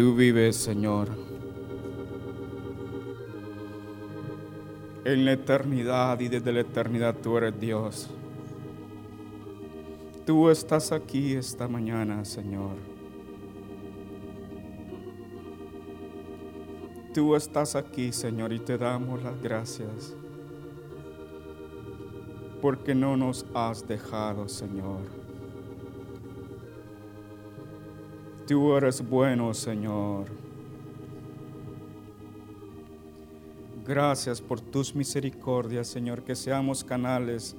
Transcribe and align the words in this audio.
Tú 0.00 0.14
vives, 0.14 0.56
Señor, 0.56 1.10
en 5.04 5.26
la 5.26 5.32
eternidad 5.32 6.18
y 6.20 6.28
desde 6.28 6.54
la 6.54 6.60
eternidad 6.60 7.14
tú 7.22 7.36
eres 7.36 7.60
Dios. 7.60 8.08
Tú 10.24 10.48
estás 10.48 10.90
aquí 10.90 11.34
esta 11.34 11.68
mañana, 11.68 12.24
Señor. 12.24 12.76
Tú 17.12 17.36
estás 17.36 17.76
aquí, 17.76 18.10
Señor, 18.10 18.54
y 18.54 18.58
te 18.58 18.78
damos 18.78 19.22
las 19.22 19.38
gracias 19.42 20.14
porque 22.62 22.94
no 22.94 23.18
nos 23.18 23.44
has 23.52 23.86
dejado, 23.86 24.48
Señor. 24.48 25.19
Tú 28.50 28.76
eres 28.76 29.00
bueno, 29.08 29.54
Señor. 29.54 30.26
Gracias 33.86 34.40
por 34.40 34.60
tus 34.60 34.92
misericordias, 34.92 35.86
Señor, 35.86 36.24
que 36.24 36.34
seamos 36.34 36.82
canales 36.82 37.54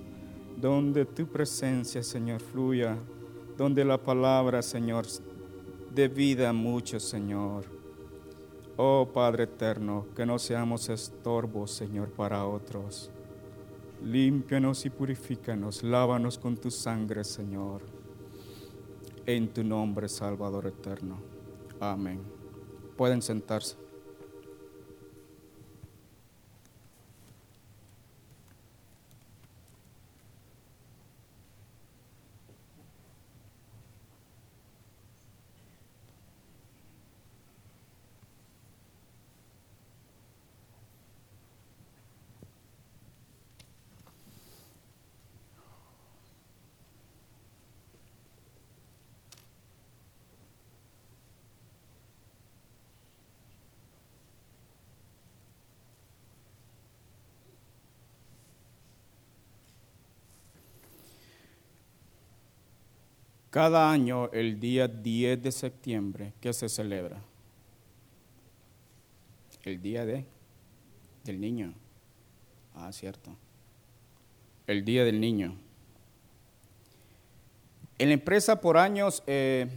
donde 0.58 1.06
tu 1.06 1.26
presencia, 1.28 2.04
Señor, 2.04 2.42
fluya, 2.42 2.98
donde 3.58 3.86
la 3.86 3.98
palabra, 3.98 4.62
Señor, 4.62 5.06
dé 5.96 6.10
vida 6.10 6.50
a 6.50 6.54
muchos, 6.54 7.04
Señor. 7.04 7.64
Oh 8.76 9.08
Padre 9.14 9.46
eterno, 9.46 10.08
que 10.14 10.26
no 10.26 10.38
seamos 10.38 10.90
estorbos, 10.90 11.72
Señor, 11.72 12.10
para 12.10 12.46
otros. 12.46 13.10
Límpianos 14.04 14.86
y 14.86 14.90
purifícanos, 14.90 15.84
lávanos 15.84 16.38
con 16.38 16.58
tu 16.58 16.70
sangre, 16.70 17.24
Señor. 17.24 18.01
En 19.34 19.48
tu 19.48 19.64
nombre, 19.64 20.10
Salvador 20.10 20.68
eterno. 20.68 21.18
Amén. 21.80 22.20
Pueden 22.98 23.22
sentarse. 23.22 23.78
Cada 63.52 63.92
año, 63.92 64.30
el 64.32 64.62
día 64.62 64.88
10 64.88 65.44
de 65.44 65.52
septiembre, 65.52 66.32
¿qué 66.40 66.54
se 66.54 66.70
celebra? 66.70 67.22
El 69.64 69.82
día 69.82 70.06
de, 70.06 70.26
del 71.26 71.42
niño. 71.42 71.74
Ah, 72.74 72.94
cierto. 72.94 73.36
El 74.68 74.86
día 74.86 75.04
del 75.04 75.20
niño. 75.20 75.58
En 78.00 78.08
la 78.08 78.14
empresa 78.14 78.62
por 78.62 78.78
años, 78.78 79.22
eh, 79.28 79.68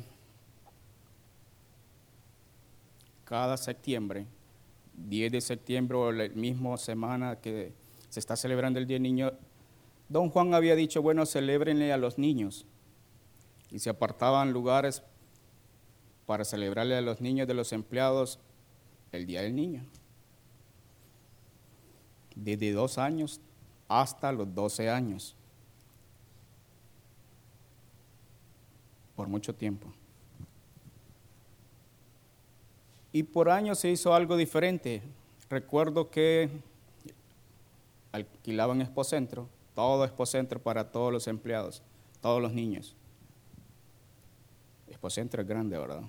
cada 3.25 3.57
septiembre, 3.57 4.25
10 4.95 5.33
de 5.33 5.41
septiembre 5.41 5.99
o 5.99 6.13
la 6.13 6.29
misma 6.29 6.77
semana 6.77 7.41
que 7.41 7.73
se 8.09 8.21
está 8.21 8.37
celebrando 8.37 8.79
el 8.79 8.87
Día 8.87 8.95
del 8.95 9.03
Niño, 9.03 9.33
don 10.09 10.31
Juan 10.31 10.55
había 10.55 10.77
dicho, 10.77 11.03
bueno, 11.03 11.27
celebrenle 11.27 11.93
a 11.93 11.97
los 11.97 12.19
niños 12.19 12.67
y 13.75 13.81
se 13.81 13.91
apartaban 13.91 14.53
lugares 14.53 15.03
para 16.27 16.45
celebrarle 16.45 16.97
a 16.97 17.01
los 17.01 17.21
niños 17.21 17.49
de 17.49 17.55
los 17.55 17.73
empleados 17.73 18.39
el 19.11 19.27
Día 19.27 19.43
del 19.43 19.57
Niño. 19.57 19.85
Desde 22.37 22.71
dos 22.71 22.99
años 22.99 23.41
hasta 23.89 24.31
los 24.31 24.55
doce 24.55 24.89
años. 24.89 25.34
Por 29.17 29.27
mucho 29.27 29.53
tiempo. 29.53 29.93
Y 33.11 33.25
por 33.25 33.51
años 33.51 33.81
se 33.81 33.91
hizo 33.91 34.15
algo 34.15 34.37
diferente. 34.37 35.03
Recuerdo 35.51 36.11
que 36.11 36.49
alquilaban 38.13 38.81
Expocentro, 38.83 39.49
todo 39.75 40.05
Expocentro 40.05 40.63
para 40.63 40.93
todos 40.93 41.13
los 41.13 41.27
empleados, 41.27 41.83
todos 42.21 42.41
los 42.41 42.53
niños. 42.53 42.95
Expocentro 45.04 45.42
es 45.42 45.47
grande, 45.47 45.76
¿verdad? 45.76 46.00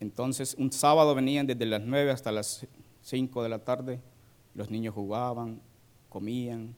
Entonces, 0.00 0.56
un 0.58 0.72
sábado 0.72 1.14
venían 1.14 1.46
desde 1.46 1.66
las 1.66 1.82
9 1.82 2.10
hasta 2.10 2.32
las 2.32 2.66
5 3.02 3.42
de 3.42 3.48
la 3.50 3.58
tarde, 3.58 4.00
los 4.54 4.70
niños 4.70 4.94
jugaban, 4.94 5.60
comían. 6.08 6.74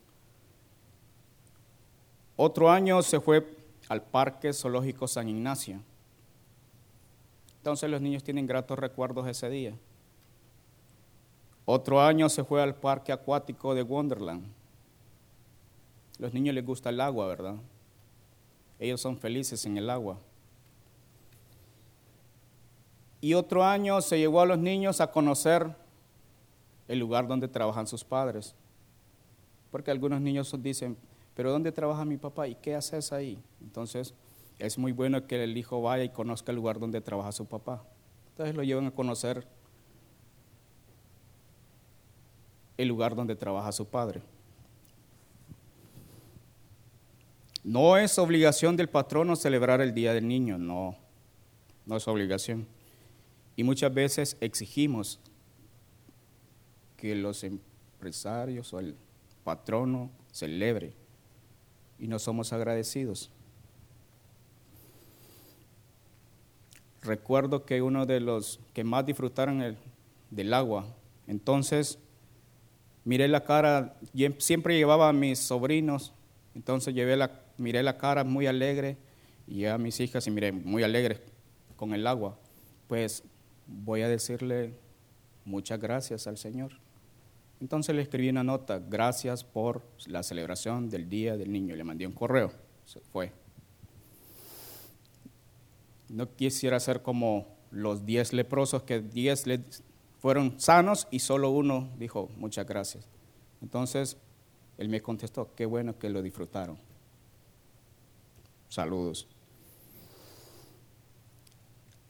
Otro 2.34 2.68
año 2.68 3.02
se 3.02 3.20
fue 3.20 3.56
al 3.88 4.02
Parque 4.02 4.52
Zoológico 4.52 5.06
San 5.06 5.28
Ignacio. 5.28 5.80
Entonces 7.58 7.88
los 7.88 8.00
niños 8.00 8.24
tienen 8.24 8.48
gratos 8.48 8.76
recuerdos 8.76 9.28
ese 9.28 9.48
día. 9.48 9.74
Otro 11.66 12.00
año 12.00 12.28
se 12.28 12.42
fue 12.42 12.64
al 12.64 12.74
Parque 12.74 13.12
Acuático 13.12 13.76
de 13.76 13.84
Wonderland. 13.84 14.44
Los 16.18 16.34
niños 16.34 16.52
les 16.56 16.66
gusta 16.66 16.90
el 16.90 17.00
agua, 17.00 17.28
¿verdad? 17.28 17.54
Ellos 18.80 19.00
son 19.00 19.16
felices 19.16 19.64
en 19.66 19.78
el 19.78 19.88
agua. 19.88 20.18
Y 23.20 23.34
otro 23.34 23.64
año 23.64 24.00
se 24.00 24.18
llevó 24.18 24.40
a 24.40 24.46
los 24.46 24.58
niños 24.58 25.00
a 25.00 25.10
conocer 25.10 25.74
el 26.88 26.98
lugar 26.98 27.26
donde 27.28 27.48
trabajan 27.48 27.86
sus 27.86 28.02
padres. 28.02 28.54
Porque 29.70 29.90
algunos 29.90 30.20
niños 30.20 30.54
dicen, 30.62 30.96
pero 31.34 31.52
¿dónde 31.52 31.70
trabaja 31.70 32.04
mi 32.04 32.16
papá? 32.16 32.48
¿Y 32.48 32.54
qué 32.56 32.74
haces 32.74 33.12
ahí? 33.12 33.42
Entonces, 33.60 34.14
es 34.58 34.78
muy 34.78 34.92
bueno 34.92 35.26
que 35.26 35.42
el 35.42 35.56
hijo 35.56 35.80
vaya 35.80 36.04
y 36.04 36.08
conozca 36.08 36.52
el 36.52 36.56
lugar 36.56 36.78
donde 36.78 37.00
trabaja 37.00 37.32
su 37.32 37.46
papá. 37.46 37.82
Entonces 38.30 38.54
lo 38.54 38.62
llevan 38.62 38.86
a 38.86 38.90
conocer 38.90 39.46
el 42.76 42.88
lugar 42.88 43.14
donde 43.14 43.36
trabaja 43.36 43.70
su 43.72 43.86
padre. 43.86 44.22
No 47.62 47.98
es 47.98 48.18
obligación 48.18 48.76
del 48.76 48.88
patrono 48.88 49.36
celebrar 49.36 49.80
el 49.82 49.94
Día 49.94 50.14
del 50.14 50.26
Niño, 50.26 50.56
no, 50.56 50.96
no 51.84 51.96
es 51.96 52.08
obligación. 52.08 52.66
Y 53.56 53.64
muchas 53.64 53.92
veces 53.92 54.36
exigimos 54.40 55.20
que 56.96 57.14
los 57.14 57.44
empresarios 57.44 58.72
o 58.72 58.78
el 58.78 58.94
patrono 59.44 60.10
celebre 60.30 60.92
y 61.98 62.06
no 62.06 62.18
somos 62.18 62.52
agradecidos. 62.52 63.30
Recuerdo 67.02 67.64
que 67.64 67.80
uno 67.80 68.04
de 68.04 68.20
los 68.20 68.60
que 68.74 68.84
más 68.84 69.06
disfrutaron 69.06 69.62
el, 69.62 69.76
del 70.30 70.52
agua, 70.52 70.86
entonces 71.26 71.98
miré 73.04 73.28
la 73.28 73.44
cara, 73.44 73.96
siempre 74.38 74.76
llevaba 74.76 75.08
a 75.08 75.12
mis 75.12 75.38
sobrinos, 75.38 76.12
entonces 76.54 76.94
llevé 76.94 77.16
la, 77.16 77.40
miré 77.56 77.82
la 77.82 77.96
cara 77.96 78.24
muy 78.24 78.46
alegre 78.46 78.98
y 79.46 79.64
a 79.64 79.78
mis 79.78 79.98
hijas 80.00 80.26
y 80.26 80.30
miré 80.30 80.52
muy 80.52 80.82
alegre 80.82 81.20
con 81.76 81.94
el 81.94 82.06
agua. 82.06 82.38
Pues 82.86 83.22
voy 83.70 84.02
a 84.02 84.08
decirle 84.08 84.74
muchas 85.44 85.78
gracias 85.78 86.26
al 86.26 86.36
Señor. 86.36 86.72
Entonces 87.60 87.94
le 87.94 88.02
escribí 88.02 88.28
una 88.30 88.42
nota, 88.42 88.78
gracias 88.78 89.44
por 89.44 89.82
la 90.06 90.22
celebración 90.22 90.88
del 90.88 91.08
Día 91.08 91.36
del 91.36 91.52
Niño. 91.52 91.76
Le 91.76 91.84
mandé 91.84 92.06
un 92.06 92.14
correo, 92.14 92.52
se 92.84 93.00
fue. 93.00 93.32
No 96.08 96.34
quisiera 96.34 96.80
ser 96.80 97.02
como 97.02 97.46
los 97.70 98.04
diez 98.04 98.32
leprosos, 98.32 98.82
que 98.82 99.00
diez 99.00 99.44
fueron 100.18 100.58
sanos 100.58 101.06
y 101.10 101.20
solo 101.20 101.50
uno 101.50 101.90
dijo 101.98 102.28
muchas 102.36 102.66
gracias. 102.66 103.06
Entonces 103.62 104.16
él 104.78 104.88
me 104.88 105.02
contestó, 105.02 105.54
qué 105.54 105.66
bueno 105.66 105.98
que 105.98 106.08
lo 106.08 106.22
disfrutaron. 106.22 106.78
Saludos. 108.68 109.28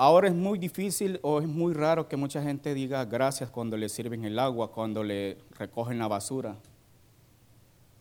Ahora 0.03 0.29
es 0.29 0.35
muy 0.35 0.59
difícil 0.59 1.21
o 1.21 1.43
es 1.43 1.47
muy 1.47 1.75
raro 1.75 2.09
que 2.09 2.17
mucha 2.17 2.43
gente 2.43 2.73
diga 2.73 3.05
gracias 3.05 3.51
cuando 3.51 3.77
le 3.77 3.87
sirven 3.91 4.25
el 4.25 4.39
agua, 4.39 4.73
cuando 4.73 5.05
le 5.05 5.37
recogen 5.59 5.99
la 5.99 6.09
basura, 6.09 6.57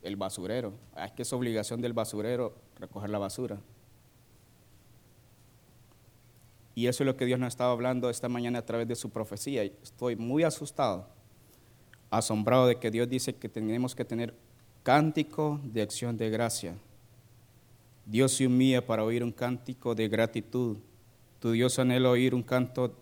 el 0.02 0.16
basurero. 0.16 0.72
Ah, 0.96 1.08
es 1.08 1.12
que 1.12 1.24
es 1.24 1.34
obligación 1.34 1.82
del 1.82 1.92
basurero 1.92 2.56
recoger 2.78 3.10
la 3.10 3.18
basura. 3.18 3.60
Y 6.74 6.88
eso 6.88 7.04
es 7.04 7.06
lo 7.06 7.18
que 7.18 7.26
Dios 7.26 7.38
nos 7.38 7.50
estaba 7.50 7.74
hablando 7.74 8.10
esta 8.10 8.30
mañana 8.30 8.60
a 8.60 8.66
través 8.66 8.88
de 8.88 8.96
su 8.96 9.10
profecía. 9.10 9.64
Estoy 9.64 10.16
muy 10.16 10.44
asustado, 10.44 11.06
asombrado 12.10 12.68
de 12.68 12.78
que 12.78 12.92
Dios 12.92 13.10
dice 13.10 13.36
que 13.36 13.50
tenemos 13.50 13.94
que 13.94 14.06
tener 14.06 14.34
cántico 14.84 15.60
de 15.66 15.82
acción 15.82 16.16
de 16.16 16.30
gracia. 16.30 16.78
Dios 18.06 18.32
se 18.32 18.48
humilla 18.48 18.88
para 18.88 19.04
oír 19.04 19.22
un 19.22 19.34
cántico 19.34 19.94
de 19.96 20.08
gratitud. 20.08 20.78
Tu 21.40 21.52
Dios 21.52 21.80
anhela 21.80 22.10
oír 22.10 22.36
un 22.36 22.44
canto 22.44 22.94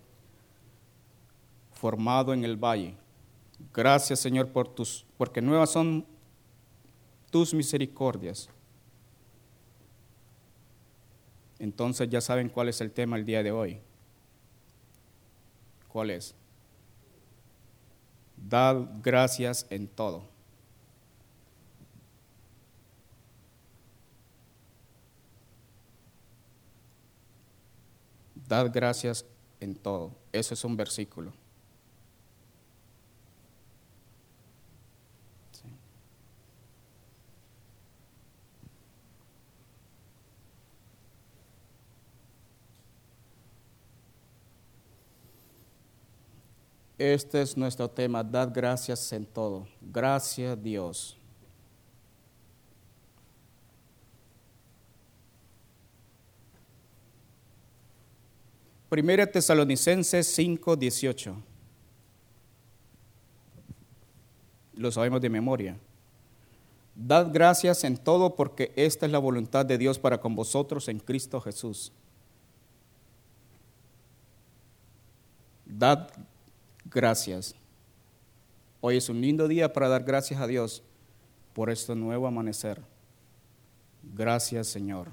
formado 1.71 2.33
en 2.33 2.43
el 2.43 2.55
valle. 2.55 2.95
Gracias, 3.73 4.19
Señor, 4.19 4.49
por 4.49 4.67
tus, 4.67 5.05
porque 5.17 5.41
nuevas 5.41 5.71
son 5.71 6.05
tus 7.31 7.53
misericordias. 7.53 8.49
Entonces 11.59 12.09
ya 12.09 12.21
saben 12.21 12.49
cuál 12.49 12.69
es 12.69 12.81
el 12.81 12.91
tema 12.91 13.17
el 13.17 13.25
día 13.25 13.41
de 13.41 13.51
hoy. 13.51 13.79
¿Cuál 15.87 16.11
es? 16.11 16.35
Dad 18.35 18.87
gracias 19.01 19.65
en 19.69 19.87
todo. 19.87 20.36
Dad 28.47 28.71
gracias 28.73 29.25
en 29.59 29.75
todo. 29.75 30.11
Eso 30.31 30.53
es 30.53 30.63
un 30.63 30.77
versículo. 30.77 31.33
Este 46.97 47.43
es 47.43 47.55
nuestro 47.55 47.87
tema, 47.87 48.23
dad 48.23 48.49
gracias 48.51 49.11
en 49.13 49.25
todo. 49.25 49.67
Gracias 49.81 50.61
Dios. 50.63 51.16
Primera 58.89 59.27
Tesalonicenses 59.27 60.27
5, 60.27 60.75
18. 60.77 61.35
Lo 64.75 64.91
sabemos 64.91 65.19
de 65.19 65.29
memoria. 65.29 65.77
Dad 66.95 67.29
gracias 67.31 67.83
en 67.83 67.97
todo 67.97 68.35
porque 68.35 68.71
esta 68.75 69.05
es 69.05 69.11
la 69.11 69.19
voluntad 69.19 69.65
de 69.65 69.77
Dios 69.77 69.99
para 69.99 70.19
con 70.19 70.35
vosotros 70.35 70.87
en 70.87 70.99
Cristo 70.99 71.41
Jesús. 71.41 71.91
Dad 75.65 76.09
gracias. 76.85 77.55
Hoy 78.79 78.97
es 78.97 79.09
un 79.09 79.19
lindo 79.19 79.47
día 79.47 79.73
para 79.73 79.89
dar 79.89 80.03
gracias 80.03 80.39
a 80.39 80.47
Dios 80.47 80.81
por 81.53 81.69
este 81.69 81.93
nuevo 81.93 82.25
amanecer. 82.25 82.81
Gracias 84.15 84.67
Señor. 84.67 85.09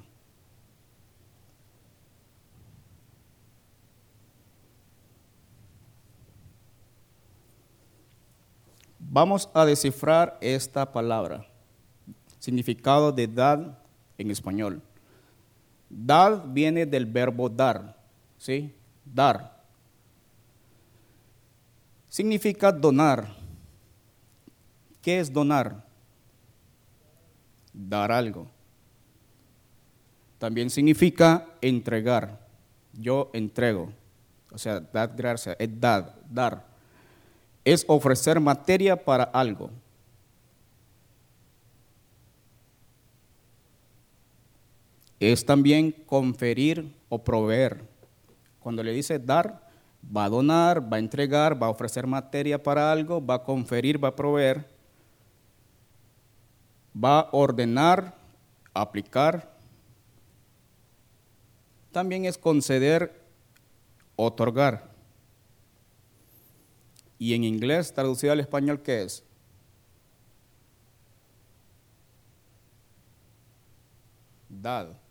Vamos 9.15 9.49
a 9.55 9.65
descifrar 9.65 10.37
esta 10.41 10.91
palabra, 10.91 11.47
significado 12.41 13.13
de 13.13 13.29
dar 13.29 13.81
en 14.19 14.33
español. 14.33 14.83
Dar 15.89 16.53
viene 16.53 16.85
del 16.85 17.07
verbo 17.07 17.49
dar, 17.49 17.97
¿sí? 18.39 18.75
Dar 19.05 19.55
significa 22.09 22.73
donar. 22.73 23.29
¿Qué 25.01 25.21
es 25.21 25.33
donar? 25.33 25.85
Dar 27.73 28.11
algo. 28.11 28.51
También 30.41 30.71
significa 30.71 31.47
entregar. 31.61 32.41
Yo 32.93 33.31
entrego. 33.33 33.93
O 34.51 34.59
sea, 34.59 34.81
dar 34.81 35.15
gracias, 35.15 35.55
es 35.57 35.81
dar, 35.81 36.17
dar. 36.29 36.74
Es 37.65 37.85
ofrecer 37.89 38.41
materia 38.41 38.97
para 39.03 39.25
algo. 39.25 39.71
Es 45.19 45.47
también 45.47 45.93
conferir 45.93 46.95
o 47.09 47.23
proveer. 47.25 47.83
Cuando 48.61 48.83
le 48.83 48.93
dice 48.93 49.19
dar, 49.19 49.69
va 50.15 50.25
a 50.25 50.29
donar, 50.29 50.93
va 50.93 50.97
a 50.97 51.01
entregar, 51.01 51.61
va 51.61 51.69
a 51.69 51.71
ofrecer 51.71 52.07
materia 52.07 52.63
para 52.63 52.93
algo, 52.93 53.25
va 53.25 53.35
a 53.35 53.43
conferir, 53.43 54.03
va 54.03 54.09
a 54.09 54.17
proveer, 54.17 54.67
va 56.95 57.21
a 57.21 57.29
ordenar, 57.33 58.15
aplicar. 58.73 59.51
También 61.93 62.25
es 62.25 62.37
conceder, 62.37 63.23
otorgar. 64.17 64.94
Y 67.19 67.35
en 67.35 67.45
inglés, 67.45 67.93
traducido 67.93 68.33
al 68.33 68.41
español, 68.41 68.83
¿qué 68.83 69.03
es? 69.03 69.25
Dado. 74.49 75.05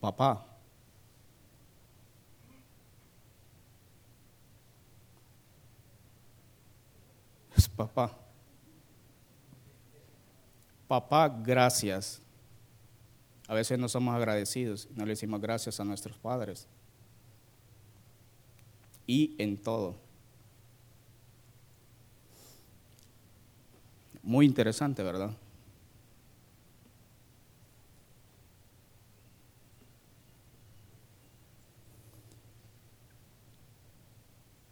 papá. 0.00 0.44
Es 7.56 7.68
papá. 7.68 8.16
Papá, 10.86 11.28
gracias. 11.28 12.22
A 13.46 13.54
veces 13.54 13.78
no 13.78 13.88
somos 13.88 14.14
agradecidos, 14.14 14.88
no 14.94 15.04
le 15.04 15.10
decimos 15.10 15.40
gracias 15.40 15.80
a 15.80 15.84
nuestros 15.84 16.16
padres. 16.18 16.68
Y 19.08 19.34
en 19.38 19.56
todo. 19.56 19.96
Muy 24.22 24.44
interesante, 24.44 25.02
¿verdad? 25.02 25.30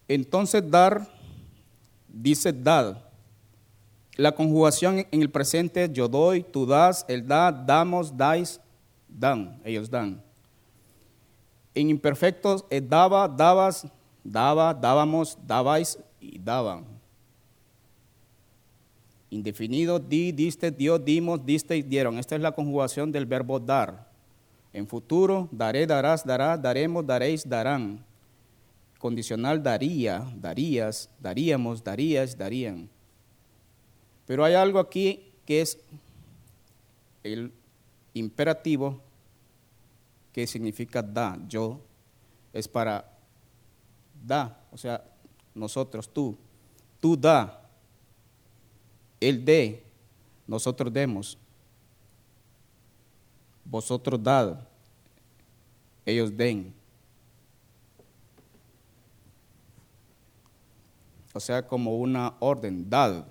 Entonces 0.06 0.62
dar, 0.70 1.08
dice 2.06 2.52
dad. 2.52 3.02
La 4.16 4.32
conjugación 4.32 5.06
en 5.10 5.22
el 5.22 5.30
presente 5.30 5.84
es 5.84 5.92
yo 5.94 6.08
doy, 6.08 6.42
tú 6.42 6.66
das, 6.66 7.06
él 7.08 7.26
da, 7.26 7.50
damos, 7.50 8.14
dais, 8.14 8.60
dan, 9.08 9.58
ellos 9.64 9.90
dan. 9.90 10.22
En 11.74 11.88
imperfectos 11.88 12.66
es 12.68 12.86
daba, 12.86 13.26
dabas, 13.26 13.86
daba, 14.30 14.74
dábamos, 14.74 15.38
dabais 15.46 15.98
y 16.20 16.38
daban. 16.38 16.84
Indefinido, 19.30 19.98
di, 19.98 20.32
diste, 20.32 20.70
dio, 20.70 20.98
dimos, 20.98 21.44
diste 21.44 21.76
y 21.76 21.82
dieron. 21.82 22.18
Esta 22.18 22.36
es 22.36 22.40
la 22.40 22.52
conjugación 22.52 23.10
del 23.12 23.26
verbo 23.26 23.58
dar. 23.58 24.10
En 24.72 24.86
futuro, 24.86 25.48
daré, 25.50 25.86
darás, 25.86 26.24
dará, 26.24 26.56
daremos, 26.56 27.06
daréis, 27.06 27.48
darán 27.48 28.04
condicional 28.98 29.62
daría, 29.62 30.26
darías, 30.36 31.08
daríamos, 31.20 31.84
darías, 31.84 32.36
darían. 32.36 32.88
Pero 34.26 34.44
hay 34.44 34.54
algo 34.54 34.78
aquí 34.78 35.32
que 35.44 35.60
es 35.60 35.78
el 37.22 37.52
imperativo 38.14 39.00
que 40.32 40.46
significa 40.46 41.02
da, 41.02 41.38
yo, 41.46 41.80
es 42.52 42.66
para 42.68 43.15
da, 44.24 44.60
o 44.70 44.76
sea, 44.76 45.04
nosotros, 45.54 46.08
tú, 46.08 46.36
tú 47.00 47.16
da, 47.16 47.68
él 49.20 49.44
dé, 49.44 49.84
nosotros 50.46 50.92
demos, 50.92 51.38
vosotros 53.64 54.22
dad, 54.22 54.66
ellos 56.04 56.36
den. 56.36 56.74
o 61.36 61.40
sea, 61.40 61.66
como 61.66 61.98
una 61.98 62.34
orden, 62.40 62.88
dad. 62.88 63.26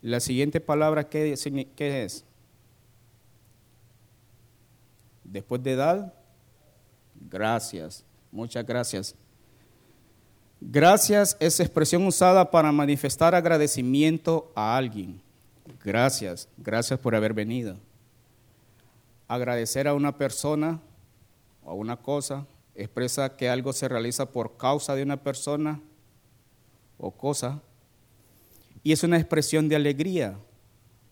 La 0.00 0.18
siguiente 0.18 0.62
palabra, 0.62 1.06
¿qué, 1.06 1.34
es? 1.34 2.24
Después 5.30 5.62
de 5.62 5.76
dad, 5.76 6.12
gracias, 7.14 8.04
muchas 8.32 8.66
gracias. 8.66 9.14
Gracias 10.60 11.36
es 11.38 11.60
expresión 11.60 12.04
usada 12.04 12.50
para 12.50 12.72
manifestar 12.72 13.34
agradecimiento 13.34 14.50
a 14.56 14.76
alguien. 14.76 15.22
Gracias, 15.84 16.48
gracias 16.56 16.98
por 16.98 17.14
haber 17.14 17.32
venido. 17.32 17.76
Agradecer 19.28 19.86
a 19.86 19.94
una 19.94 20.18
persona 20.18 20.80
o 21.64 21.70
a 21.70 21.74
una 21.74 21.96
cosa 21.96 22.44
expresa 22.74 23.36
que 23.36 23.48
algo 23.48 23.72
se 23.72 23.86
realiza 23.86 24.26
por 24.26 24.56
causa 24.56 24.96
de 24.96 25.04
una 25.04 25.16
persona 25.16 25.80
o 26.98 27.12
cosa. 27.12 27.62
Y 28.82 28.90
es 28.90 29.04
una 29.04 29.16
expresión 29.16 29.68
de 29.68 29.76
alegría 29.76 30.36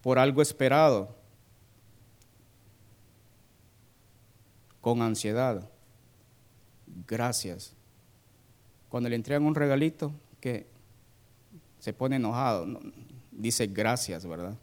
por 0.02 0.18
algo 0.18 0.42
esperado, 0.42 1.14
con 4.88 5.02
ansiedad. 5.02 5.68
Gracias. 7.06 7.74
Cuando 8.88 9.10
le 9.10 9.16
entregan 9.16 9.44
un 9.44 9.54
regalito 9.54 10.12
que 10.40 10.66
se 11.78 11.92
pone 11.92 12.16
enojado, 12.16 12.80
dice 13.30 13.66
gracias, 13.66 14.24
¿verdad? 14.26 14.56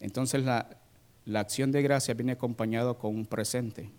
Entonces 0.00 0.42
la, 0.44 0.78
la 1.26 1.40
acción 1.40 1.70
de 1.72 1.82
gracia 1.82 2.14
viene 2.14 2.32
acompañado 2.32 2.98
con 2.98 3.14
un 3.14 3.26
presente. 3.26 3.90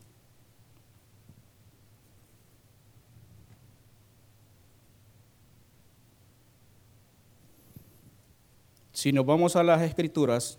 Si 8.91 9.11
nos 9.11 9.27
vamos 9.27 9.55
a 9.55 9.61
las 9.61 9.83
escrituras, 9.83 10.57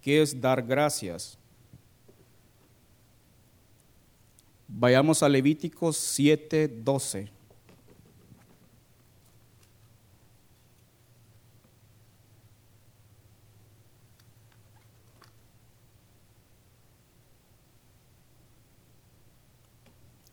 ¿qué 0.00 0.22
es 0.22 0.40
dar 0.40 0.62
gracias? 0.62 1.38
Vayamos 4.74 5.22
a 5.22 5.28
Levíticos 5.28 5.98
7, 5.98 6.66
12. 6.66 7.28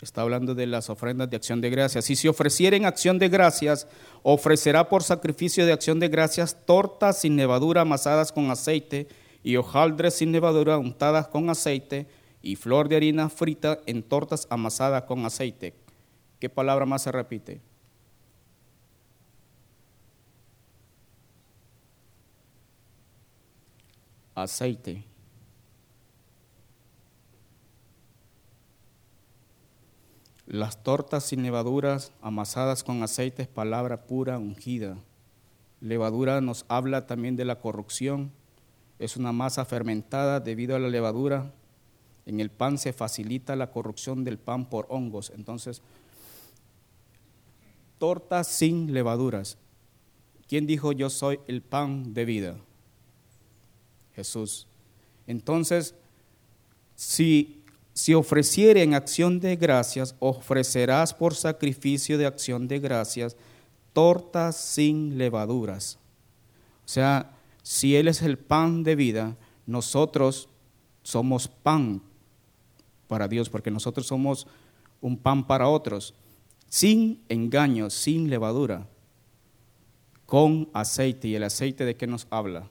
Está 0.02 0.22
hablando 0.22 0.56
de 0.56 0.66
las 0.68 0.90
ofrendas 0.90 1.30
de 1.30 1.36
acción 1.36 1.60
de 1.60 1.70
gracias. 1.70 2.06
Si 2.06 2.16
se 2.16 2.30
ofrecieren 2.30 2.86
acción 2.86 3.20
de 3.20 3.28
gracias, 3.28 3.88
ofrecerá 4.24 4.88
por 4.88 5.04
sacrificio 5.04 5.66
de 5.66 5.74
acción 5.74 6.00
de 6.00 6.08
gracias 6.08 6.66
tortas 6.66 7.20
sin 7.20 7.36
levadura 7.36 7.82
amasadas 7.82 8.32
con 8.32 8.50
aceite 8.50 9.10
y 9.44 9.58
hojaldres 9.58 10.14
sin 10.14 10.32
levadura 10.32 10.78
untadas 10.78 11.28
con 11.28 11.50
aceite 11.50 12.08
y 12.42 12.56
flor 12.56 12.90
de 12.90 12.96
harina 12.96 13.30
frita 13.30 13.80
en 13.86 14.04
tortas 14.04 14.48
amasadas 14.50 15.04
con 15.04 15.26
aceite. 15.26 15.74
¿Qué 16.40 16.50
palabra 16.50 16.86
más 16.86 17.04
se 17.04 17.12
repite? 17.12 17.62
Aceite. 24.36 25.04
Las 30.50 30.82
tortas 30.82 31.26
sin 31.26 31.44
levaduras 31.44 32.12
amasadas 32.22 32.84
con 32.84 33.04
aceite 33.04 33.44
es 33.44 33.48
palabra 33.48 34.08
pura, 34.08 34.40
ungida. 34.40 34.98
Levadura 35.80 36.42
nos 36.42 36.66
habla 36.70 37.06
también 37.06 37.36
de 37.36 37.46
la 37.46 37.60
corrupción. 37.60 38.32
Es 38.98 39.16
una 39.16 39.32
masa 39.32 39.64
fermentada 39.66 40.40
debido 40.40 40.76
a 40.76 40.80
la 40.80 40.88
levadura. 40.88 41.54
En 42.30 42.40
el 42.40 42.52
pan 42.52 42.78
se 42.78 42.94
facilita 42.94 43.56
la 43.56 43.72
corrupción 43.72 44.24
del 44.24 44.38
pan 44.38 44.70
por 44.70 44.86
hongos. 44.90 45.32
Entonces, 45.36 45.82
tortas 47.98 48.48
sin 48.48 48.94
levaduras. 48.94 49.58
¿Quién 50.48 50.68
dijo 50.68 50.92
yo 50.92 51.10
soy 51.10 51.40
el 51.48 51.62
pan 51.62 52.14
de 52.14 52.26
vida? 52.26 52.58
Jesús. 54.16 54.68
Entonces, 55.26 55.96
si 56.96 57.60
si 58.00 58.14
ofreciere 58.14 58.82
en 58.82 58.94
acción 58.94 59.42
de 59.42 59.58
gracias, 59.58 60.16
ofrecerás 60.20 61.14
por 61.14 61.36
sacrificio 61.36 62.18
de 62.18 62.28
acción 62.28 62.66
de 62.66 62.80
gracias 62.80 63.36
tortas 63.92 64.56
sin 64.56 65.18
levaduras. 65.18 65.98
O 66.86 66.88
sea, 66.88 67.36
si 67.62 67.98
Él 67.98 68.08
es 68.08 68.22
el 68.22 68.38
pan 68.38 68.84
de 68.84 68.96
vida, 68.96 69.36
nosotros 69.66 70.48
somos 71.04 71.50
pan 71.50 72.02
para 73.10 73.28
Dios, 73.28 73.50
porque 73.50 73.72
nosotros 73.72 74.08
somos 74.08 74.48
un 75.02 75.18
pan 75.18 75.46
para 75.46 75.68
otros, 75.68 76.14
sin 76.70 77.22
engaño, 77.28 77.90
sin 77.90 78.30
levadura, 78.30 78.88
con 80.28 80.70
aceite. 80.74 81.28
¿Y 81.28 81.36
el 81.36 81.44
aceite 81.44 81.84
de 81.84 81.98
qué 81.98 82.06
nos 82.06 82.28
habla? 82.30 82.70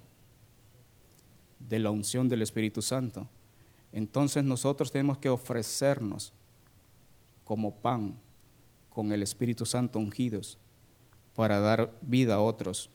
De 1.58 1.80
la 1.80 1.90
unción 1.90 2.28
del 2.28 2.40
Espíritu 2.40 2.80
Santo. 2.80 3.28
Entonces 3.92 4.44
nosotros 4.44 4.92
tenemos 4.92 5.18
que 5.18 5.28
ofrecernos 5.28 6.32
como 7.44 7.74
pan 7.74 8.14
con 8.90 9.12
el 9.12 9.22
Espíritu 9.22 9.66
Santo 9.66 9.98
ungidos 9.98 10.56
para 11.34 11.58
dar 11.58 11.92
vida 12.00 12.36
a 12.36 12.40
otros. 12.40 12.90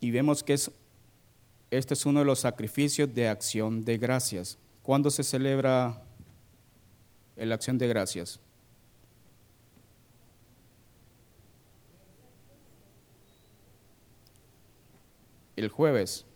Y 0.00 0.10
vemos 0.10 0.42
que 0.42 0.52
es, 0.52 0.70
este 1.78 1.94
es 1.94 2.06
uno 2.06 2.20
de 2.20 2.26
los 2.26 2.40
sacrificios 2.40 3.12
de 3.14 3.28
acción 3.28 3.84
de 3.84 3.98
gracias. 3.98 4.58
¿Cuándo 4.82 5.10
se 5.10 5.22
celebra 5.22 6.02
la 7.36 7.54
acción 7.54 7.78
de 7.78 7.88
gracias? 7.88 8.40
El 15.56 15.68
jueves 15.68 16.26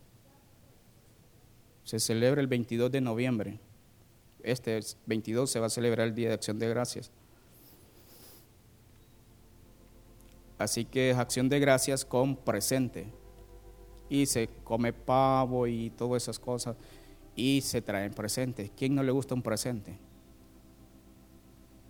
se 1.85 1.99
celebra 1.99 2.41
el 2.41 2.47
22 2.47 2.91
de 2.91 3.01
noviembre. 3.01 3.61
Este 4.43 4.81
22 5.07 5.51
se 5.51 5.61
va 5.61 5.67
a 5.67 5.71
celebrar 5.71 6.09
el 6.09 6.15
Día 6.15 6.29
de 6.29 6.35
Acción 6.35 6.59
de 6.59 6.69
Gracias. 6.69 7.11
Así 10.59 10.85
que 10.85 11.11
es 11.11 11.17
acción 11.17 11.49
de 11.49 11.61
gracias 11.61 12.05
con 12.05 12.37
presente. 12.37 13.07
Y 14.09 14.27
se 14.27 14.49
come 14.65 14.93
pavo 14.93 15.67
y 15.67 15.91
todas 15.91 16.23
esas 16.23 16.39
cosas. 16.39 16.77
Y 17.37 17.61
se 17.61 17.83
traen 17.83 18.13
presentes. 18.13 18.71
¿Quién 18.77 18.95
no 18.95 19.03
le 19.03 19.13
gusta 19.13 19.35
un 19.35 19.43
presente? 19.43 19.99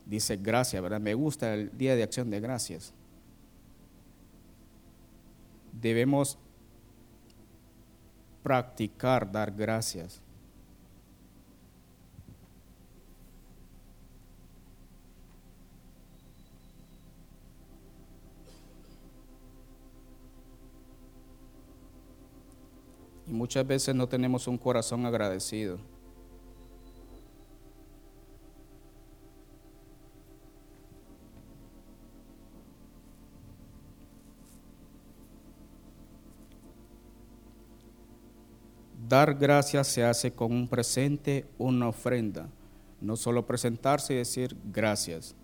Dice 0.05 0.37
gracias, 0.37 0.83
¿verdad? 0.83 1.01
Me 1.01 1.15
gusta 1.15 1.55
el 1.55 1.77
día 1.77 1.95
de 1.95 2.03
acción 2.03 2.31
de 2.31 2.41
gracias. 2.41 2.95
Debemos 5.73 6.39
practicar 8.43 9.31
dar 9.31 9.53
gracias. 9.53 10.23
Y 23.29 23.33
muchas 23.33 23.67
veces 23.67 23.95
no 23.95 24.09
tenemos 24.09 24.49
un 24.49 24.57
corazón 24.57 25.05
agradecido. 25.05 25.79
Dar 39.09 39.35
gracias 39.35 39.89
se 39.89 40.05
hace 40.05 40.33
con 40.33 40.53
un 40.53 40.69
presente, 40.69 41.47
una 41.57 41.89
ofrenda. 41.89 42.49
No 43.01 43.17
solo 43.17 43.47
presentarse 43.47 44.15
y 44.15 44.17
decir 44.17 44.57
gracias, 44.71 45.35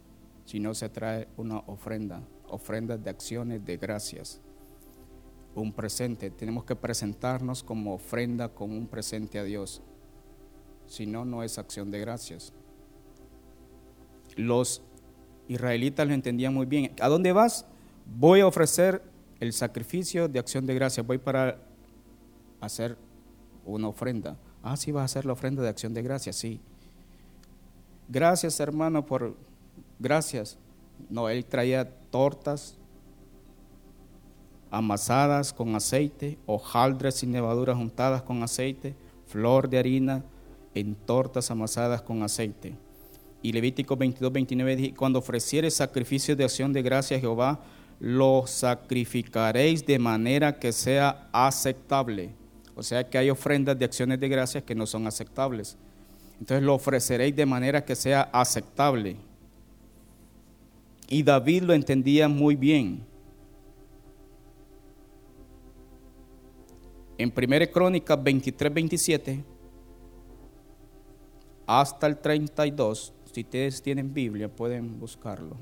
sino 0.45 0.75
se 0.75 0.89
trae 0.89 1.29
una 1.37 1.59
ofrenda, 1.61 2.23
ofrenda 2.49 2.97
de 2.99 3.09
acciones 3.09 3.65
de 3.65 3.77
gracias. 3.77 4.41
Un 5.55 5.73
presente, 5.73 6.31
tenemos 6.31 6.65
que 6.65 6.75
presentarnos 6.75 7.63
como 7.63 7.95
ofrenda 7.95 8.49
con 8.49 8.73
un 8.73 8.87
presente 8.87 9.39
a 9.39 9.45
Dios. 9.45 9.83
Si 10.87 11.07
no, 11.07 11.25
no 11.25 11.43
es 11.43 11.59
acción 11.59 11.91
de 11.91 12.01
gracias. 12.01 12.53
Los 14.37 14.83
israelitas 15.49 16.07
lo 16.07 16.15
entendían 16.15 16.53
muy 16.53 16.67
bien. 16.67 16.93
¿A 17.01 17.09
dónde 17.09 17.33
vas? 17.33 17.67
Voy 18.19 18.41
a 18.41 18.47
ofrecer 18.47 19.03
el 19.41 19.53
sacrificio 19.53 20.29
de 20.29 20.39
acción 20.39 20.67
de 20.67 20.75
gracias. 20.75 21.07
Voy 21.07 21.19
para 21.19 21.59
hacer 22.61 22.97
una 23.65 23.89
ofrenda. 23.89 24.37
Ah, 24.63 24.77
sí, 24.77 24.93
vas 24.93 25.03
a 25.03 25.05
hacer 25.05 25.27
la 25.27 25.35
ofrenda 25.35 25.63
de 25.63 25.69
acción 25.69 25.95
de 25.95 26.03
gracias, 26.03 26.37
sí. 26.37 26.61
Gracias, 28.09 28.61
hermano, 28.61 29.07
por 29.07 29.37
gracias. 29.99 30.59
No, 31.09 31.29
él 31.29 31.45
traía 31.45 31.91
tortas 32.11 32.77
amasadas 34.75 35.53
con 35.53 35.77
aceite, 35.77 36.37
hojaldres 36.47 37.23
y 37.23 37.29
nevaduras 37.29 37.77
juntadas 37.77 38.23
con 38.23 38.43
aceite, 38.43 38.97
flor 39.27 39.69
de 39.69 39.79
harina 39.79 40.25
en 40.75 40.97
tortas 40.97 41.51
amasadas 41.51 42.03
con 42.03 42.25
aceite. 42.25 42.75
Y 43.41 43.53
Levítico 43.53 43.97
22, 43.97 44.33
29 44.33 44.77
dice, 44.77 44.95
cuando 44.95 45.21
ofrecieres 45.21 45.75
sacrificio 45.75 46.35
de 46.35 46.43
acción 46.43 46.73
de 46.73 46.83
gracia 46.83 47.17
a 47.17 47.21
Jehová, 47.21 47.61
lo 48.01 48.49
sacrificaréis 48.49 49.87
de 49.87 49.99
manera 50.01 50.59
que 50.59 50.73
sea 50.73 51.29
aceptable. 51.33 52.31
O 52.75 52.83
sea 52.83 53.09
que 53.09 53.17
hay 53.17 53.31
ofrendas 53.31 53.79
de 53.79 53.85
acciones 53.85 54.19
de 54.19 54.29
gracias 54.29 54.65
que 54.65 54.75
no 54.75 54.87
son 54.87 55.07
aceptables. 55.07 55.77
Entonces 56.41 56.65
lo 56.65 56.75
ofreceréis 56.75 57.37
de 57.37 57.47
manera 57.47 57.85
que 57.85 57.95
sea 57.95 58.23
aceptable. 58.33 59.17
Y 61.09 61.23
David 61.23 61.63
lo 61.63 61.75
entendía 61.75 62.27
muy 62.27 62.57
bien. 62.57 63.14
En 67.17 67.33
1 67.37 67.71
Crónicas 67.73 68.23
23, 68.23 68.75
27 68.75 69.45
hasta 71.67 72.07
el 72.07 72.19
32, 72.19 73.13
si 73.33 73.41
ustedes 73.41 73.83
tienen 73.83 74.13
Biblia 74.13 74.49
pueden 74.49 74.99
buscarlo. 74.99 75.57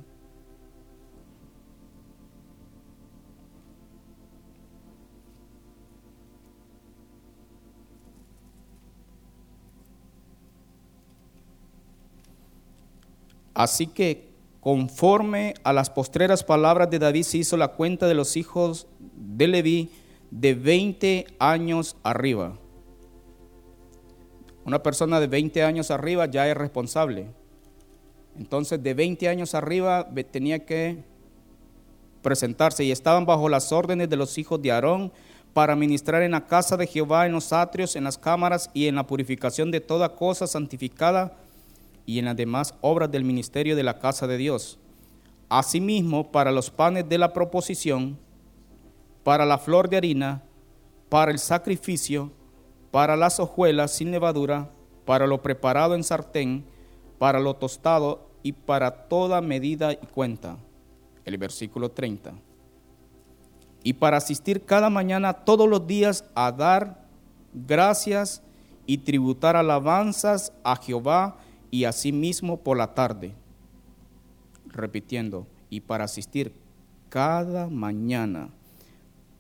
Así 13.54 13.87
que 13.87 14.32
conforme 14.61 15.54
a 15.62 15.73
las 15.73 15.90
postreras 15.90 16.42
palabras 16.42 16.88
de 16.88 16.99
David 16.99 17.23
se 17.25 17.38
hizo 17.38 17.56
la 17.56 17.68
cuenta 17.68 18.06
de 18.06 18.14
los 18.14 18.37
hijos 18.37 18.87
de 18.99 19.47
Leví 19.47 19.90
de 20.32 20.54
20 20.54 21.26
años 21.38 21.94
arriba. 22.02 22.56
Una 24.64 24.82
persona 24.82 25.20
de 25.20 25.26
20 25.26 25.62
años 25.62 25.90
arriba 25.90 26.24
ya 26.24 26.48
es 26.48 26.56
responsable. 26.56 27.26
Entonces 28.38 28.82
de 28.82 28.94
20 28.94 29.28
años 29.28 29.54
arriba 29.54 30.08
tenía 30.30 30.64
que 30.64 31.04
presentarse 32.22 32.82
y 32.82 32.92
estaban 32.92 33.26
bajo 33.26 33.50
las 33.50 33.72
órdenes 33.72 34.08
de 34.08 34.16
los 34.16 34.38
hijos 34.38 34.62
de 34.62 34.72
Aarón 34.72 35.12
para 35.52 35.76
ministrar 35.76 36.22
en 36.22 36.30
la 36.30 36.46
casa 36.46 36.78
de 36.78 36.86
Jehová, 36.86 37.26
en 37.26 37.32
los 37.32 37.52
atrios, 37.52 37.94
en 37.94 38.04
las 38.04 38.16
cámaras 38.16 38.70
y 38.72 38.86
en 38.86 38.94
la 38.94 39.06
purificación 39.06 39.70
de 39.70 39.80
toda 39.80 40.16
cosa 40.16 40.46
santificada 40.46 41.36
y 42.06 42.18
en 42.18 42.24
las 42.24 42.36
demás 42.36 42.74
obras 42.80 43.10
del 43.10 43.24
ministerio 43.24 43.76
de 43.76 43.82
la 43.82 43.98
casa 43.98 44.26
de 44.26 44.38
Dios. 44.38 44.78
Asimismo, 45.50 46.32
para 46.32 46.50
los 46.52 46.70
panes 46.70 47.06
de 47.06 47.18
la 47.18 47.34
proposición, 47.34 48.16
para 49.25 49.45
la 49.47 49.59
flor 49.59 49.88
de 49.88 49.97
harina, 49.97 50.43
para 51.09 51.31
el 51.31 51.38
sacrificio, 51.38 52.33
para 52.91 53.17
las 53.17 53.41
hojuelas 53.41 53.93
sin 53.93 54.11
levadura, 54.11 54.71
para 55.05 55.26
lo 55.26 55.43
preparado 55.43 55.95
en 55.95 56.05
sartén, 56.05 56.64
para 57.19 57.41
lo 57.41 57.55
tostado 57.55 58.31
y 58.43 58.52
para 58.52 59.09
toda 59.09 59.41
medida 59.41 59.93
y 59.93 60.07
cuenta. 60.07 60.57
El 61.25 61.38
versículo 61.38 61.91
30. 61.91 62.33
Y 63.85 63.95
para 63.95 64.17
asistir 64.17 64.64
cada 64.64 64.91
mañana 64.91 65.33
todos 65.33 65.69
los 65.69 65.87
días 65.87 66.25
a 66.35 66.52
dar 66.52 67.07
gracias 67.52 68.43
y 68.87 68.99
tributar 68.99 69.57
alabanzas 69.57 70.52
a 70.64 70.76
Jehová 70.76 71.37
y 71.71 71.85
asimismo 71.85 72.59
por 72.59 72.76
la 72.76 72.95
tarde, 72.95 73.35
repitiendo, 74.67 75.47
y 75.71 75.81
para 75.81 76.05
asistir 76.05 76.52
cada 77.09 77.69
mañana, 77.69 78.50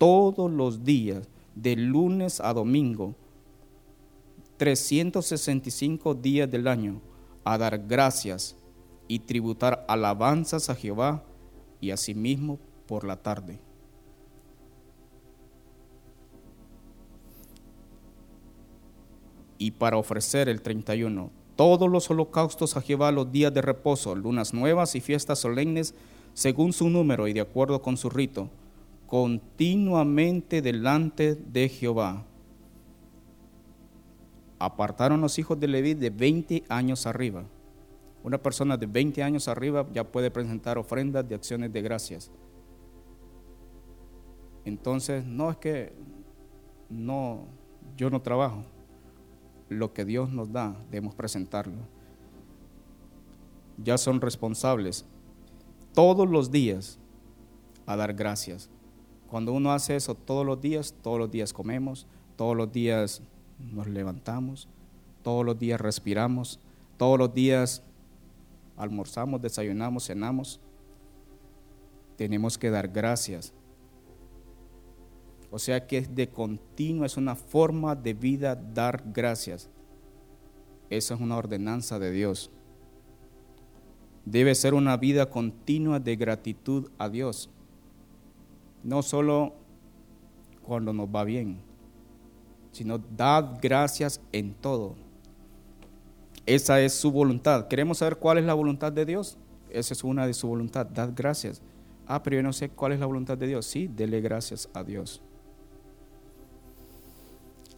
todos 0.02 0.50
los 0.50 0.82
días, 0.82 1.28
de 1.54 1.76
lunes 1.76 2.40
a 2.40 2.52
domingo, 2.52 3.14
365 4.56 6.16
días 6.16 6.50
del 6.50 6.66
año, 6.66 7.00
a 7.44 7.56
dar 7.56 7.78
gracias 7.86 8.56
y 9.06 9.20
tributar 9.20 9.84
alabanzas 9.86 10.68
a 10.70 10.74
Jehová 10.74 11.22
y 11.80 11.92
asimismo 11.92 12.58
por 12.88 13.04
la 13.04 13.22
tarde. 13.22 13.60
Y 19.56 19.70
para 19.70 19.98
ofrecer 19.98 20.48
el 20.48 20.62
31 20.62 21.30
todos 21.54 21.88
los 21.88 22.10
holocaustos 22.10 22.76
a 22.76 22.80
Jehová 22.80 23.12
los 23.12 23.30
días 23.30 23.54
de 23.54 23.62
reposo, 23.62 24.16
lunas 24.16 24.52
nuevas 24.52 24.96
y 24.96 25.00
fiestas 25.00 25.38
solemnes, 25.38 25.94
según 26.34 26.72
su 26.72 26.90
número 26.90 27.28
y 27.28 27.32
de 27.32 27.42
acuerdo 27.42 27.82
con 27.82 27.96
su 27.96 28.10
rito, 28.10 28.50
continuamente 29.12 30.62
delante 30.62 31.34
de 31.34 31.68
Jehová. 31.68 32.24
Apartaron 34.58 35.20
los 35.20 35.38
hijos 35.38 35.60
de 35.60 35.68
Leví 35.68 35.92
de 35.92 36.08
20 36.08 36.64
años 36.70 37.04
arriba. 37.04 37.44
Una 38.22 38.38
persona 38.38 38.78
de 38.78 38.86
20 38.86 39.22
años 39.22 39.48
arriba 39.48 39.86
ya 39.92 40.10
puede 40.10 40.30
presentar 40.30 40.78
ofrendas 40.78 41.28
de 41.28 41.34
acciones 41.34 41.70
de 41.70 41.82
gracias. 41.82 42.30
Entonces, 44.64 45.26
no 45.26 45.50
es 45.50 45.58
que 45.58 45.92
no, 46.88 47.48
yo 47.98 48.08
no 48.08 48.22
trabajo 48.22 48.64
lo 49.68 49.92
que 49.92 50.06
Dios 50.06 50.30
nos 50.30 50.50
da, 50.50 50.74
debemos 50.90 51.14
presentarlo. 51.14 51.82
Ya 53.76 53.98
son 53.98 54.22
responsables 54.22 55.04
todos 55.92 56.26
los 56.26 56.50
días 56.50 56.98
a 57.84 57.94
dar 57.94 58.14
gracias. 58.14 58.71
Cuando 59.32 59.52
uno 59.52 59.72
hace 59.72 59.96
eso 59.96 60.14
todos 60.14 60.46
los 60.46 60.60
días, 60.60 60.94
todos 61.02 61.18
los 61.18 61.28
días 61.28 61.52
comemos, 61.52 62.06
todos 62.36 62.56
los 62.56 62.70
días 62.70 63.20
nos 63.58 63.88
levantamos, 63.88 64.68
todos 65.24 65.44
los 65.44 65.58
días 65.58 65.80
respiramos, 65.80 66.60
todos 66.96 67.18
los 67.18 67.34
días 67.34 67.82
almorzamos, 68.76 69.42
desayunamos, 69.42 70.06
cenamos. 70.06 70.60
Tenemos 72.16 72.56
que 72.56 72.70
dar 72.70 72.86
gracias 72.86 73.52
o 75.54 75.58
sea 75.58 75.86
que 75.86 75.98
es 75.98 76.14
de 76.14 76.30
continuo, 76.30 77.04
es 77.04 77.18
una 77.18 77.36
forma 77.36 77.94
de 77.94 78.14
vida 78.14 78.56
dar 78.56 79.04
gracias. 79.12 79.68
Esa 80.88 81.12
es 81.12 81.20
una 81.20 81.36
ordenanza 81.36 81.98
de 81.98 82.10
Dios. 82.10 82.50
Debe 84.24 84.54
ser 84.54 84.72
una 84.72 84.96
vida 84.96 85.28
continua 85.28 86.00
de 86.00 86.16
gratitud 86.16 86.88
a 86.96 87.10
Dios. 87.10 87.50
No 88.82 89.02
solo 89.02 89.54
cuando 90.62 90.92
nos 90.92 91.08
va 91.08 91.24
bien, 91.24 91.60
sino 92.72 92.98
dad 92.98 93.58
gracias 93.60 94.20
en 94.32 94.54
todo. 94.54 94.94
Esa 96.46 96.80
es 96.80 96.94
su 96.94 97.12
voluntad. 97.12 97.68
¿Queremos 97.68 97.98
saber 97.98 98.16
cuál 98.16 98.38
es 98.38 98.44
la 98.44 98.54
voluntad 98.54 98.92
de 98.92 99.04
Dios? 99.04 99.38
Esa 99.70 99.94
es 99.94 100.02
una 100.02 100.26
de 100.26 100.34
su 100.34 100.48
voluntad. 100.48 100.86
Dad 100.86 101.12
gracias. 101.14 101.62
Ah, 102.06 102.22
pero 102.22 102.36
yo 102.36 102.42
no 102.42 102.52
sé 102.52 102.68
cuál 102.68 102.92
es 102.92 103.00
la 103.00 103.06
voluntad 103.06 103.38
de 103.38 103.46
Dios. 103.46 103.66
Sí, 103.66 103.88
dele 103.88 104.20
gracias 104.20 104.68
a 104.74 104.82
Dios. 104.82 105.22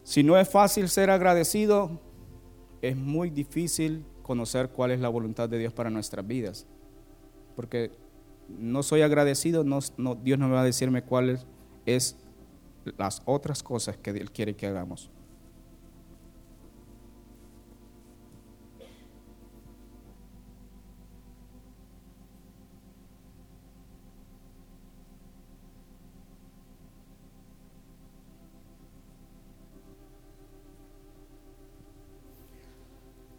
Si 0.03 0.23
no 0.23 0.39
es 0.39 0.49
fácil 0.49 0.89
ser 0.89 1.11
agradecido, 1.11 2.01
es 2.83 2.97
muy 2.97 3.31
difícil 3.31 4.05
conocer 4.23 4.71
cuál 4.71 4.91
es 4.91 5.01
la 5.01 5.09
voluntad 5.09 5.49
de 5.49 5.59
Dios 5.59 5.73
para 5.73 5.91
nuestras 5.91 6.27
vidas. 6.27 6.67
Porque 7.57 7.93
no 8.49 8.83
soy 8.83 9.03
agradecido, 9.03 9.65
no, 9.65 9.81
Dios 10.23 10.39
no 10.39 10.49
me 10.49 10.55
va 10.55 10.63
a 10.63 10.65
decirme 10.65 11.03
cuáles 11.03 11.47
es 11.87 12.17
las 12.99 13.23
otras 13.25 13.63
cosas 13.63 13.97
que 13.97 14.11
Él 14.11 14.31
quiere 14.31 14.55
que 14.55 14.67
hagamos. 14.67 15.11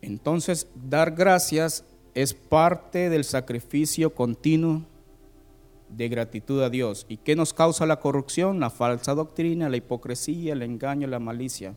Entonces, 0.01 0.67
dar 0.75 1.11
gracias 1.11 1.83
es 2.13 2.33
parte 2.33 3.09
del 3.09 3.23
sacrificio 3.23 4.13
continuo 4.13 4.83
de 5.95 6.09
gratitud 6.09 6.61
a 6.61 6.69
Dios. 6.69 7.05
¿Y 7.07 7.17
qué 7.17 7.35
nos 7.35 7.53
causa 7.53 7.85
la 7.85 7.99
corrupción? 7.99 8.59
La 8.59 8.69
falsa 8.69 9.13
doctrina, 9.13 9.69
la 9.69 9.77
hipocresía, 9.77 10.53
el 10.53 10.61
engaño, 10.61 11.07
la 11.07 11.19
malicia. 11.19 11.75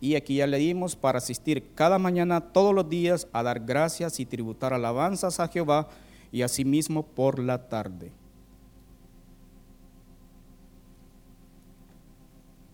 Y 0.00 0.14
aquí 0.14 0.36
ya 0.36 0.46
leímos 0.46 0.96
para 0.96 1.18
asistir 1.18 1.72
cada 1.74 1.98
mañana, 1.98 2.40
todos 2.40 2.74
los 2.74 2.88
días, 2.88 3.28
a 3.32 3.42
dar 3.42 3.60
gracias 3.60 4.20
y 4.20 4.26
tributar 4.26 4.74
alabanzas 4.74 5.40
a 5.40 5.48
Jehová 5.48 5.88
y 6.32 6.42
asimismo 6.42 7.04
por 7.04 7.38
la 7.38 7.68
tarde. 7.68 8.12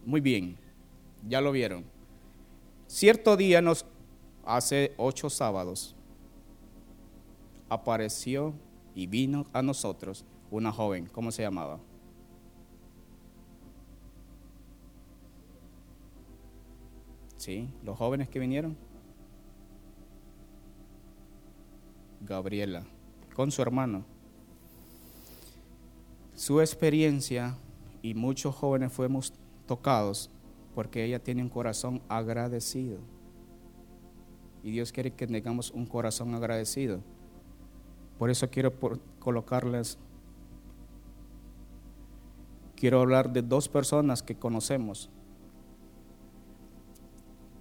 Muy 0.04 0.20
bien, 0.20 0.56
ya 1.28 1.40
lo 1.40 1.52
vieron. 1.52 1.84
Cierto 2.88 3.36
día 3.36 3.62
nos 3.62 3.86
hace 4.44 4.92
ocho 4.96 5.30
sábados, 5.30 5.94
apareció 7.68 8.52
y 8.94 9.06
vino 9.06 9.46
a 9.52 9.62
nosotros 9.62 10.24
una 10.58 10.72
joven, 10.72 11.06
¿cómo 11.06 11.32
se 11.32 11.42
llamaba? 11.42 11.80
Sí, 17.36 17.68
los 17.82 17.98
jóvenes 17.98 18.28
que 18.28 18.38
vinieron. 18.38 18.76
Gabriela, 22.20 22.84
con 23.34 23.50
su 23.50 23.62
hermano. 23.62 24.04
Su 26.34 26.60
experiencia 26.60 27.56
y 28.00 28.14
muchos 28.14 28.54
jóvenes 28.54 28.92
fuimos 28.92 29.32
tocados 29.66 30.30
porque 30.74 31.04
ella 31.04 31.18
tiene 31.18 31.42
un 31.42 31.48
corazón 31.48 32.02
agradecido. 32.08 32.98
Y 34.62 34.70
Dios 34.70 34.92
quiere 34.92 35.12
que 35.12 35.26
tengamos 35.26 35.70
un 35.70 35.86
corazón 35.86 36.34
agradecido. 36.34 37.00
Por 38.18 38.30
eso 38.30 38.48
quiero 38.50 38.72
colocarles, 39.18 39.98
quiero 42.82 43.00
hablar 43.00 43.32
de 43.32 43.42
dos 43.42 43.68
personas 43.68 44.24
que 44.24 44.34
conocemos. 44.34 45.08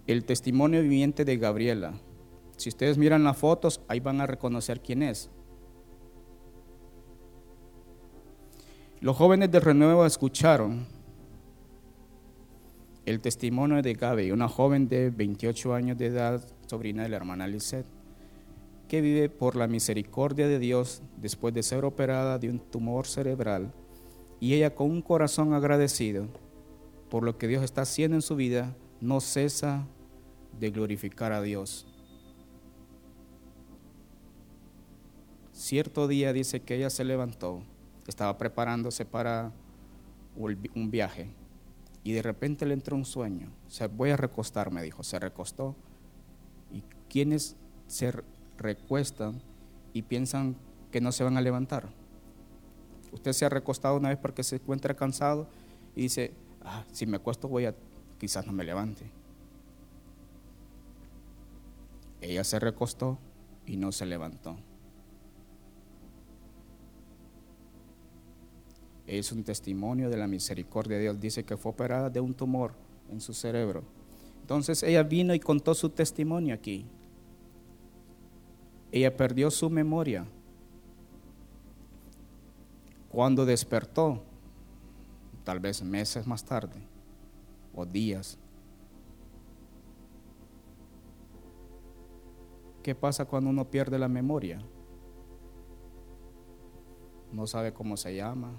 El 0.08 0.26
testimonio 0.26 0.82
viviente 0.82 1.26
de 1.26 1.38
Gabriela. 1.38 1.94
Si 2.58 2.70
ustedes 2.70 2.98
miran 2.98 3.24
las 3.24 3.38
fotos, 3.38 3.82
ahí 3.88 4.00
van 4.00 4.20
a 4.20 4.26
reconocer 4.26 4.82
quién 4.82 5.04
es. 5.04 5.30
Los 9.00 9.16
jóvenes 9.16 9.52
de 9.52 9.60
Renuevo 9.60 10.08
escucharon 10.08 10.88
el 13.06 13.22
testimonio 13.22 13.84
de 13.84 13.94
Gaby, 13.94 14.32
una 14.32 14.48
joven 14.48 14.88
de 14.88 15.12
28 15.12 15.76
años 15.76 16.00
de 16.00 16.08
edad, 16.08 16.44
sobrina 16.66 17.04
de 17.04 17.10
la 17.10 17.18
hermana 17.18 17.46
Lisette, 17.46 17.86
que 18.88 19.02
vive 19.02 19.30
por 19.30 19.56
la 19.56 19.68
misericordia 19.68 20.48
de 20.48 20.58
Dios 20.58 21.04
después 21.18 21.54
de 21.54 21.62
ser 21.62 21.86
operada 21.86 22.40
de 22.40 22.50
un 22.50 22.58
tumor 22.58 23.06
cerebral 23.06 23.72
y 24.42 24.56
ella 24.56 24.76
con 24.76 24.92
un 24.92 25.02
corazón 25.02 25.54
agradecido 25.54 26.28
por 27.10 27.24
lo 27.24 27.38
que 27.38 27.48
Dios 27.48 27.64
está 27.64 27.84
haciendo 27.84 28.18
en 28.18 28.22
su 28.22 28.36
vida, 28.36 28.76
no 29.00 29.22
cesa 29.22 29.88
de 30.60 30.72
glorificar 30.72 31.32
a 31.32 31.42
Dios. 31.42 31.88
Cierto 35.54 36.10
día 36.10 36.34
dice 36.34 36.62
que 36.62 36.76
ella 36.76 36.90
se 36.90 37.06
levantó 37.06 37.64
estaba 38.12 38.38
preparándose 38.38 39.06
para 39.06 39.52
un 40.36 40.92
viaje 40.92 41.30
y 42.04 42.14
de 42.14 42.22
repente 42.22 42.66
le 42.66 42.74
entró 42.74 42.96
un 42.96 43.06
sueño. 43.06 43.52
Se 43.68 43.88
voy 43.88 44.10
a 44.10 44.18
recostarme, 44.18 44.82
dijo. 44.84 45.04
Se 45.04 45.20
recostó. 45.20 45.76
¿Y 46.72 46.84
quienes 47.10 47.56
se 47.88 48.14
recuestan 48.58 49.42
y 49.94 50.04
piensan 50.04 50.56
que 50.92 51.02
no 51.02 51.12
se 51.12 51.24
van 51.24 51.38
a 51.38 51.42
levantar? 51.42 51.90
Usted 53.12 53.34
se 53.34 53.46
ha 53.46 53.50
recostado 53.50 53.98
una 53.98 54.10
vez 54.10 54.18
porque 54.18 54.44
se 54.44 54.56
encuentra 54.56 54.96
cansado 54.96 55.48
y 55.96 56.04
dice, 56.04 56.34
ah, 56.64 56.86
si 56.92 57.06
me 57.06 57.18
acuesto 57.18 57.48
voy 57.48 57.66
a, 57.66 57.76
quizás 58.18 58.46
no 58.46 58.54
me 58.54 58.64
levante. 58.64 59.12
Ella 62.22 62.44
se 62.44 62.60
recostó 62.60 63.18
y 63.66 63.78
no 63.78 63.92
se 63.92 64.06
levantó. 64.06 64.58
es 69.20 69.32
un 69.32 69.44
testimonio 69.44 70.10
de 70.10 70.18
la 70.18 70.28
misericordia 70.28 70.96
de 70.96 71.04
Dios. 71.04 71.20
Dice 71.20 71.44
que 71.44 71.58
fue 71.58 71.72
operada 71.72 72.10
de 72.10 72.20
un 72.20 72.34
tumor 72.34 72.74
en 73.10 73.20
su 73.20 73.34
cerebro. 73.34 73.84
Entonces 74.42 74.84
ella 74.84 75.04
vino 75.04 75.34
y 75.34 75.40
contó 75.40 75.74
su 75.74 75.90
testimonio 75.90 76.56
aquí. 76.56 76.86
Ella 78.92 79.16
perdió 79.16 79.52
su 79.52 79.70
memoria. 79.70 80.26
Cuando 83.12 83.46
despertó, 83.46 84.24
tal 85.44 85.60
vez 85.60 85.84
meses 85.84 86.26
más 86.26 86.46
tarde, 86.46 86.82
o 87.76 87.86
días, 87.86 88.40
¿qué 92.82 92.96
pasa 92.96 93.26
cuando 93.26 93.50
uno 93.50 93.70
pierde 93.70 94.00
la 94.00 94.08
memoria? 94.08 94.62
No 97.34 97.48
sabe 97.48 97.74
cómo 97.74 97.98
se 97.98 98.16
llama, 98.16 98.56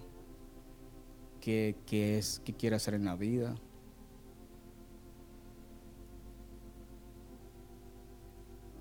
qué, 1.41 1.75
es, 1.91 2.43
qué 2.45 2.53
quiere 2.53 2.77
hacer 2.77 2.93
en 2.93 3.07
la 3.07 3.17
vida. 3.17 3.55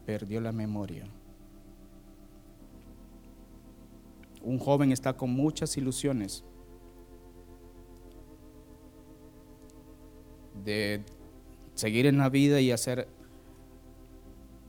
Perdió 0.06 0.42
la 0.42 0.52
memoria. 0.52 1.06
Un 4.44 4.60
joven 4.60 4.92
está 4.92 5.14
con 5.14 5.30
muchas 5.32 5.78
ilusiones 5.78 6.44
de 10.64 11.04
seguir 11.76 12.06
en 12.06 12.18
la 12.18 12.30
vida 12.30 12.60
y 12.62 12.72
hacer... 12.72 13.08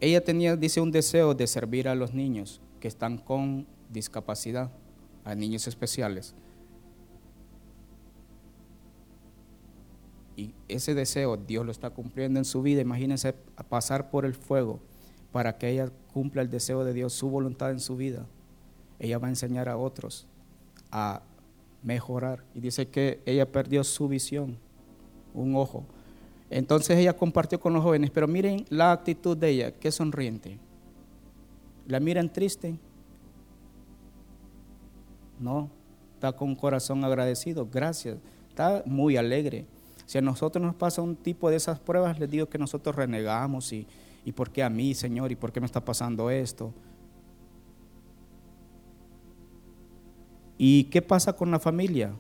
Ella 0.01 0.23
tenía, 0.23 0.57
dice, 0.57 0.81
un 0.81 0.91
deseo 0.91 1.35
de 1.35 1.47
servir 1.47 1.89
a 1.89 1.95
los 1.95 2.13
niños 2.13 2.61
que 2.81 2.89
están 2.89 3.19
con 3.19 3.67
discapacidad, 3.91 4.73
a 5.25 5.35
niños 5.35 5.67
especiales. 5.69 6.35
y 10.37 10.55
ese 10.69 10.95
deseo 10.95 11.37
Dios 11.37 11.65
lo 11.65 11.73
está 11.73 11.91
cumpliendo 11.91 12.39
en 12.39 12.45
su 12.45 12.63
vida. 12.63 12.81
Imagínense 12.81 13.35
pasar 13.69 14.11
por 14.11 14.25
el 14.25 14.35
fuego 14.35 14.81
para 15.31 15.57
que 15.59 15.71
ella 15.71 15.91
cumpla 16.13 16.43
el 16.43 16.51
deseo 16.51 16.85
de 16.85 16.93
Dios, 16.93 17.13
su 17.13 17.29
voluntad 17.29 17.71
en 17.71 17.81
su 17.81 17.97
vida. 17.97 18.27
Ella 19.03 19.19
va 19.19 19.27
a 19.27 19.31
enseñar 19.31 19.69
a 19.69 19.77
otros 19.77 20.29
a 20.93 21.23
mejorar. 21.83 22.45
Y 22.55 22.61
dice 22.61 22.87
que 22.87 23.21
ella 23.27 23.51
perdió 23.51 23.83
su 23.83 24.07
visión, 24.07 24.57
un 25.35 25.57
ojo. 25.57 25.85
Entonces 26.51 26.97
ella 26.97 27.17
compartió 27.17 27.59
con 27.59 27.73
los 27.73 27.83
jóvenes, 27.83 28.11
pero 28.11 28.29
miren 28.29 28.65
la 28.69 28.93
actitud 28.93 29.37
de 29.37 29.49
ella, 29.49 29.73
qué 29.73 29.91
sonriente. 29.91 30.61
¿La 31.89 31.99
miran 31.99 32.33
triste? 32.33 32.79
No, 35.41 35.69
está 36.15 36.31
con 36.31 36.55
corazón 36.55 37.03
agradecido, 37.05 37.67
gracias, 37.67 38.19
está 38.51 38.85
muy 38.87 39.17
alegre. 39.17 39.67
Si 40.07 40.17
a 40.17 40.23
nosotros 40.23 40.65
nos 40.65 40.77
pasa 40.77 41.03
un 41.03 41.17
tipo 41.17 41.51
de 41.51 41.57
esas 41.57 41.81
pruebas, 41.81 42.21
les 42.21 42.31
digo 42.31 42.49
que 42.49 42.59
nosotros 42.59 42.95
renegamos 42.95 43.73
y, 43.73 43.85
y 44.25 44.31
por 44.31 44.51
qué 44.51 44.63
a 44.63 44.71
mí, 44.71 44.95
Señor, 44.95 45.33
y 45.33 45.37
por 45.37 45.51
qué 45.51 45.59
me 45.59 45.67
está 45.67 45.85
pasando 45.85 46.31
esto. 46.31 46.73
¿Y 50.59 50.85
qué 50.85 51.03
pasa 51.03 51.35
con 51.35 51.51
la 51.51 51.59
familia? 51.59 52.15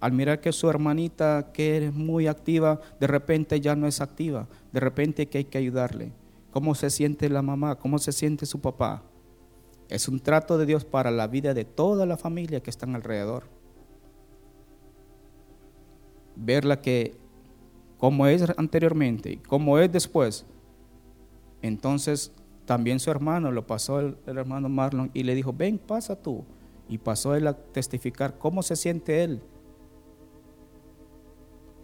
Al 0.00 0.12
mirar 0.12 0.40
que 0.40 0.52
su 0.52 0.68
hermanita, 0.68 1.50
que 1.52 1.86
es 1.86 1.92
muy 1.92 2.26
activa, 2.26 2.80
de 2.98 3.06
repente 3.06 3.60
ya 3.60 3.76
no 3.76 3.86
es 3.86 4.00
activa, 4.00 4.48
de 4.72 4.80
repente 4.80 5.28
que 5.28 5.38
hay 5.38 5.44
que 5.44 5.58
ayudarle. 5.58 6.12
¿Cómo 6.50 6.74
se 6.74 6.90
siente 6.90 7.28
la 7.28 7.42
mamá? 7.42 7.76
¿Cómo 7.76 7.98
se 7.98 8.12
siente 8.12 8.46
su 8.46 8.60
papá? 8.60 9.02
Es 9.88 10.08
un 10.08 10.20
trato 10.20 10.58
de 10.58 10.66
Dios 10.66 10.84
para 10.84 11.10
la 11.10 11.26
vida 11.26 11.54
de 11.54 11.64
toda 11.64 12.06
la 12.06 12.16
familia 12.16 12.62
que 12.62 12.70
están 12.70 12.94
alrededor. 12.94 13.44
Verla 16.34 16.80
que 16.80 17.14
como 17.98 18.26
es 18.26 18.42
anteriormente, 18.56 19.40
como 19.46 19.78
es 19.78 19.92
después. 19.92 20.44
Entonces 21.60 22.32
también 22.64 23.00
su 23.00 23.10
hermano, 23.10 23.50
lo 23.50 23.66
pasó 23.66 24.00
el, 24.00 24.16
hermano 24.26 24.68
Marlon 24.68 25.10
y 25.14 25.22
le 25.22 25.34
dijo, 25.34 25.52
ven, 25.52 25.78
pasa 25.78 26.16
tú. 26.16 26.44
Y 26.88 26.98
pasó 26.98 27.34
él 27.34 27.46
a 27.46 27.54
testificar 27.54 28.38
cómo 28.38 28.62
se 28.62 28.76
siente 28.76 29.24
él, 29.24 29.40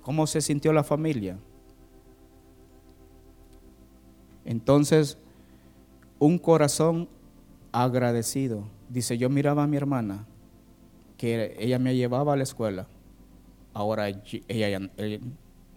cómo 0.03 0.27
se 0.27 0.41
sintió 0.41 0.73
la 0.73 0.85
familia. 0.85 1.39
Entonces, 4.45 5.19
un 6.19 6.39
corazón 6.39 7.09
agradecido. 7.73 8.65
Dice, 8.89 9.19
yo 9.19 9.29
miraba 9.29 9.65
a 9.65 9.67
mi 9.67 9.77
hermana, 9.77 10.27
que 11.17 11.57
ella 11.59 11.79
me 11.79 11.95
llevaba 11.97 12.33
a 12.33 12.37
la 12.37 12.43
escuela. 12.45 12.87
Ahora 13.75 14.09
ella, 14.09 14.91
ella 14.97 15.21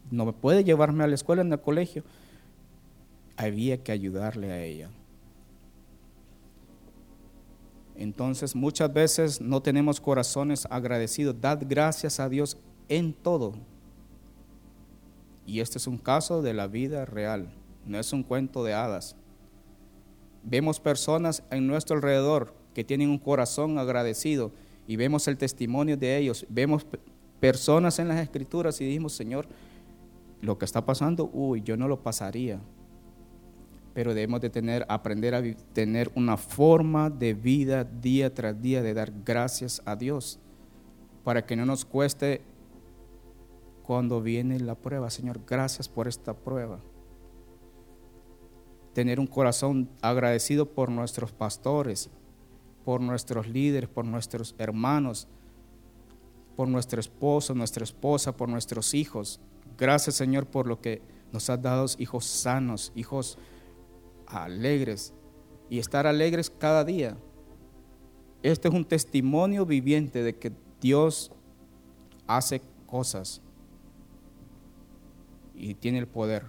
no 0.09 0.25
me 0.25 0.33
puede 0.33 0.63
llevarme 0.63 1.03
a 1.03 1.07
la 1.07 1.15
escuela, 1.15 1.41
en 1.41 1.51
el 1.51 1.59
colegio. 1.59 2.03
Había 3.37 3.83
que 3.83 3.91
ayudarle 3.91 4.51
a 4.51 4.63
ella. 4.63 4.89
Entonces 8.01 8.55
muchas 8.55 8.91
veces 8.91 9.41
no 9.41 9.61
tenemos 9.61 10.01
corazones 10.01 10.67
agradecidos. 10.71 11.39
Dad 11.39 11.61
gracias 11.69 12.19
a 12.19 12.29
Dios 12.29 12.57
en 12.89 13.13
todo. 13.13 13.53
Y 15.45 15.59
este 15.59 15.77
es 15.77 15.85
un 15.85 15.99
caso 15.99 16.41
de 16.41 16.55
la 16.55 16.65
vida 16.65 17.05
real, 17.05 17.53
no 17.85 17.99
es 17.99 18.11
un 18.11 18.23
cuento 18.23 18.63
de 18.63 18.73
hadas. 18.73 19.15
Vemos 20.43 20.79
personas 20.79 21.43
en 21.51 21.67
nuestro 21.67 21.95
alrededor 21.95 22.55
que 22.73 22.83
tienen 22.83 23.09
un 23.09 23.19
corazón 23.19 23.77
agradecido 23.77 24.51
y 24.87 24.95
vemos 24.95 25.27
el 25.27 25.37
testimonio 25.37 25.95
de 25.95 26.17
ellos. 26.17 26.47
Vemos 26.49 26.87
personas 27.39 27.99
en 27.99 28.07
las 28.07 28.19
escrituras 28.19 28.81
y 28.81 28.85
dijimos, 28.85 29.13
Señor, 29.13 29.47
lo 30.41 30.57
que 30.57 30.65
está 30.65 30.83
pasando, 30.83 31.29
uy, 31.33 31.61
yo 31.61 31.77
no 31.77 31.87
lo 31.87 32.01
pasaría. 32.01 32.59
Pero 33.93 34.13
debemos 34.13 34.41
de 34.41 34.49
tener, 34.49 34.85
aprender 34.87 35.35
a 35.35 35.43
tener 35.73 36.11
una 36.15 36.37
forma 36.37 37.09
de 37.09 37.33
vida 37.33 37.83
día 37.83 38.33
tras 38.33 38.61
día 38.61 38.81
de 38.81 38.93
dar 38.93 39.11
gracias 39.25 39.81
a 39.85 39.95
Dios 39.95 40.39
para 41.23 41.45
que 41.45 41.55
no 41.55 41.65
nos 41.65 41.85
cueste 41.85 42.41
cuando 43.83 44.21
viene 44.21 44.59
la 44.59 44.75
prueba. 44.75 45.09
Señor, 45.09 45.41
gracias 45.45 45.89
por 45.89 46.07
esta 46.07 46.33
prueba. 46.33 46.79
tener 48.93 49.21
un 49.21 49.27
corazón 49.27 49.89
agradecido 50.01 50.65
por 50.65 50.89
nuestros 50.89 51.31
pastores, 51.31 52.09
por 52.83 52.99
nuestros 52.99 53.47
líderes, 53.47 53.89
por 53.89 54.03
nuestros 54.03 54.53
hermanos, 54.57 55.27
por 56.57 56.67
nuestro 56.67 56.99
esposo, 56.99 57.55
nuestra 57.55 57.85
esposa, 57.85 58.35
por 58.35 58.49
nuestros 58.49 58.93
hijos. 58.93 59.39
Gracias 59.77 60.15
Señor 60.15 60.45
por 60.45 60.67
lo 60.67 60.81
que 60.81 61.01
nos 61.31 61.49
has 61.49 61.61
dado 61.61 61.85
hijos 61.99 62.25
sanos, 62.25 62.91
hijos 62.95 63.37
alegres 64.33 65.13
y 65.69 65.79
estar 65.79 66.07
alegres 66.07 66.49
cada 66.49 66.83
día. 66.83 67.17
Este 68.43 68.67
es 68.67 68.73
un 68.73 68.85
testimonio 68.85 69.65
viviente 69.65 70.23
de 70.23 70.35
que 70.35 70.51
Dios 70.81 71.31
hace 72.27 72.61
cosas 72.87 73.41
y 75.55 75.75
tiene 75.75 75.99
el 75.99 76.07
poder. 76.07 76.45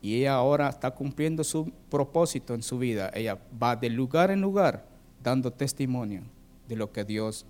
Y 0.00 0.16
ella 0.16 0.34
ahora 0.34 0.68
está 0.68 0.92
cumpliendo 0.92 1.44
su 1.44 1.72
propósito 1.90 2.54
en 2.54 2.62
su 2.62 2.78
vida. 2.78 3.10
Ella 3.14 3.38
va 3.60 3.76
de 3.76 3.90
lugar 3.90 4.30
en 4.30 4.40
lugar 4.40 4.88
dando 5.22 5.52
testimonio 5.52 6.22
de 6.68 6.76
lo 6.76 6.92
que 6.92 7.04
Dios 7.04 7.46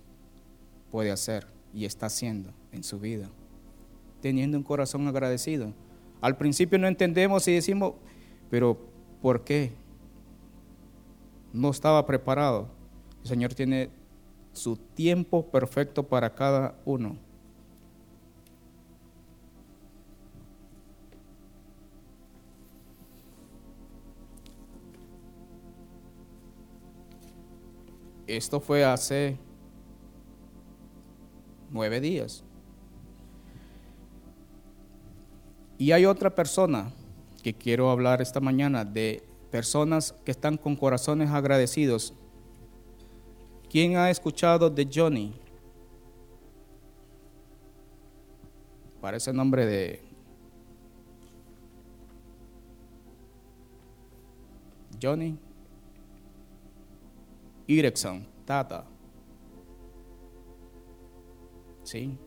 puede 0.91 1.11
hacer 1.11 1.47
y 1.73 1.85
está 1.85 2.07
haciendo 2.07 2.51
en 2.71 2.83
su 2.83 2.99
vida. 2.99 3.29
Teniendo 4.21 4.57
un 4.57 4.63
corazón 4.63 5.07
agradecido. 5.07 5.73
Al 6.21 6.37
principio 6.37 6.77
no 6.79 6.87
entendemos 6.87 7.47
y 7.47 7.53
decimos, 7.53 7.93
pero 8.49 8.77
¿por 9.21 9.43
qué? 9.43 9.71
No 11.53 11.69
estaba 11.69 12.05
preparado. 12.05 12.67
El 13.21 13.27
Señor 13.27 13.53
tiene 13.53 13.89
su 14.53 14.75
tiempo 14.75 15.45
perfecto 15.45 16.03
para 16.03 16.33
cada 16.33 16.75
uno. 16.85 17.17
Esto 28.27 28.59
fue 28.59 28.85
hace 28.85 29.39
nueve 31.71 31.99
días. 31.99 32.43
Y 35.79 35.93
hay 35.93 36.05
otra 36.05 36.35
persona 36.35 36.91
que 37.41 37.53
quiero 37.53 37.89
hablar 37.89 38.21
esta 38.21 38.39
mañana 38.39 38.85
de 38.85 39.23
personas 39.51 40.13
que 40.25 40.31
están 40.31 40.57
con 40.57 40.75
corazones 40.75 41.29
agradecidos. 41.29 42.13
¿Quién 43.69 43.97
ha 43.97 44.09
escuchado 44.09 44.69
de 44.69 44.89
Johnny? 44.91 45.33
Parece 49.01 49.31
nombre 49.31 49.65
de 49.65 50.03
Johnny 55.01 55.37
Erickson, 57.67 58.25
Tata. 58.45 58.83
¿Sí? 61.83 62.17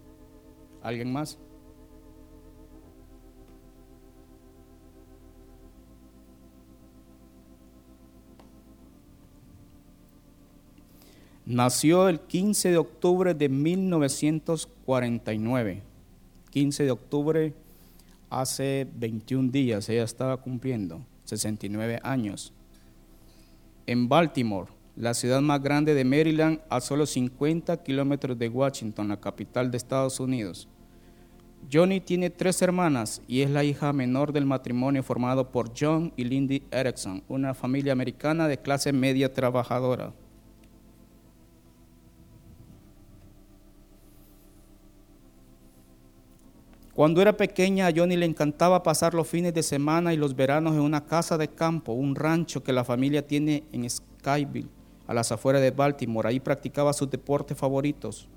¿Alguien 0.81 1.13
más? 1.13 1.39
Nació 11.45 12.09
el 12.09 12.21
15 12.21 12.71
de 12.71 12.77
octubre 12.77 13.35
de 13.35 13.49
1949. 13.49 15.83
15 16.51 16.85
de 16.85 16.91
octubre, 16.93 17.53
hace 18.31 18.87
21 18.95 19.51
días, 19.51 19.89
ella 19.89 20.05
estaba 20.05 20.37
cumpliendo 20.37 21.05
69 21.25 21.99
años. 22.05 22.53
En 23.87 24.09
Baltimore, 24.09 24.71
la 24.95 25.15
ciudad 25.15 25.41
más 25.41 25.61
grande 25.61 25.95
de 25.95 26.05
Maryland, 26.05 26.61
a 26.69 26.81
solo 26.81 27.07
50 27.07 27.83
kilómetros 27.83 28.39
de 28.39 28.49
Washington, 28.49 29.09
la 29.09 29.21
capital 29.21 29.73
de 29.73 29.79
Estados 29.79 30.21
Unidos. 30.21 30.69
Johnny 31.73 32.01
tiene 32.01 32.31
tres 32.31 32.63
hermanas 32.63 33.21
y 33.27 33.41
es 33.41 33.51
la 33.51 33.65
hija 33.65 33.93
menor 33.93 34.33
del 34.33 34.47
matrimonio 34.47 35.03
formado 35.03 35.51
por 35.51 35.73
John 35.77 36.13
y 36.17 36.23
Lindy 36.25 36.63
Erickson, 36.71 37.25
una 37.29 37.55
familia 37.55 37.93
americana 37.93 38.47
de 38.47 38.59
clase 38.59 38.93
media 38.93 39.33
trabajadora. 39.33 40.13
Cuando 46.95 47.23
era 47.23 47.35
pequeña 47.35 47.87
a 47.87 47.93
Johnny 47.95 48.17
le 48.17 48.27
encantaba 48.27 48.83
pasar 48.83 49.15
los 49.15 49.27
fines 49.27 49.55
de 49.55 49.63
semana 49.63 50.13
y 50.13 50.19
los 50.19 50.37
veranos 50.37 50.75
en 50.75 50.81
una 50.81 51.07
casa 51.07 51.39
de 51.39 51.49
campo, 51.49 51.93
un 51.93 52.15
rancho 52.15 52.63
que 52.63 52.73
la 52.73 52.85
familia 52.85 53.27
tiene 53.27 53.65
en 53.73 53.89
Skyville, 53.89 54.69
a 55.07 55.15
las 55.15 55.33
afueras 55.33 55.63
de 55.63 55.71
Baltimore. 55.71 56.29
Ahí 56.29 56.39
practicaba 56.39 56.93
sus 56.93 57.09
deportes 57.09 57.57
favoritos, 57.57 58.29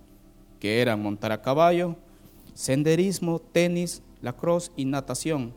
que 0.58 0.82
eran 0.82 1.02
montar 1.02 1.34
a 1.34 1.42
caballo, 1.42 1.98
senderismo, 2.54 3.40
tenis, 3.40 4.02
lacrosse 4.22 4.72
y 4.78 4.86
natación. 4.86 5.54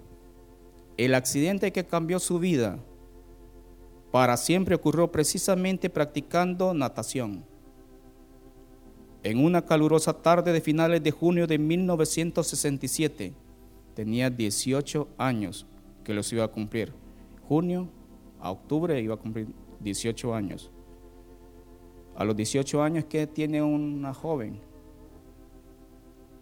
El 0.97 1.15
accidente 1.15 1.71
que 1.71 1.87
cambió 1.87 2.19
su 2.19 2.41
vida 2.41 2.81
para 4.11 4.37
siempre 4.37 4.75
ocurrió 4.75 5.13
precisamente 5.13 5.89
practicando 5.89 6.75
natación. 6.75 7.45
En 9.25 9.45
una 9.45 9.63
calurosa 9.63 10.13
tarde 10.13 10.53
de 10.53 10.61
finales 10.61 11.03
de 11.03 11.11
junio 11.11 11.47
de 11.47 11.59
1967, 11.59 13.35
tenía 13.95 14.31
18 14.31 15.09
años 15.19 15.67
que 16.05 16.15
los 16.15 16.33
iba 16.33 16.45
a 16.45 16.49
cumplir. 16.49 16.93
Junio 17.49 17.89
a 18.41 18.53
octubre 18.53 19.01
iba 19.01 19.15
a 19.15 19.19
cumplir 19.19 19.49
18 19.81 20.35
años. 20.35 20.71
A 22.15 22.25
los 22.25 22.37
18 22.37 22.81
años 22.81 23.07
que 23.07 23.27
tiene 23.27 23.61
una 23.61 24.15
joven, 24.15 24.61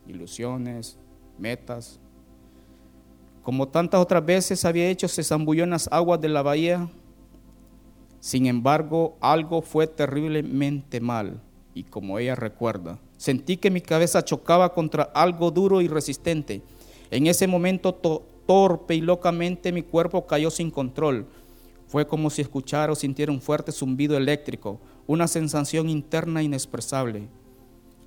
ilusiones, 0.06 0.98
metas. 1.38 1.98
Como 3.42 3.68
tantas 3.68 4.00
otras 4.00 4.24
veces 4.24 4.64
había 4.66 4.88
hecho, 4.88 5.08
se 5.08 5.22
zambulló 5.22 5.64
en 5.64 5.70
las 5.70 5.88
aguas 5.90 6.20
de 6.20 6.28
la 6.28 6.42
bahía. 6.42 6.90
Sin 8.20 8.46
embargo, 8.46 9.16
algo 9.20 9.62
fue 9.62 9.86
terriblemente 9.86 11.00
mal 11.00 11.40
y 11.76 11.84
como 11.84 12.18
ella 12.18 12.34
recuerda, 12.34 12.98
sentí 13.18 13.58
que 13.58 13.70
mi 13.70 13.82
cabeza 13.82 14.24
chocaba 14.24 14.72
contra 14.72 15.02
algo 15.02 15.50
duro 15.50 15.82
y 15.82 15.88
resistente. 15.88 16.62
En 17.10 17.26
ese 17.26 17.46
momento 17.46 17.92
torpe 18.46 18.94
y 18.94 19.02
locamente 19.02 19.72
mi 19.72 19.82
cuerpo 19.82 20.26
cayó 20.26 20.50
sin 20.50 20.70
control. 20.70 21.26
Fue 21.86 22.06
como 22.06 22.30
si 22.30 22.40
escuchara 22.40 22.90
o 22.90 22.96
sintiera 22.96 23.30
un 23.30 23.42
fuerte 23.42 23.72
zumbido 23.72 24.16
eléctrico, 24.16 24.80
una 25.06 25.28
sensación 25.28 25.90
interna 25.90 26.42
inexpresable, 26.42 27.28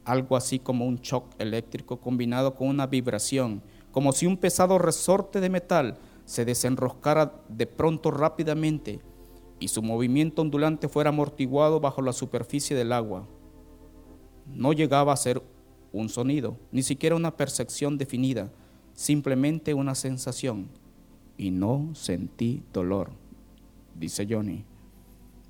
algo 0.04 0.36
así 0.36 0.58
como 0.58 0.88
un 0.88 0.96
shock 0.96 1.36
eléctrico 1.38 2.00
combinado 2.00 2.56
con 2.56 2.70
una 2.70 2.88
vibración, 2.88 3.62
como 3.92 4.14
si 4.14 4.26
un 4.26 4.38
pesado 4.38 4.80
resorte 4.80 5.42
de 5.42 5.50
metal 5.52 6.00
se 6.26 6.44
desenroscara 6.44 7.44
de 7.48 7.68
pronto 7.68 8.10
rápidamente 8.10 9.00
y 9.60 9.68
su 9.68 9.84
movimiento 9.84 10.42
ondulante 10.42 10.88
fuera 10.88 11.12
amortiguado 11.12 11.80
bajo 11.80 12.02
la 12.02 12.14
superficie 12.14 12.76
del 12.76 12.94
agua 12.94 13.28
no 14.54 14.74
llegaba 14.74 15.14
a 15.14 15.18
ser 15.18 15.42
un 15.92 16.10
sonido, 16.10 16.58
ni 16.72 16.84
siquiera 16.84 17.16
una 17.16 17.36
percepción 17.36 17.98
definida, 17.98 18.52
simplemente 18.94 19.74
una 19.74 19.96
sensación. 19.96 20.68
Y 21.38 21.52
no 21.52 21.90
sentí 21.94 22.64
dolor, 22.74 23.12
dice 23.96 24.28
Johnny. 24.30 24.66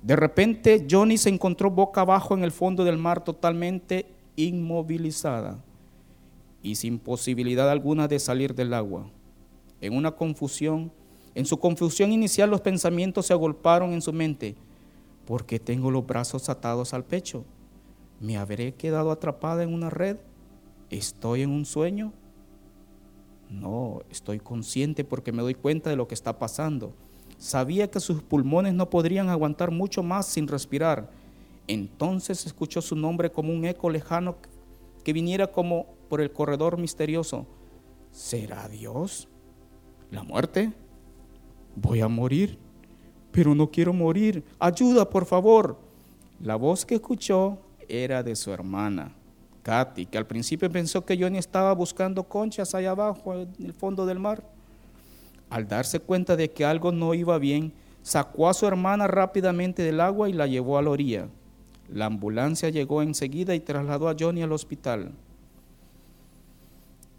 De 0.02 0.16
repente 0.16 0.86
Johnny 0.88 1.18
se 1.18 1.28
encontró 1.28 1.70
boca 1.70 2.02
abajo 2.02 2.34
en 2.34 2.44
el 2.44 2.52
fondo 2.52 2.84
del 2.84 2.96
mar 2.96 3.22
totalmente 3.22 4.06
inmovilizada 4.36 5.62
y 6.62 6.76
sin 6.76 6.98
posibilidad 6.98 7.70
alguna 7.70 8.08
de 8.08 8.18
salir 8.18 8.54
del 8.54 8.72
agua. 8.72 9.10
En 9.80 9.94
una 9.94 10.12
confusión, 10.12 10.92
en 11.34 11.44
su 11.44 11.58
confusión 11.58 12.12
inicial 12.12 12.50
los 12.50 12.60
pensamientos 12.60 13.26
se 13.26 13.32
agolparon 13.32 13.92
en 13.92 14.02
su 14.02 14.12
mente. 14.12 14.56
¿Por 15.26 15.44
qué 15.44 15.58
tengo 15.58 15.90
los 15.90 16.06
brazos 16.06 16.48
atados 16.48 16.94
al 16.94 17.04
pecho? 17.04 17.44
¿Me 18.20 18.36
habré 18.36 18.74
quedado 18.74 19.10
atrapada 19.10 19.62
en 19.62 19.72
una 19.72 19.88
red? 19.88 20.18
¿Estoy 20.90 21.40
en 21.40 21.50
un 21.50 21.64
sueño? 21.64 22.12
No, 23.48 24.02
estoy 24.10 24.38
consciente 24.38 25.04
porque 25.04 25.32
me 25.32 25.42
doy 25.42 25.54
cuenta 25.54 25.88
de 25.88 25.96
lo 25.96 26.06
que 26.06 26.14
está 26.14 26.38
pasando. 26.38 26.92
Sabía 27.38 27.90
que 27.90 27.98
sus 27.98 28.22
pulmones 28.22 28.74
no 28.74 28.90
podrían 28.90 29.30
aguantar 29.30 29.70
mucho 29.70 30.02
más 30.02 30.26
sin 30.26 30.46
respirar. 30.46 31.10
Entonces 31.66 32.44
escuchó 32.44 32.82
su 32.82 32.94
nombre 32.94 33.32
como 33.32 33.52
un 33.52 33.64
eco 33.64 33.88
lejano 33.88 34.36
que 35.02 35.14
viniera 35.14 35.46
como 35.46 35.86
por 36.10 36.20
el 36.20 36.30
corredor 36.30 36.76
misterioso. 36.76 37.46
¿Será 38.10 38.68
Dios? 38.68 39.28
¿La 40.10 40.22
muerte? 40.22 40.72
Voy 41.74 42.00
a 42.00 42.08
morir, 42.08 42.58
pero 43.32 43.54
no 43.54 43.70
quiero 43.70 43.94
morir. 43.94 44.44
Ayuda, 44.58 45.08
por 45.08 45.24
favor. 45.24 45.78
La 46.40 46.56
voz 46.56 46.84
que 46.84 46.96
escuchó 46.96 47.58
era 47.90 48.22
de 48.22 48.36
su 48.36 48.52
hermana, 48.52 49.12
Katy, 49.62 50.06
que 50.06 50.18
al 50.18 50.26
principio 50.26 50.70
pensó 50.70 51.04
que 51.04 51.18
Johnny 51.20 51.38
estaba 51.38 51.72
buscando 51.72 52.22
conchas 52.24 52.74
allá 52.74 52.92
abajo 52.92 53.34
en 53.34 53.48
el 53.58 53.72
fondo 53.74 54.06
del 54.06 54.18
mar. 54.18 54.42
Al 55.50 55.66
darse 55.66 56.00
cuenta 56.00 56.36
de 56.36 56.50
que 56.50 56.64
algo 56.64 56.92
no 56.92 57.12
iba 57.14 57.36
bien, 57.38 57.72
sacó 58.02 58.48
a 58.48 58.54
su 58.54 58.66
hermana 58.66 59.06
rápidamente 59.06 59.82
del 59.82 60.00
agua 60.00 60.28
y 60.28 60.32
la 60.32 60.46
llevó 60.46 60.78
a 60.78 60.82
la 60.82 60.90
orilla. 60.90 61.28
La 61.92 62.06
ambulancia 62.06 62.68
llegó 62.68 63.02
enseguida 63.02 63.54
y 63.54 63.60
trasladó 63.60 64.08
a 64.08 64.16
Johnny 64.18 64.42
al 64.42 64.52
hospital. 64.52 65.12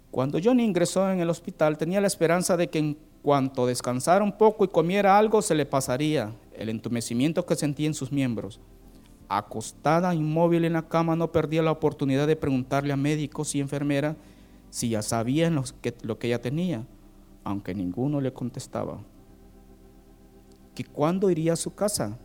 Cuando 0.10 0.39
Johnny 0.43 0.63
ingresó 0.63 1.10
en 1.12 1.19
el 1.19 1.29
hospital 1.29 1.77
tenía 1.77 2.01
la 2.01 2.07
esperanza 2.07 2.57
de 2.57 2.69
que 2.69 2.79
en 2.79 2.97
cuanto 3.21 3.65
descansara 3.65 4.23
un 4.23 4.38
poco 4.38 4.65
y 4.65 4.69
comiera 4.69 5.17
algo 5.17 5.41
se 5.41 5.55
le 5.55 5.65
pasaría 5.65 6.34
el 6.53 6.69
entumecimiento 6.69 7.45
que 7.45 7.55
sentía 7.55 7.88
en 7.88 7.93
sus 7.93 8.12
miembros. 8.12 8.60
Acostada, 9.34 10.13
inmóvil 10.13 10.65
en 10.65 10.74
la 10.74 10.89
cama, 10.89 11.15
no 11.15 11.32
perdía 11.32 11.62
la 11.62 11.72
oportunidad 11.72 12.28
de 12.28 12.36
preguntarle 12.36 12.91
a 12.91 12.98
médicos 12.98 13.56
y 13.56 13.62
enfermeras 13.62 14.17
si 14.70 14.89
ya 14.89 15.02
sabían 15.02 15.56
lo 15.56 15.63
que, 16.20 16.28
ella 16.28 16.41
tenía, 16.41 16.86
aunque 17.46 17.74
ninguno 17.74 18.20
le 18.20 18.34
contestaba. 18.34 19.00
¿Que 20.76 20.84
cuándo 20.84 21.30
iría 21.30 21.54
a 21.54 21.56
su 21.56 21.74
casa? 21.74 22.20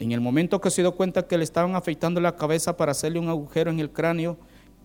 En 0.00 0.10
el 0.10 0.20
momento 0.20 0.60
que 0.60 0.72
se 0.72 0.82
dio 0.82 0.96
cuenta 0.96 1.28
que 1.28 1.38
le 1.38 1.44
estaban 1.44 1.76
afeitando 1.76 2.20
la 2.20 2.34
cabeza 2.34 2.76
para 2.76 2.90
hacerle 2.90 3.20
un 3.20 3.28
agujero 3.28 3.70
en 3.70 3.78
el 3.78 3.92
cráneo, 3.92 4.36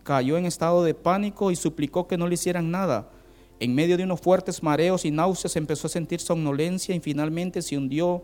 cayó 0.04 0.36
en 0.36 0.46
estado 0.46 0.84
de 0.84 0.94
pánico 0.94 1.50
y 1.50 1.56
suplicó 1.56 2.06
que 2.06 2.18
no 2.18 2.28
le 2.28 2.34
hicieran 2.34 2.70
nada. 2.70 3.10
En 3.58 3.74
medio 3.74 3.96
de 3.96 4.04
unos 4.04 4.20
fuertes 4.20 4.62
mareos 4.62 5.04
y 5.04 5.10
náuseas 5.10 5.56
empezó 5.56 5.88
a 5.88 5.90
sentir 5.90 6.20
somnolencia 6.20 6.94
y 6.94 7.00
finalmente 7.00 7.62
se 7.62 7.76
hundió 7.76 8.22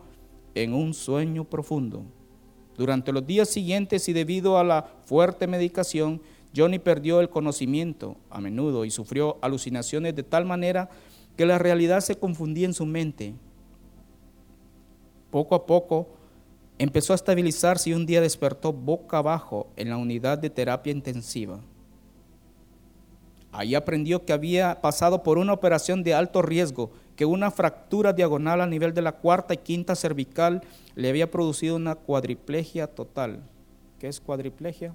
en 0.54 0.72
un 0.72 0.94
sueño 0.94 1.42
profundo. 1.42 2.04
Durante 2.76 3.12
los 3.12 3.26
días 3.26 3.48
siguientes 3.48 4.08
y 4.08 4.12
debido 4.12 4.58
a 4.58 4.64
la 4.64 4.86
fuerte 5.04 5.46
medicación, 5.46 6.20
Johnny 6.54 6.78
perdió 6.78 7.20
el 7.20 7.28
conocimiento 7.28 8.16
a 8.30 8.40
menudo 8.40 8.84
y 8.84 8.90
sufrió 8.90 9.38
alucinaciones 9.40 10.14
de 10.14 10.22
tal 10.22 10.44
manera 10.44 10.88
que 11.36 11.46
la 11.46 11.58
realidad 11.58 12.00
se 12.00 12.16
confundía 12.16 12.66
en 12.66 12.74
su 12.74 12.86
mente. 12.86 13.34
Poco 15.30 15.54
a 15.54 15.66
poco 15.66 16.08
empezó 16.78 17.12
a 17.12 17.16
estabilizarse 17.16 17.90
y 17.90 17.94
un 17.94 18.06
día 18.06 18.20
despertó 18.20 18.72
boca 18.72 19.18
abajo 19.18 19.68
en 19.76 19.90
la 19.90 19.96
unidad 19.96 20.38
de 20.38 20.50
terapia 20.50 20.92
intensiva. 20.92 21.60
Ahí 23.52 23.74
aprendió 23.74 24.24
que 24.24 24.34
había 24.34 24.80
pasado 24.82 25.22
por 25.22 25.38
una 25.38 25.54
operación 25.54 26.02
de 26.02 26.14
alto 26.14 26.42
riesgo, 26.42 26.90
que 27.16 27.24
una 27.24 27.50
fractura 27.50 28.12
diagonal 28.12 28.60
a 28.60 28.66
nivel 28.66 28.94
de 28.94 29.02
la 29.02 29.12
cuarta 29.12 29.54
y 29.54 29.58
quinta 29.58 29.96
cervical 29.96 30.62
le 30.94 31.08
había 31.08 31.30
producido 31.30 31.76
una 31.76 31.94
cuadriplegia 31.94 32.86
total. 32.86 33.42
¿Qué 33.98 34.08
es 34.08 34.20
cuadriplegia? 34.20 34.94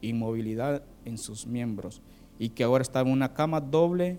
Inmovilidad 0.00 0.82
en 1.04 1.16
sus 1.16 1.46
miembros 1.46 2.02
y 2.38 2.50
que 2.50 2.64
ahora 2.64 2.82
estaba 2.82 3.08
en 3.08 3.14
una 3.14 3.32
cama 3.32 3.60
doble 3.60 4.18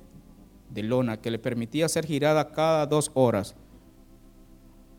de 0.70 0.84
lona 0.84 1.18
que 1.18 1.32
le 1.32 1.40
permitía 1.40 1.90
ser 1.90 2.06
girada 2.06 2.52
cada 2.52 2.86
dos 2.86 3.12
horas 3.14 3.56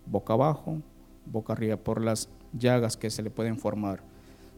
boca 0.06 0.34
abajo, 0.34 0.80
boca 1.26 1.52
arriba, 1.52 1.76
por 1.76 2.00
las 2.00 2.28
llagas 2.52 2.96
que 2.96 3.10
se 3.10 3.22
le 3.22 3.30
pueden 3.30 3.58
formar. 3.58 4.02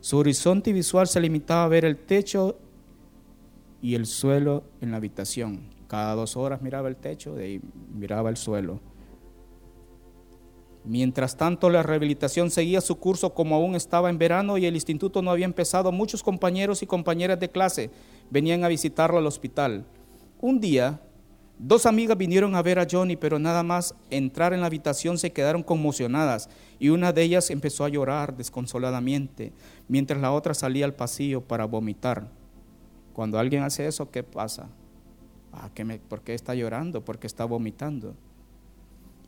Su 0.01 0.19
horizonte 0.19 0.73
visual 0.73 1.07
se 1.07 1.21
limitaba 1.21 1.65
a 1.65 1.69
ver 1.69 1.85
el 1.85 1.97
techo 1.97 2.59
y 3.81 3.95
el 3.95 4.07
suelo 4.07 4.65
en 4.81 4.91
la 4.91 4.99
habitación. 4.99 5.74
Cada 5.89 6.15
dos 6.15 6.37
horas 6.37 6.63
miraba 6.63 6.89
el 6.89 6.97
techo 6.97 7.41
y 7.41 7.61
miraba 7.93 8.31
el 8.31 8.37
suelo. 8.37 8.81
Mientras 10.85 11.37
tanto, 11.37 11.71
la 11.71 11.83
rehabilitación 11.83 12.51
seguía 12.51 12.81
su 12.81 12.97
curso 12.97 13.33
como 13.33 13.55
aún 13.57 13.75
estaba 13.75 14.11
en 14.11 14.19
verano 14.19 14.59
y 14.59 14.67
el 14.67 14.75
instituto 14.75 15.23
no 15.23 15.31
había 15.31 15.47
empezado. 15.47 15.91
Muchos 15.93 16.23
compañeros 16.23 16.83
y 16.83 16.87
compañeras 16.87 17.41
de 17.41 17.51
clase 17.51 17.91
venían 18.31 18.65
a 18.65 18.69
visitarlo 18.69 19.19
al 19.19 19.27
hospital. 19.27 19.87
Un 20.41 20.61
día, 20.61 21.01
Dos 21.59 21.87
amigas 21.87 22.19
vinieron 22.19 22.57
a 22.57 22.63
ver 22.63 22.81
a 22.81 22.87
Johnny, 22.91 23.17
pero 23.17 23.39
nada 23.39 23.63
más 23.63 23.95
entrar 24.11 24.53
en 24.53 24.61
la 24.61 24.67
habitación 24.67 25.19
se 25.19 25.33
quedaron 25.33 25.63
conmocionadas 25.63 26.49
y 26.81 26.89
una 26.89 27.13
de 27.13 27.23
ellas 27.23 27.49
empezó 27.51 27.85
a 27.85 27.89
llorar 27.89 28.37
desconsoladamente, 28.37 29.53
mientras 29.87 30.21
la 30.21 30.33
otra 30.33 30.53
salía 30.53 30.85
al 30.85 30.95
pasillo 30.95 31.43
para 31.43 31.65
vomitar. 31.65 32.29
Cuando 33.13 33.39
alguien 33.39 33.63
hace 33.63 33.87
eso, 33.87 34.11
¿qué 34.11 34.25
pasa? 34.25 34.69
Ah, 35.57 35.71
¿Por 36.09 36.23
qué 36.23 36.35
está 36.35 36.55
llorando? 36.55 37.05
¿Por 37.05 37.19
qué 37.19 37.27
está 37.27 37.45
vomitando? 37.45 38.15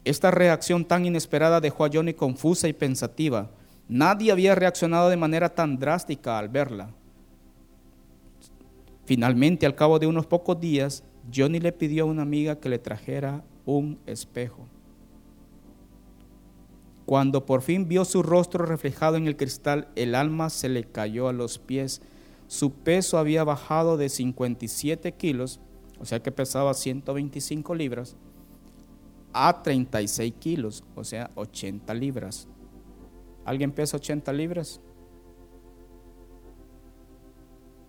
Esta 0.05 0.31
reacción 0.31 0.85
tan 0.85 1.05
inesperada 1.05 1.61
dejó 1.61 1.85
a 1.85 1.91
Johnny 1.93 2.15
confusa 2.15 2.69
y 2.69 2.73
pensativa. 2.73 3.51
Nadie 3.89 4.33
había 4.33 4.55
reaccionado 4.55 5.09
de 5.09 5.17
manera 5.17 5.55
tan 5.55 5.79
drástica 5.79 6.39
al 6.39 6.49
verla. 6.49 6.91
Finalmente, 9.05 9.67
al 9.67 9.75
cabo 9.75 9.99
de 9.99 10.07
unos 10.07 10.27
pocos 10.27 10.61
días, 10.61 11.05
Johnny 11.35 11.61
le 11.61 11.73
pidió 11.73 12.05
a 12.05 12.07
una 12.07 12.23
amiga 12.23 12.59
que 12.59 12.69
le 12.69 12.79
trajera 12.79 13.45
un 13.65 13.99
espejo. 14.07 14.67
Cuando 17.05 17.47
por 17.47 17.63
fin 17.63 17.87
vio 17.87 18.05
su 18.05 18.25
rostro 18.25 18.67
reflejado 18.67 19.17
en 19.17 19.29
el 19.29 19.37
cristal, 19.37 19.89
el 19.95 20.17
alma 20.17 20.51
se 20.51 20.69
le 20.69 20.85
cayó 20.85 21.29
a 21.29 21.33
los 21.33 21.59
pies. 21.59 22.03
Su 22.49 22.73
peso 22.73 23.19
había 23.19 23.45
bajado 23.45 23.97
de 23.97 24.09
57 24.09 25.13
kilos, 25.13 25.61
o 26.01 26.05
sea 26.05 26.23
que 26.23 26.33
pesaba 26.33 26.75
125 26.75 27.75
libras, 27.75 28.17
a 29.33 29.63
36 29.63 30.35
kilos, 30.39 30.85
o 30.95 31.05
sea 31.05 31.31
80 31.35 31.93
libras. 31.95 32.49
¿Alguien 33.45 33.71
pesa 33.71 33.97
80 33.97 34.33
libras? 34.33 34.81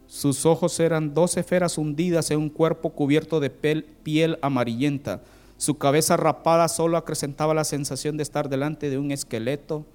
Sus 0.06 0.46
ojos 0.46 0.80
eran 0.80 1.14
dos 1.14 1.36
esferas 1.36 1.78
hundidas 1.78 2.32
en 2.32 2.40
un 2.40 2.50
cuerpo 2.50 2.92
cubierto 2.92 3.40
de 3.40 3.50
piel 3.50 4.40
amarillenta. 4.42 5.22
Su 5.58 5.78
cabeza 5.78 6.16
rapada 6.16 6.68
solo 6.68 6.98
acrecentaba 6.98 7.54
la 7.54 7.64
sensación 7.64 8.16
de 8.16 8.24
estar 8.24 8.48
delante 8.48 8.90
de 8.90 8.98
un 8.98 9.12
esqueleto 9.12 9.86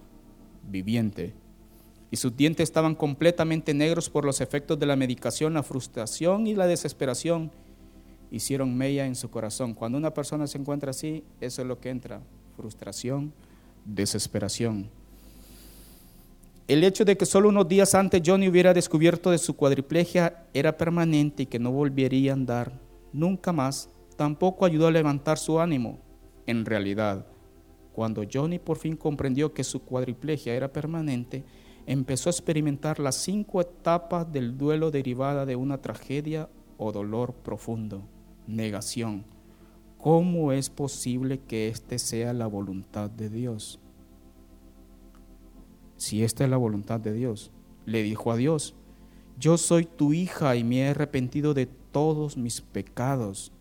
viviente. 0.69 1.35
Y 2.11 2.17
sus 2.17 2.37
dientes 2.37 2.65
estaban 2.65 2.95
completamente 2.95 3.73
negros 3.73 4.11
por 4.11 4.27
los 4.27 4.43
efectos 4.43 4.79
de 4.79 4.85
la 4.87 4.97
medicación, 4.97 5.55
la 5.55 5.63
frustración 5.63 6.47
y 6.47 6.55
la 6.55 6.67
desesperación. 6.67 7.51
Hicieron 8.33 8.75
mella 8.75 9.07
en 9.07 9.15
su 9.15 9.31
corazón. 9.31 9.75
Cuando 9.75 9.99
una 9.99 10.15
persona 10.15 10.47
se 10.47 10.57
encuentra 10.57 10.91
así, 10.91 11.23
eso 11.39 11.61
es 11.61 11.69
lo 11.69 11.79
que 11.79 11.91
entra. 11.91 12.23
Frustración, 12.57 13.33
desesperación. 13.85 14.89
El 16.67 16.83
hecho 16.83 17.05
de 17.05 17.19
que 17.19 17.27
solo 17.27 17.51
unos 17.51 17.69
días 17.69 17.95
antes 17.95 18.23
Johnny 18.25 18.49
hubiera 18.49 18.73
descubierto 18.73 19.31
de 19.31 19.37
su 19.37 19.55
cuadriplegia 19.55 20.47
era 20.55 20.79
permanente 20.79 21.43
y 21.43 21.47
que 21.47 21.59
no 21.59 21.73
volvería 21.73 22.31
a 22.31 22.35
andar 22.35 22.73
nunca 23.13 23.53
más, 23.53 23.91
tampoco 24.17 24.65
ayudó 24.65 24.87
a 24.87 24.93
levantar 24.93 25.37
su 25.37 25.61
ánimo. 25.61 25.99
En 26.47 26.65
realidad, 26.65 27.27
cuando 27.93 28.23
Johnny 28.33 28.59
por 28.59 28.79
fin 28.79 28.97
comprendió 28.97 29.53
que 29.53 29.63
su 29.63 29.83
cuadriplegia 29.83 30.55
era 30.55 30.73
permanente, 30.73 31.45
empezó 31.85 32.31
a 32.31 32.33
experimentar 32.33 32.99
las 32.99 33.17
cinco 33.17 33.61
etapas 33.61 34.33
del 34.33 34.57
duelo 34.57 34.91
derivada 34.91 35.45
de 35.45 35.57
una 35.57 35.83
tragedia 35.83 36.49
o 36.79 36.93
dolor 36.93 37.35
profundo. 37.35 38.03
Negación. 38.53 39.25
¿Cómo 39.99 40.53
es 40.53 40.71
posible 40.71 41.39
que 41.41 41.69
este 41.69 41.99
sea 41.99 42.33
la 42.33 42.47
voluntad 42.47 43.11
de 43.11 43.29
Dios? 43.29 43.81
si 46.03 46.25
esta 46.25 46.43
es 46.43 46.51
la 46.51 46.57
voluntad 46.57 46.99
de 46.99 47.13
Dios. 47.13 47.53
Le 47.87 48.03
dijo 48.03 48.33
a 48.33 48.37
Dios, 48.37 48.75
yo 49.39 49.57
soy 49.57 49.85
tu 49.85 50.13
hija 50.13 50.57
y 50.57 50.65
me 50.65 50.81
he 50.81 50.89
arrepentido 50.89 51.55
de 51.55 51.67
todos 51.67 52.37
mis 52.37 52.61
pecados. 52.61 53.53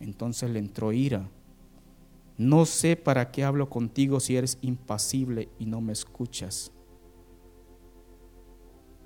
Entonces 0.00 0.50
le 0.50 0.58
entró 0.58 0.92
ira. 0.92 1.30
No 2.36 2.66
sé 2.66 2.96
para 2.96 3.30
qué 3.30 3.44
hablo 3.44 3.70
contigo 3.70 4.18
si 4.18 4.36
eres 4.36 4.58
impasible 4.60 5.48
y 5.60 5.66
no 5.66 5.80
me 5.80 5.92
escuchas. 5.92 6.72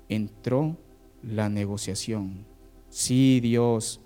Entró 0.09 0.77
la 1.21 1.47
negociación. 1.47 2.47
Sí, 2.89 3.39
Dios, 3.39 4.01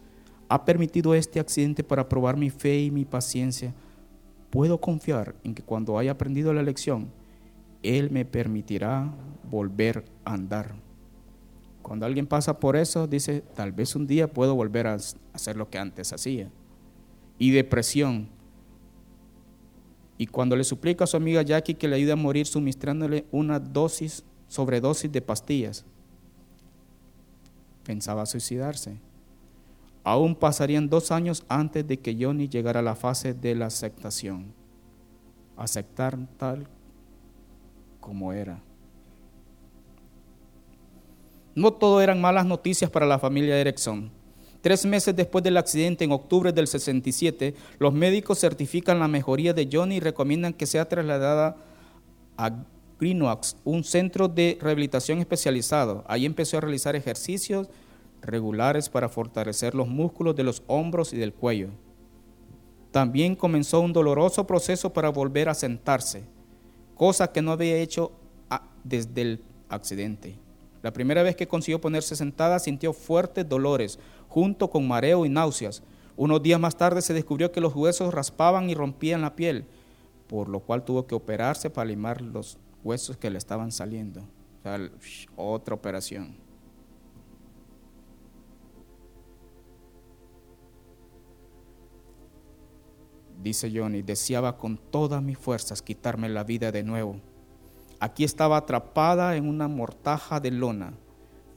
ha 0.55 0.63
permitido 0.63 1.13
este 1.13 1.41
accidente 1.41 1.83
para 1.83 2.07
probar 2.07 2.37
mi 2.37 2.49
fe 2.49 2.79
y 2.79 2.89
mi 2.89 3.03
paciencia. 3.03 3.73
Puedo 4.49 4.79
confiar 4.79 5.35
en 5.43 5.53
que 5.53 5.61
cuando 5.61 5.99
haya 5.99 6.11
aprendido 6.11 6.53
la 6.53 6.63
lección, 6.63 7.11
él 7.83 8.09
me 8.09 8.23
permitirá 8.23 9.13
volver 9.51 10.05
a 10.23 10.33
andar. 10.33 10.75
Cuando 11.81 12.05
alguien 12.05 12.25
pasa 12.25 12.57
por 12.57 12.77
eso, 12.77 13.05
dice, 13.05 13.41
tal 13.53 13.73
vez 13.73 13.97
un 13.97 14.07
día 14.07 14.31
puedo 14.31 14.55
volver 14.55 14.87
a 14.87 14.97
hacer 15.33 15.57
lo 15.57 15.69
que 15.69 15.77
antes 15.77 16.13
hacía. 16.13 16.49
Y 17.37 17.51
depresión. 17.51 18.29
Y 20.17 20.27
cuando 20.27 20.55
le 20.55 20.63
suplica 20.63 21.03
a 21.03 21.07
su 21.07 21.17
amiga 21.17 21.41
Jackie 21.41 21.75
que 21.75 21.89
le 21.89 21.97
ayude 21.97 22.13
a 22.13 22.15
morir 22.15 22.47
suministrándole 22.47 23.25
una 23.29 23.59
dosis, 23.59 24.23
sobredosis 24.47 25.11
de 25.11 25.21
pastillas, 25.21 25.85
pensaba 27.83 28.25
suicidarse. 28.25 28.97
Aún 30.05 30.35
pasarían 30.35 30.87
dos 30.87 31.11
años 31.11 31.43
antes 31.49 31.85
de 31.87 31.97
que 31.97 32.15
Johnny 32.17 32.47
llegara 32.47 32.79
a 32.79 32.83
la 32.83 32.95
fase 32.95 33.33
de 33.33 33.55
la 33.55 33.65
aceptación. 33.65 34.53
Aceptar 35.57 36.15
tal 36.37 36.67
como 37.99 38.31
era. 38.31 38.61
No 41.55 41.73
todo 41.73 42.01
eran 42.01 42.21
malas 42.21 42.45
noticias 42.45 42.91
para 42.91 43.07
la 43.07 43.17
familia 43.17 43.59
Erickson. 43.59 44.11
Tres 44.61 44.85
meses 44.85 45.15
después 45.15 45.43
del 45.43 45.57
accidente, 45.57 46.03
en 46.03 46.11
octubre 46.11 46.51
del 46.51 46.67
67, 46.67 47.55
los 47.79 47.91
médicos 47.91 48.39
certifican 48.39 48.99
la 48.99 49.07
mejoría 49.07 49.53
de 49.53 49.67
Johnny 49.71 49.95
y 49.95 49.99
recomiendan 50.01 50.53
que 50.53 50.67
sea 50.67 50.87
trasladada 50.87 51.57
a 52.37 52.51
Greenox, 52.99 53.57
un 53.63 53.83
centro 53.83 54.27
de 54.27 54.59
rehabilitación 54.61 55.17
especializado. 55.17 56.03
Ahí 56.07 56.27
empezó 56.27 56.57
a 56.59 56.61
realizar 56.61 56.95
ejercicios 56.95 57.69
regulares 58.25 58.89
para 58.89 59.09
fortalecer 59.09 59.75
los 59.75 59.87
músculos 59.87 60.35
de 60.35 60.43
los 60.43 60.63
hombros 60.67 61.13
y 61.13 61.17
del 61.17 61.33
cuello. 61.33 61.69
También 62.91 63.35
comenzó 63.35 63.81
un 63.81 63.93
doloroso 63.93 64.47
proceso 64.47 64.93
para 64.93 65.09
volver 65.09 65.49
a 65.49 65.53
sentarse, 65.53 66.23
cosa 66.95 67.31
que 67.31 67.41
no 67.41 67.51
había 67.51 67.77
hecho 67.77 68.11
desde 68.83 69.21
el 69.21 69.43
accidente. 69.69 70.37
La 70.81 70.93
primera 70.93 71.23
vez 71.23 71.35
que 71.35 71.47
consiguió 71.47 71.81
ponerse 71.81 72.15
sentada 72.15 72.59
sintió 72.59 72.93
fuertes 72.93 73.49
dolores, 73.49 73.99
junto 74.29 74.69
con 74.69 74.87
mareo 74.87 75.25
y 75.25 75.29
náuseas. 75.29 75.83
Unos 76.15 76.41
días 76.41 76.59
más 76.59 76.77
tarde 76.77 77.01
se 77.01 77.13
descubrió 77.13 77.51
que 77.51 77.59
los 77.59 77.75
huesos 77.75 78.13
raspaban 78.13 78.69
y 78.69 78.75
rompían 78.75 79.21
la 79.21 79.35
piel, 79.35 79.65
por 80.27 80.47
lo 80.47 80.59
cual 80.59 80.85
tuvo 80.85 81.05
que 81.07 81.15
operarse 81.15 81.69
para 81.69 81.89
limar 81.89 82.21
los 82.21 82.57
huesos 82.83 83.17
que 83.17 83.29
le 83.29 83.37
estaban 83.37 83.71
saliendo. 83.71 84.21
O 85.35 85.51
otra 85.51 85.75
operación. 85.75 86.44
Dice 93.41 93.71
Johnny, 93.73 94.01
deseaba 94.01 94.57
con 94.57 94.77
todas 94.77 95.21
mis 95.21 95.37
fuerzas 95.37 95.81
quitarme 95.81 96.29
la 96.29 96.43
vida 96.43 96.71
de 96.71 96.83
nuevo 96.83 97.21
Aquí 97.99 98.23
estaba 98.23 98.57
atrapada 98.57 99.35
en 99.35 99.47
una 99.47 99.67
mortaja 99.67 100.39
de 100.39 100.51
lona. 100.51 100.93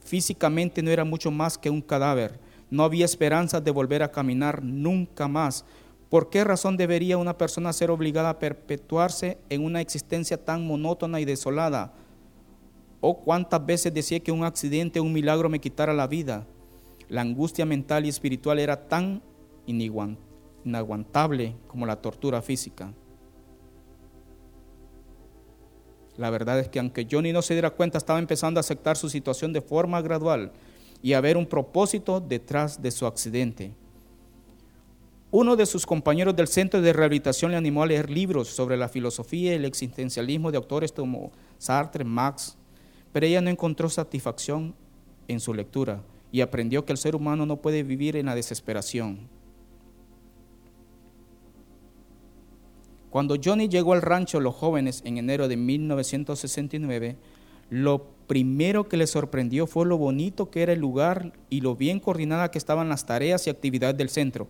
Físicamente 0.03 0.81
no 0.81 0.89
era 0.89 1.03
mucho 1.03 1.31
más 1.31 1.57
que 1.57 1.69
un 1.69 1.81
cadáver. 1.81 2.39
No 2.69 2.83
había 2.83 3.05
esperanza 3.05 3.59
de 3.59 3.71
volver 3.71 4.03
a 4.03 4.11
caminar 4.11 4.63
nunca 4.63 5.27
más. 5.27 5.65
¿Por 6.09 6.29
qué 6.29 6.43
razón 6.43 6.77
debería 6.77 7.17
una 7.17 7.37
persona 7.37 7.73
ser 7.73 7.91
obligada 7.91 8.29
a 8.29 8.39
perpetuarse 8.39 9.37
en 9.49 9.63
una 9.63 9.81
existencia 9.81 10.43
tan 10.43 10.65
monótona 10.65 11.19
y 11.19 11.25
desolada? 11.25 11.93
¿O 13.01 13.19
cuántas 13.19 13.65
veces 13.65 13.93
decía 13.93 14.19
que 14.19 14.31
un 14.31 14.43
accidente 14.43 14.99
o 14.99 15.03
un 15.03 15.13
milagro 15.13 15.49
me 15.49 15.59
quitara 15.59 15.93
la 15.93 16.07
vida? 16.07 16.47
La 17.09 17.21
angustia 17.21 17.65
mental 17.65 18.05
y 18.05 18.09
espiritual 18.09 18.59
era 18.59 18.87
tan 18.87 19.21
inaguantable 20.65 21.55
como 21.67 21.85
la 21.85 22.01
tortura 22.01 22.41
física. 22.41 22.93
La 26.17 26.29
verdad 26.29 26.59
es 26.59 26.67
que 26.67 26.79
aunque 26.79 27.07
Johnny 27.09 27.31
no 27.31 27.41
se 27.41 27.53
diera 27.53 27.69
cuenta, 27.69 27.97
estaba 27.97 28.19
empezando 28.19 28.59
a 28.59 28.61
aceptar 28.61 28.97
su 28.97 29.09
situación 29.09 29.53
de 29.53 29.61
forma 29.61 30.01
gradual 30.01 30.51
y 31.01 31.13
a 31.13 31.21
ver 31.21 31.37
un 31.37 31.45
propósito 31.45 32.19
detrás 32.19 32.81
de 32.81 32.91
su 32.91 33.05
accidente. 33.05 33.73
Uno 35.31 35.55
de 35.55 35.65
sus 35.65 35.85
compañeros 35.85 36.35
del 36.35 36.47
centro 36.47 36.81
de 36.81 36.91
rehabilitación 36.91 37.51
le 37.51 37.57
animó 37.57 37.83
a 37.83 37.85
leer 37.85 38.09
libros 38.09 38.47
sobre 38.47 38.75
la 38.75 38.89
filosofía 38.89 39.51
y 39.51 39.55
el 39.55 39.65
existencialismo 39.65 40.51
de 40.51 40.57
autores 40.57 40.91
como 40.91 41.31
Sartre, 41.57 42.03
Marx, 42.03 42.57
pero 43.13 43.25
ella 43.25 43.39
no 43.39 43.49
encontró 43.49 43.89
satisfacción 43.89 44.75
en 45.27 45.39
su 45.39 45.53
lectura 45.53 46.03
y 46.31 46.41
aprendió 46.41 46.83
que 46.83 46.91
el 46.91 46.97
ser 46.97 47.15
humano 47.15 47.45
no 47.45 47.61
puede 47.61 47.83
vivir 47.83 48.15
en 48.15 48.25
la 48.25 48.35
desesperación. 48.35 49.29
Cuando 53.09 53.35
Johnny 53.43 53.67
llegó 53.67 53.93
al 53.93 54.01
rancho 54.01 54.39
Los 54.39 54.55
Jóvenes 54.55 55.01
en 55.05 55.17
enero 55.17 55.47
de 55.47 55.57
1969, 55.57 57.17
lo 57.69 58.07
primero 58.27 58.87
que 58.87 58.97
le 58.97 59.07
sorprendió 59.07 59.67
fue 59.67 59.85
lo 59.85 59.97
bonito 59.97 60.49
que 60.49 60.61
era 60.61 60.73
el 60.73 60.79
lugar 60.79 61.33
y 61.49 61.61
lo 61.61 61.75
bien 61.75 61.99
coordinada 61.99 62.51
que 62.51 62.57
estaban 62.57 62.89
las 62.89 63.05
tareas 63.05 63.45
y 63.47 63.49
actividades 63.49 63.97
del 63.97 64.09
centro. 64.09 64.47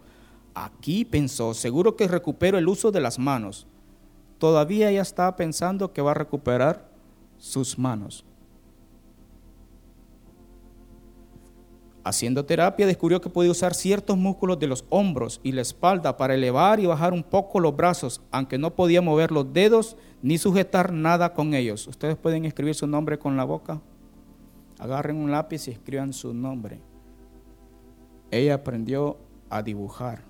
Aquí 0.54 1.06
pensó, 1.06 1.54
seguro 1.54 1.96
que 1.96 2.08
recupero 2.08 2.58
el 2.58 2.68
uso 2.68 2.92
de 2.92 3.02
las 3.02 3.20
manos. 3.20 3.68
Todavía 4.38 4.90
ella 4.90 5.02
estaba 5.02 5.36
pensando 5.36 5.94
que 5.94 6.02
va 6.02 6.12
a 6.12 6.16
recuperar 6.16 6.90
sus 7.38 7.78
manos. 7.78 8.26
Haciendo 12.04 12.46
terapia 12.46 12.88
descubrió 12.88 13.20
que 13.20 13.30
podía 13.30 13.52
usar 13.52 13.74
ciertos 13.74 14.18
músculos 14.18 14.58
de 14.58 14.68
los 14.68 14.86
hombros 14.90 15.42
y 15.44 15.52
la 15.52 15.62
espalda 15.62 16.16
para 16.16 16.34
elevar 16.34 16.80
y 16.80 16.86
bajar 16.86 17.12
un 17.12 17.24
poco 17.24 17.60
los 17.60 17.76
brazos, 17.76 18.22
aunque 18.32 18.58
no 18.58 18.74
podía 18.74 19.02
mover 19.02 19.32
los 19.32 19.52
dedos 19.52 19.98
ni 20.22 20.38
sujetar 20.38 20.94
nada 20.94 21.34
con 21.34 21.54
ellos. 21.54 21.88
Ustedes 21.88 22.16
pueden 22.16 22.46
escribir 22.46 22.76
su 22.76 22.88
nombre 22.88 23.20
con 23.20 23.36
la 23.36 23.44
boca. 23.44 23.82
Agarren 24.80 25.18
un 25.18 25.30
lápiz 25.30 25.68
y 25.68 25.72
escriban 25.72 26.14
su 26.14 26.34
nombre. 26.34 26.80
Ella 28.32 28.56
aprendió 28.56 29.18
a 29.50 29.62
dibujar. 29.62 30.24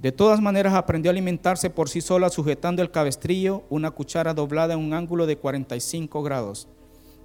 De 0.00 0.12
todas 0.12 0.40
maneras 0.40 0.74
aprendió 0.74 1.10
a 1.10 1.12
alimentarse 1.12 1.70
por 1.70 1.88
sí 1.88 2.00
sola 2.00 2.30
sujetando 2.30 2.82
el 2.82 2.90
cabestrillo, 2.90 3.64
una 3.68 3.90
cuchara 3.90 4.32
doblada 4.32 4.74
en 4.74 4.80
un 4.80 4.94
ángulo 4.94 5.26
de 5.26 5.36
45 5.36 6.22
grados. 6.22 6.68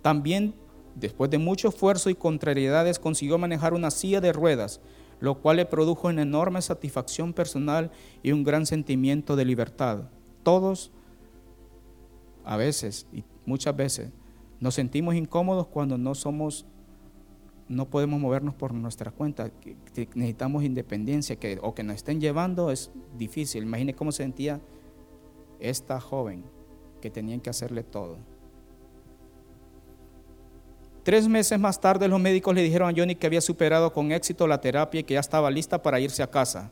También, 0.03 0.53
después 0.95 1.31
de 1.31 1.39
mucho 1.39 1.69
esfuerzo 1.69 2.11
y 2.11 2.15
contrariedades, 2.15 2.99
consiguió 2.99 3.39
manejar 3.39 3.73
una 3.73 3.89
silla 3.89 4.21
de 4.21 4.33
ruedas, 4.33 4.81
lo 5.21 5.39
cual 5.39 5.55
le 5.55 5.65
produjo 5.65 6.09
una 6.09 6.23
enorme 6.23 6.61
satisfacción 6.61 7.33
personal 7.33 7.89
y 8.21 8.33
un 8.33 8.43
gran 8.43 8.65
sentimiento 8.65 9.37
de 9.37 9.45
libertad. 9.45 10.09
Todos, 10.43 10.91
a 12.43 12.57
veces 12.57 13.07
y 13.13 13.23
muchas 13.45 13.75
veces, 13.75 14.11
nos 14.59 14.75
sentimos 14.75 15.15
incómodos 15.15 15.67
cuando 15.67 15.97
no 15.97 16.15
somos, 16.15 16.65
no 17.69 17.89
podemos 17.89 18.19
movernos 18.19 18.53
por 18.53 18.73
nuestra 18.73 19.09
cuenta, 19.09 19.51
necesitamos 19.95 20.65
independencia, 20.65 21.37
que, 21.37 21.59
o 21.61 21.73
que 21.73 21.83
nos 21.83 21.95
estén 21.95 22.19
llevando 22.19 22.71
es 22.71 22.91
difícil. 23.17 23.63
Imagine 23.63 23.93
cómo 23.93 24.11
se 24.11 24.23
sentía 24.23 24.59
esta 25.61 26.01
joven 26.01 26.43
que 26.99 27.09
tenían 27.09 27.39
que 27.39 27.49
hacerle 27.49 27.83
todo. 27.83 28.32
Tres 31.03 31.27
meses 31.27 31.59
más 31.59 31.81
tarde 31.81 32.07
los 32.07 32.19
médicos 32.19 32.55
le 32.55 32.63
dijeron 32.63 32.89
a 32.89 32.93
Johnny 32.97 33.15
que 33.15 33.27
había 33.27 33.41
superado 33.41 33.91
con 33.91 34.13
éxito 34.13 34.47
la 34.47 34.61
terapia 34.61 35.01
y 35.01 35.03
que 35.03 35.15
ya 35.15 35.19
estaba 35.19 35.51
lista 35.51 35.81
para 35.83 35.99
irse 35.99 36.23
a 36.23 36.31
casa. 36.31 36.71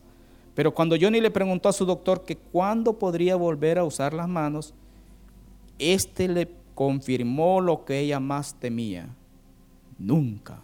Pero 0.54 0.74
cuando 0.74 0.96
Johnny 1.00 1.20
le 1.20 1.30
preguntó 1.30 1.68
a 1.68 1.72
su 1.72 1.84
doctor 1.84 2.24
que 2.24 2.36
cuándo 2.36 2.98
podría 2.98 3.36
volver 3.36 3.78
a 3.78 3.84
usar 3.84 4.14
las 4.14 4.28
manos, 4.28 4.74
este 5.78 6.28
le 6.28 6.50
confirmó 6.74 7.60
lo 7.60 7.84
que 7.84 8.00
ella 8.00 8.20
más 8.20 8.54
temía. 8.54 9.14
Nunca. 9.98 10.60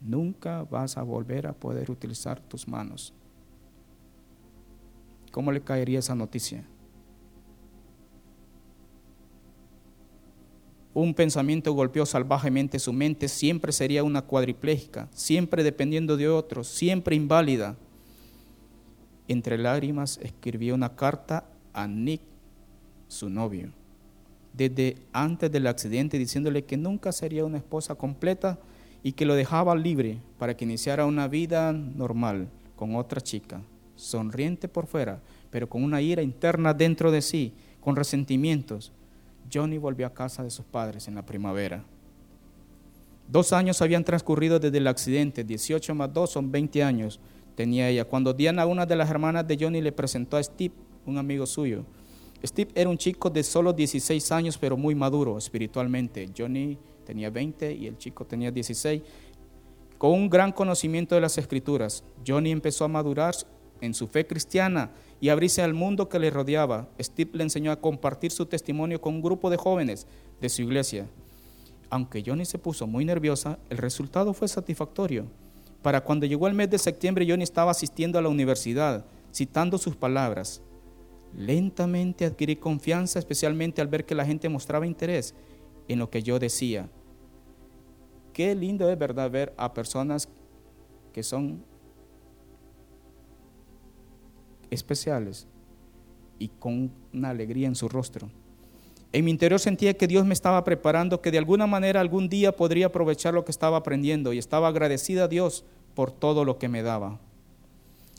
Nunca 0.00 0.64
vas 0.64 0.96
a 0.96 1.02
volver 1.02 1.46
a 1.46 1.52
poder 1.52 1.90
utilizar 1.90 2.40
tus 2.40 2.66
manos. 2.66 3.12
¿Cómo 5.30 5.52
le 5.52 5.60
caería 5.60 5.98
esa 5.98 6.14
noticia? 6.14 6.64
Un 10.92 11.14
pensamiento 11.14 11.72
golpeó 11.72 12.04
salvajemente 12.04 12.78
su 12.78 12.92
mente, 12.92 13.28
siempre 13.28 13.72
sería 13.72 14.02
una 14.02 14.22
cuadriplégica, 14.22 15.08
siempre 15.12 15.62
dependiendo 15.62 16.16
de 16.16 16.28
otros, 16.28 16.66
siempre 16.66 17.14
inválida. 17.14 17.76
Entre 19.28 19.56
lágrimas 19.56 20.18
escribió 20.22 20.74
una 20.74 20.96
carta 20.96 21.44
a 21.72 21.86
Nick, 21.86 22.22
su 23.06 23.30
novio, 23.30 23.70
desde 24.52 24.96
antes 25.12 25.50
del 25.50 25.66
accidente 25.66 26.18
diciéndole 26.18 26.64
que 26.64 26.76
nunca 26.76 27.12
sería 27.12 27.44
una 27.44 27.58
esposa 27.58 27.94
completa 27.94 28.58
y 29.02 29.12
que 29.12 29.26
lo 29.26 29.34
dejaba 29.34 29.74
libre 29.76 30.18
para 30.38 30.56
que 30.56 30.64
iniciara 30.64 31.06
una 31.06 31.28
vida 31.28 31.72
normal 31.72 32.48
con 32.74 32.96
otra 32.96 33.20
chica, 33.20 33.62
sonriente 33.94 34.68
por 34.68 34.86
fuera, 34.86 35.20
pero 35.50 35.68
con 35.68 35.84
una 35.84 36.00
ira 36.00 36.22
interna 36.22 36.74
dentro 36.74 37.10
de 37.10 37.22
sí, 37.22 37.52
con 37.80 37.96
resentimientos 37.96 38.92
Johnny 39.52 39.78
volvió 39.78 40.06
a 40.06 40.14
casa 40.14 40.42
de 40.42 40.50
sus 40.50 40.64
padres 40.64 41.08
en 41.08 41.14
la 41.14 41.26
primavera. 41.26 41.84
Dos 43.28 43.52
años 43.52 43.80
habían 43.80 44.04
transcurrido 44.04 44.58
desde 44.58 44.78
el 44.78 44.86
accidente, 44.86 45.44
18 45.44 45.94
más 45.94 46.12
2 46.12 46.30
son 46.30 46.50
20 46.50 46.82
años 46.82 47.20
tenía 47.54 47.88
ella. 47.88 48.06
Cuando 48.06 48.32
Diana, 48.32 48.64
una 48.64 48.86
de 48.86 48.96
las 48.96 49.10
hermanas 49.10 49.46
de 49.46 49.56
Johnny, 49.60 49.82
le 49.82 49.92
presentó 49.92 50.38
a 50.38 50.42
Steve, 50.42 50.74
un 51.04 51.18
amigo 51.18 51.46
suyo. 51.46 51.84
Steve 52.42 52.70
era 52.74 52.88
un 52.88 52.96
chico 52.96 53.28
de 53.28 53.42
solo 53.42 53.72
16 53.72 54.32
años, 54.32 54.56
pero 54.56 54.76
muy 54.76 54.94
maduro 54.94 55.36
espiritualmente. 55.36 56.30
Johnny 56.36 56.78
tenía 57.04 57.28
20 57.28 57.74
y 57.74 57.86
el 57.86 57.98
chico 57.98 58.24
tenía 58.24 58.50
16. 58.50 59.02
Con 59.98 60.12
un 60.12 60.30
gran 60.30 60.52
conocimiento 60.52 61.14
de 61.14 61.20
las 61.20 61.36
escrituras, 61.36 62.02
Johnny 62.26 62.50
empezó 62.50 62.86
a 62.86 62.88
madurar 62.88 63.34
en 63.82 63.92
su 63.92 64.08
fe 64.08 64.26
cristiana 64.26 64.90
y 65.20 65.28
abrirse 65.28 65.62
al 65.62 65.74
mundo 65.74 66.08
que 66.08 66.18
le 66.18 66.30
rodeaba. 66.30 66.88
Steve 66.98 67.30
le 67.34 67.44
enseñó 67.44 67.70
a 67.72 67.80
compartir 67.80 68.32
su 68.32 68.46
testimonio 68.46 69.00
con 69.00 69.14
un 69.14 69.22
grupo 69.22 69.50
de 69.50 69.56
jóvenes 69.56 70.06
de 70.40 70.48
su 70.48 70.62
iglesia. 70.62 71.06
Aunque 71.90 72.22
Johnny 72.24 72.44
se 72.44 72.58
puso 72.58 72.86
muy 72.86 73.04
nerviosa, 73.04 73.58
el 73.68 73.78
resultado 73.78 74.32
fue 74.32 74.48
satisfactorio. 74.48 75.26
Para 75.82 76.02
cuando 76.02 76.26
llegó 76.26 76.46
el 76.46 76.54
mes 76.54 76.70
de 76.70 76.78
septiembre, 76.78 77.26
Johnny 77.28 77.42
estaba 77.42 77.70
asistiendo 77.70 78.18
a 78.18 78.22
la 78.22 78.28
universidad, 78.28 79.04
citando 79.32 79.76
sus 79.76 79.96
palabras. 79.96 80.62
Lentamente 81.36 82.24
adquirí 82.24 82.56
confianza, 82.56 83.18
especialmente 83.18 83.80
al 83.80 83.88
ver 83.88 84.04
que 84.04 84.14
la 84.14 84.24
gente 84.24 84.48
mostraba 84.48 84.86
interés 84.86 85.34
en 85.88 85.98
lo 85.98 86.10
que 86.10 86.22
yo 86.22 86.38
decía. 86.38 86.88
qué 88.32 88.54
lindo 88.54 88.88
es, 88.88 88.96
¿verdad?, 88.96 89.28
ver 89.30 89.52
a 89.58 89.74
personas 89.74 90.28
que 91.12 91.22
son 91.22 91.64
especiales 94.70 95.46
y 96.38 96.48
con 96.48 96.90
una 97.12 97.30
alegría 97.30 97.68
en 97.68 97.74
su 97.74 97.88
rostro. 97.88 98.30
En 99.12 99.24
mi 99.24 99.30
interior 99.32 99.58
sentía 99.58 99.94
que 99.94 100.06
Dios 100.06 100.24
me 100.24 100.34
estaba 100.34 100.62
preparando, 100.62 101.20
que 101.20 101.32
de 101.32 101.38
alguna 101.38 101.66
manera 101.66 102.00
algún 102.00 102.28
día 102.28 102.54
podría 102.54 102.86
aprovechar 102.86 103.34
lo 103.34 103.44
que 103.44 103.50
estaba 103.50 103.78
aprendiendo 103.78 104.32
y 104.32 104.38
estaba 104.38 104.68
agradecida 104.68 105.24
a 105.24 105.28
Dios 105.28 105.64
por 105.94 106.12
todo 106.12 106.44
lo 106.44 106.58
que 106.58 106.68
me 106.68 106.82
daba. 106.82 107.18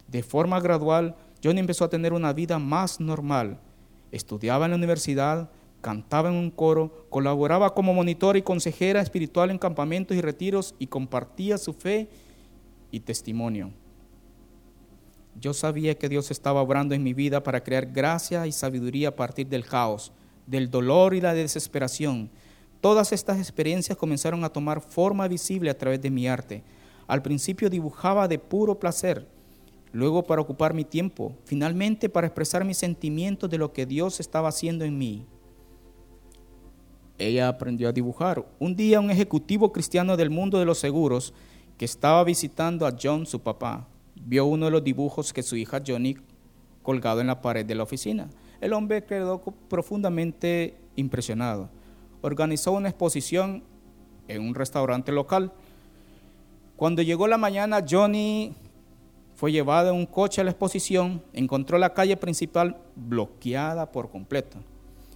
De 0.08 0.22
forma 0.22 0.60
gradual, 0.60 1.16
Johnny 1.42 1.62
empezó 1.62 1.86
a 1.86 1.90
tener 1.90 2.12
una 2.12 2.34
vida 2.34 2.60
más 2.60 3.00
normal. 3.00 3.60
Estudiaba 4.12 4.66
en 4.66 4.72
la 4.72 4.78
universidad, 4.78 5.50
cantaba 5.80 6.30
en 6.30 6.36
un 6.36 6.52
coro, 6.52 7.08
colaboraba 7.10 7.74
como 7.74 7.94
monitor 7.94 8.36
y 8.36 8.42
consejera 8.42 9.02
espiritual 9.02 9.50
en 9.50 9.58
campamentos 9.58 10.16
y 10.18 10.22
retiros 10.22 10.76
y 10.78 10.88
compartía 10.88 11.58
su 11.58 11.72
fe 11.74 12.10
y 12.92 13.00
testimonio. 13.00 13.72
Yo 15.40 15.54
sabía 15.54 15.96
que 15.96 16.10
Dios 16.10 16.32
estaba 16.32 16.62
obrando 16.62 16.94
en 16.94 17.04
mi 17.04 17.14
vida 17.14 17.42
para 17.44 17.64
crear 17.64 17.86
gracia 17.88 18.46
y 18.48 18.52
sabiduría 18.52 19.10
a 19.10 19.16
partir 19.16 19.48
del 19.48 19.66
caos, 19.66 20.12
del 20.46 20.70
dolor 20.70 21.14
y 21.14 21.22
la 21.22 21.34
desesperación. 21.34 22.30
Todas 22.82 23.12
estas 23.12 23.38
experiencias 23.38 23.98
comenzaron 23.98 24.44
a 24.44 24.50
tomar 24.50 24.82
forma 24.82 25.28
visible 25.28 25.70
a 25.70 25.78
través 25.78 26.02
de 26.02 26.10
mi 26.10 26.28
arte. 26.28 26.64
Al 27.08 27.22
principio 27.22 27.70
dibujaba 27.70 28.28
de 28.28 28.40
puro 28.40 28.80
placer, 28.80 29.28
luego 29.92 30.24
para 30.24 30.42
ocupar 30.42 30.74
mi 30.74 30.84
tiempo, 30.84 31.36
finalmente 31.46 32.10
para 32.10 32.28
expresar 32.28 32.66
mis 32.66 32.78
sentimientos 32.78 33.50
de 33.50 33.58
lo 33.58 33.72
que 33.72 33.86
Dios 33.86 34.20
estaba 34.20 34.50
haciendo 34.50 34.86
en 34.86 34.98
mí. 34.98 35.26
Ella 37.18 37.48
aprendió 37.48 37.90
a 37.90 37.92
dibujar. 37.92 38.44
Un 38.60 38.76
día 38.76 39.00
un 39.00 39.12
ejecutivo 39.12 39.72
cristiano 39.72 40.18
del 40.18 40.30
mundo 40.32 40.58
de 40.58 40.66
los 40.66 40.80
seguros 40.80 41.34
que 41.78 41.86
estaba 41.86 42.24
visitando 42.24 42.88
a 42.88 42.96
John, 43.00 43.26
su 43.26 43.42
papá, 43.42 43.88
vio 44.26 44.46
uno 44.46 44.66
de 44.66 44.72
los 44.72 44.84
dibujos 44.84 45.34
que 45.34 45.44
su 45.44 45.56
hija 45.56 45.82
Johnny 45.86 46.18
colgado 46.84 47.22
en 47.22 47.28
la 47.28 47.42
pared 47.42 47.66
de 47.66 47.76
la 47.76 47.84
oficina. 47.84 48.30
El 48.60 48.74
hombre 48.74 49.04
quedó 49.04 49.42
profundamente 49.70 50.78
impresionado. 50.96 51.70
Organizó 52.22 52.72
una 52.72 52.90
exposición 52.90 53.64
en 54.28 54.42
un 54.42 54.56
restaurante 54.56 55.12
local. 55.12 55.52
Cuando 56.76 57.02
llegó 57.02 57.28
la 57.28 57.38
mañana, 57.38 57.84
Johnny 57.88 58.54
fue 59.36 59.52
llevado 59.52 59.90
en 59.90 59.96
un 59.96 60.06
coche 60.06 60.42
a 60.42 60.44
la 60.44 60.52
exposición, 60.52 61.24
encontró 61.34 61.78
la 61.78 61.94
calle 61.94 62.18
principal 62.18 62.78
bloqueada 62.96 63.92
por 63.92 64.10
completo 64.10 64.58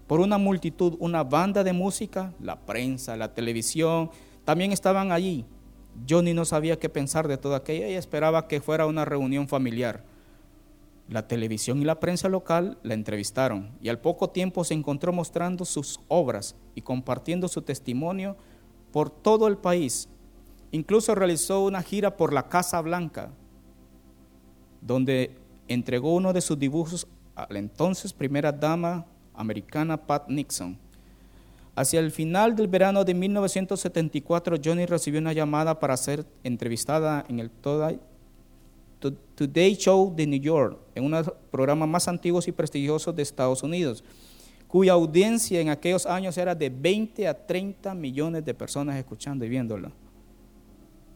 por 0.08 0.20
una 0.20 0.38
multitud, 0.38 0.96
una 1.00 1.24
banda 1.24 1.64
de 1.64 1.74
música, 1.74 2.34
la 2.40 2.60
prensa, 2.60 3.16
la 3.16 3.34
televisión, 3.34 4.12
también 4.44 4.72
estaban 4.72 5.12
allí. 5.12 5.46
Johnny 6.08 6.34
no 6.34 6.46
sabía 6.46 6.78
qué 6.78 6.90
pensar 6.90 7.28
de 7.28 7.38
todo 7.38 7.56
aquello 7.56 7.88
y 7.88 7.94
esperaba 7.94 8.48
que 8.48 8.62
fuera 8.62 8.86
una 8.86 9.06
reunión 9.06 9.48
familiar. 9.48 10.04
La 11.08 11.28
televisión 11.28 11.82
y 11.82 11.86
la 11.86 12.00
prensa 12.00 12.30
local 12.30 12.78
la 12.82 12.96
entrevistaron 12.96 13.72
y 13.82 13.90
al 13.90 14.00
poco 14.00 14.32
tiempo 14.32 14.64
se 14.64 14.74
encontró 14.74 15.14
mostrando 15.14 15.64
sus 15.64 16.00
obras 16.08 16.56
y 16.74 16.82
compartiendo 16.82 17.48
su 17.48 17.62
testimonio 17.62 18.36
por 18.92 19.10
todo 19.10 19.48
el 19.48 19.58
país. 19.58 20.10
Incluso 20.72 21.14
realizó 21.14 21.64
una 21.64 21.84
gira 21.84 22.18
por 22.18 22.34
la 22.34 22.50
Casa 22.50 22.82
Blanca, 22.82 23.32
donde 24.82 25.38
entregó 25.68 26.16
uno 26.16 26.34
de 26.34 26.42
sus 26.42 26.58
dibujos 26.58 27.08
a 27.36 27.48
la 27.50 27.60
entonces 27.60 28.14
primera 28.14 28.52
dama 28.52 29.06
americana 29.34 29.98
Pat 29.98 30.28
Nixon. 30.28 30.85
Hacia 31.76 32.00
el 32.00 32.12
final 32.12 32.56
del 32.56 32.70
verano 32.70 33.04
de 33.04 33.14
1974, 33.14 34.58
Johnny 34.64 34.86
recibió 34.86 35.20
una 35.20 35.34
llamada 35.34 35.78
para 35.78 35.98
ser 35.98 36.26
entrevistada 36.44 37.26
en 37.28 37.40
el 37.40 37.52
Today 37.52 38.00
Show 39.76 40.16
de 40.16 40.26
New 40.26 40.40
York, 40.40 40.80
en 40.96 41.04
uno 41.04 41.22
de 41.22 41.76
más 41.76 42.08
antiguos 42.08 42.48
y 42.48 42.54
prestigiosos 42.54 43.14
de 43.14 43.24
Estados 43.24 43.62
Unidos, 43.62 44.06
cuya 44.70 44.94
audiencia 44.94 45.60
en 45.60 45.68
aquellos 45.68 46.06
años 46.06 46.38
era 46.38 46.56
de 46.56 46.70
20 46.70 47.28
a 47.28 47.46
30 47.46 47.94
millones 47.94 48.46
de 48.46 48.54
personas 48.54 48.96
escuchando 48.96 49.44
y 49.44 49.50
viéndolo. 49.50 49.92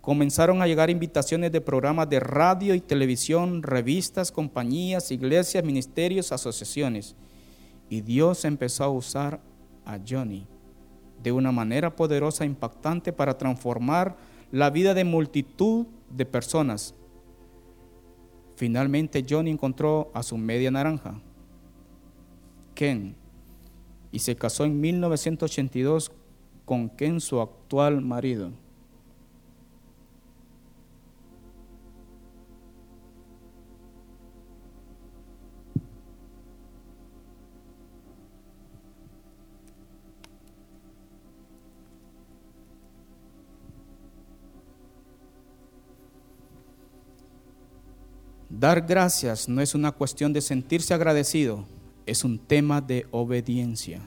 Comenzaron 0.02 0.62
a 0.62 0.68
llegar 0.68 0.90
invitaciones 0.90 1.54
de 1.54 1.62
programas 1.62 2.10
de 2.10 2.20
radio 2.20 2.76
y 2.76 2.82
televisión, 2.82 3.64
revistas, 3.64 4.30
compañías, 4.30 5.10
iglesias, 5.12 5.64
ministerios, 5.64 6.34
asociaciones. 6.34 7.16
Y 7.90 8.02
Dios 8.02 8.44
empezó 8.44 8.84
a 8.86 8.90
usar 8.90 9.40
a 9.90 10.00
Johnny 10.08 10.46
de 11.22 11.32
una 11.32 11.52
manera 11.52 11.96
poderosa 11.96 12.44
e 12.44 12.48
impactante 12.48 13.12
para 13.12 13.38
transformar 13.38 14.16
la 14.52 14.70
vida 14.70 14.94
de 14.94 15.04
multitud 15.04 15.86
de 16.10 16.26
personas. 16.26 16.96
Finalmente 18.56 19.26
Johnny 19.28 19.52
encontró 19.52 20.12
a 20.14 20.24
su 20.24 20.38
media 20.38 20.72
naranja, 20.72 21.20
Ken, 22.74 23.16
y 24.12 24.20
se 24.20 24.36
casó 24.36 24.66
en 24.66 24.80
1982 24.80 26.12
con 26.66 26.90
Ken, 26.90 27.20
su 27.20 27.42
actual 27.42 28.02
marido. 28.02 28.52
Dar 48.50 48.82
gracias 48.82 49.48
no 49.48 49.62
es 49.62 49.76
una 49.76 49.92
cuestión 49.92 50.34
de 50.34 50.42
sentirse 50.42 50.94
agradecido, 50.94 51.66
es 52.08 52.24
un 52.24 52.40
tema 52.40 52.82
de 52.82 53.06
obediencia. 53.12 54.02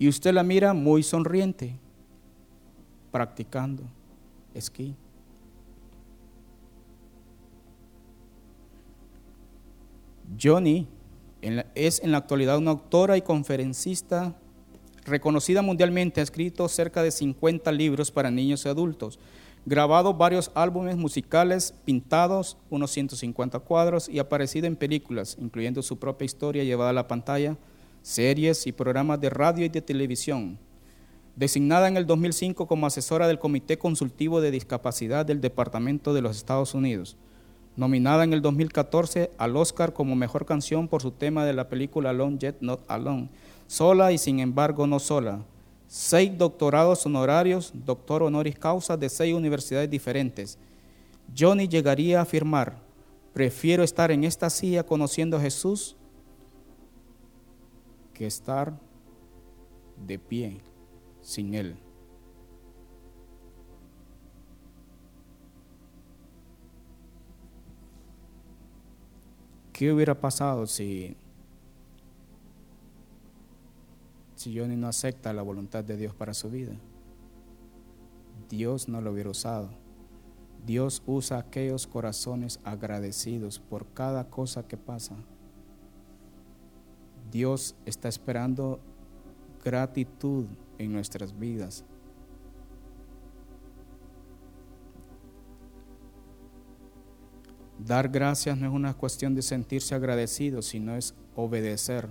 Y 0.00 0.08
usted 0.08 0.34
la 0.34 0.42
mira 0.42 0.74
muy 0.74 1.04
sonriente, 1.04 1.78
practicando 3.12 3.84
esquí. 4.52 4.96
Johnny 10.40 10.88
es 11.76 12.02
en 12.02 12.10
la 12.10 12.18
actualidad 12.18 12.58
una 12.58 12.72
autora 12.72 13.16
y 13.16 13.22
conferencista 13.22 14.34
reconocida 15.04 15.62
mundialmente, 15.62 16.20
ha 16.20 16.24
escrito 16.24 16.68
cerca 16.68 17.02
de 17.02 17.12
50 17.12 17.70
libros 17.70 18.10
para 18.10 18.30
niños 18.30 18.64
y 18.64 18.68
adultos 18.68 19.20
grabado 19.64 20.14
varios 20.14 20.50
álbumes 20.54 20.96
musicales, 20.96 21.74
pintados 21.84 22.56
unos 22.70 22.90
150 22.90 23.60
cuadros 23.60 24.08
y 24.08 24.18
aparecido 24.18 24.66
en 24.66 24.76
películas, 24.76 25.36
incluyendo 25.40 25.82
su 25.82 25.98
propia 25.98 26.26
historia 26.26 26.64
llevada 26.64 26.90
a 26.90 26.94
la 26.94 27.08
pantalla, 27.08 27.56
series 28.02 28.66
y 28.66 28.72
programas 28.72 29.20
de 29.20 29.30
radio 29.30 29.64
y 29.64 29.68
de 29.68 29.80
televisión. 29.80 30.58
Designada 31.36 31.88
en 31.88 31.96
el 31.96 32.06
2005 32.06 32.66
como 32.66 32.86
asesora 32.86 33.26
del 33.26 33.38
Comité 33.38 33.78
Consultivo 33.78 34.40
de 34.40 34.50
Discapacidad 34.50 35.24
del 35.24 35.40
Departamento 35.40 36.12
de 36.12 36.22
los 36.22 36.36
Estados 36.36 36.74
Unidos. 36.74 37.16
Nominada 37.74 38.24
en 38.24 38.34
el 38.34 38.42
2014 38.42 39.30
al 39.38 39.56
Oscar 39.56 39.94
como 39.94 40.14
Mejor 40.14 40.44
Canción 40.44 40.88
por 40.88 41.00
su 41.00 41.12
tema 41.12 41.46
de 41.46 41.54
la 41.54 41.68
película 41.68 42.10
Alone 42.10 42.36
Yet 42.38 42.56
Not 42.60 42.84
Alone. 42.88 43.30
Sola 43.66 44.12
y 44.12 44.18
sin 44.18 44.40
embargo 44.40 44.86
no 44.86 44.98
sola 44.98 45.42
seis 45.92 46.32
doctorados 46.38 47.04
honorarios, 47.04 47.70
doctor 47.74 48.22
honoris 48.22 48.58
causa 48.58 48.96
de 48.96 49.10
seis 49.10 49.34
universidades 49.34 49.90
diferentes. 49.90 50.58
Johnny 51.36 51.68
llegaría 51.68 52.18
a 52.18 52.22
afirmar, 52.22 52.78
prefiero 53.34 53.82
estar 53.82 54.10
en 54.10 54.24
esta 54.24 54.48
silla 54.48 54.86
conociendo 54.86 55.36
a 55.36 55.40
Jesús 55.42 55.94
que 58.14 58.26
estar 58.26 58.72
de 60.06 60.18
pie 60.18 60.62
sin 61.20 61.52
Él. 61.52 61.76
¿Qué 69.74 69.92
hubiera 69.92 70.18
pasado 70.18 70.66
si 70.66 71.14
si 74.42 74.58
Johnny 74.58 74.76
no 74.76 74.88
acepta 74.88 75.32
la 75.32 75.42
voluntad 75.42 75.84
de 75.84 75.96
Dios 75.96 76.14
para 76.14 76.34
su 76.34 76.50
vida. 76.50 76.72
Dios 78.48 78.88
no 78.88 79.00
lo 79.00 79.12
hubiera 79.12 79.30
usado. 79.30 79.70
Dios 80.66 81.02
usa 81.06 81.38
aquellos 81.38 81.86
corazones 81.86 82.58
agradecidos 82.64 83.60
por 83.60 83.86
cada 83.94 84.28
cosa 84.28 84.66
que 84.66 84.76
pasa. 84.76 85.14
Dios 87.30 87.76
está 87.86 88.08
esperando 88.08 88.80
gratitud 89.64 90.46
en 90.78 90.92
nuestras 90.92 91.38
vidas. 91.38 91.84
Dar 97.78 98.08
gracias 98.08 98.58
no 98.58 98.66
es 98.66 98.72
una 98.72 98.94
cuestión 98.94 99.34
de 99.36 99.42
sentirse 99.42 99.94
agradecido, 99.94 100.62
sino 100.62 100.96
es 100.96 101.14
obedecer. 101.36 102.08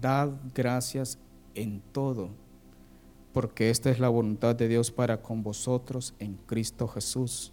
Dad 0.00 0.30
gracias 0.54 1.18
en 1.58 1.80
todo, 1.92 2.30
porque 3.32 3.70
esta 3.70 3.90
es 3.90 3.98
la 3.98 4.08
voluntad 4.08 4.54
de 4.54 4.68
Dios 4.68 4.92
para 4.92 5.20
con 5.22 5.42
vosotros 5.42 6.14
en 6.20 6.36
Cristo 6.46 6.86
Jesús. 6.86 7.52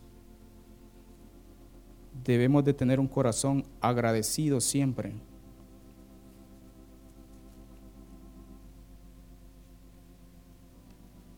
Debemos 2.23 2.63
de 2.63 2.73
tener 2.73 2.99
un 2.99 3.07
corazón 3.07 3.65
agradecido 3.81 4.61
siempre. 4.61 5.15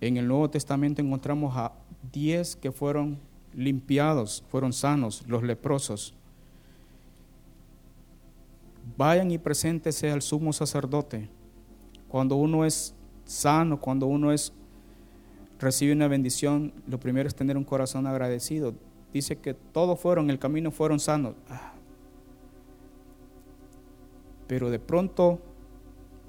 En 0.01 0.17
el 0.17 0.27
Nuevo 0.27 0.49
Testamento 0.49 1.01
encontramos 1.01 1.55
a 1.55 1.73
diez 2.11 2.55
que 2.55 2.71
fueron 2.71 3.17
limpiados, 3.53 4.43
fueron 4.49 4.73
sanos, 4.73 5.23
los 5.25 5.41
leprosos. 5.41 6.13
Vayan 8.97 9.31
y 9.31 9.37
preséntese 9.37 10.11
al 10.11 10.21
sumo 10.21 10.51
sacerdote. 10.53 11.36
Cuando 12.07 12.35
uno 12.35 12.65
es 12.65 12.95
sano, 13.25 13.79
cuando 13.79 14.07
uno 14.07 14.31
es 14.31 14.53
recibe 15.59 15.93
una 15.93 16.07
bendición, 16.07 16.73
lo 16.87 16.99
primero 16.99 17.27
es 17.27 17.35
tener 17.35 17.57
un 17.57 17.63
corazón 17.63 18.07
agradecido. 18.07 18.73
Dice 19.13 19.37
que 19.37 19.53
todos 19.53 19.99
fueron, 19.99 20.29
el 20.29 20.39
camino 20.39 20.71
fueron 20.71 20.99
sanos. 20.99 21.35
Ah. 21.49 21.73
Pero 24.47 24.69
de 24.69 24.79
pronto, 24.79 25.39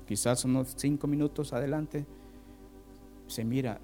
quizás 0.06 0.44
unos 0.44 0.74
cinco 0.76 1.06
minutos 1.06 1.52
adelante, 1.52 2.06
se 3.26 3.44
mira, 3.44 3.80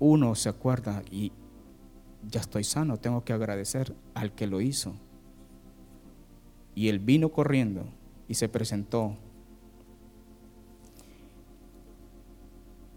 uno 0.00 0.34
se 0.34 0.48
acuerda 0.48 1.02
y 1.10 1.32
ya 2.28 2.40
estoy 2.40 2.64
sano, 2.64 2.96
tengo 2.96 3.24
que 3.24 3.32
agradecer 3.32 3.94
al 4.14 4.32
que 4.32 4.46
lo 4.46 4.60
hizo. 4.60 4.94
Y 6.74 6.88
él 6.88 6.98
vino 6.98 7.28
corriendo 7.30 7.84
y 8.26 8.34
se 8.34 8.48
presentó. 8.48 9.16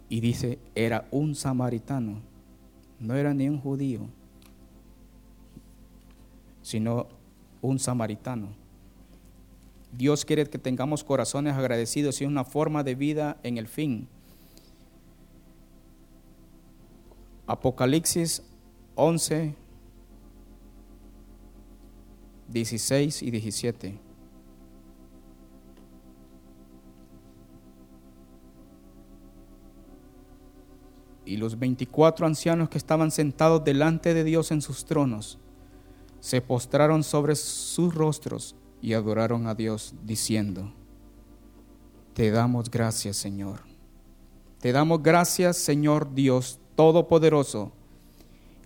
Y 0.10 0.22
dice, 0.22 0.60
era 0.76 1.08
un 1.12 1.36
samaritano, 1.36 2.22
no 3.00 3.16
era 3.16 3.34
ni 3.34 3.50
un 3.50 3.60
judío, 3.60 4.08
sino 6.62 7.08
un 7.62 7.80
samaritano. 7.80 8.50
Dios 9.92 10.26
quiere 10.26 10.46
que 10.46 10.60
tengamos 10.60 11.04
corazones 11.04 11.56
agradecidos 11.56 12.22
y 12.22 12.26
una 12.26 12.44
forma 12.44 12.84
de 12.84 12.96
vida 12.96 13.38
en 13.44 13.58
el 13.58 13.68
fin. 13.68 14.08
Apocalipsis 17.48 18.44
11, 18.96 19.56
16 22.50 23.24
y 23.24 23.32
17. 23.32 24.07
Y 31.28 31.36
los 31.36 31.60
24 31.60 32.26
ancianos 32.26 32.70
que 32.70 32.78
estaban 32.78 33.12
sentados 33.12 33.62
delante 33.66 34.14
de 34.14 34.24
Dios 34.24 34.50
en 34.52 34.62
sus 34.62 34.86
tronos 34.86 35.38
se 36.22 36.40
postraron 36.40 37.04
sobre 37.04 37.36
sus 37.36 37.94
rostros 37.94 38.56
y 38.82 38.94
adoraron 38.94 39.46
a 39.48 39.54
Dios 39.54 39.94
diciendo, 40.06 40.74
Te 42.14 42.32
damos 42.32 42.72
gracias 42.72 43.18
Señor. 43.18 43.60
Te 44.62 44.72
damos 44.72 45.04
gracias 45.04 45.58
Señor 45.58 46.14
Dios 46.14 46.60
Todopoderoso, 46.76 47.74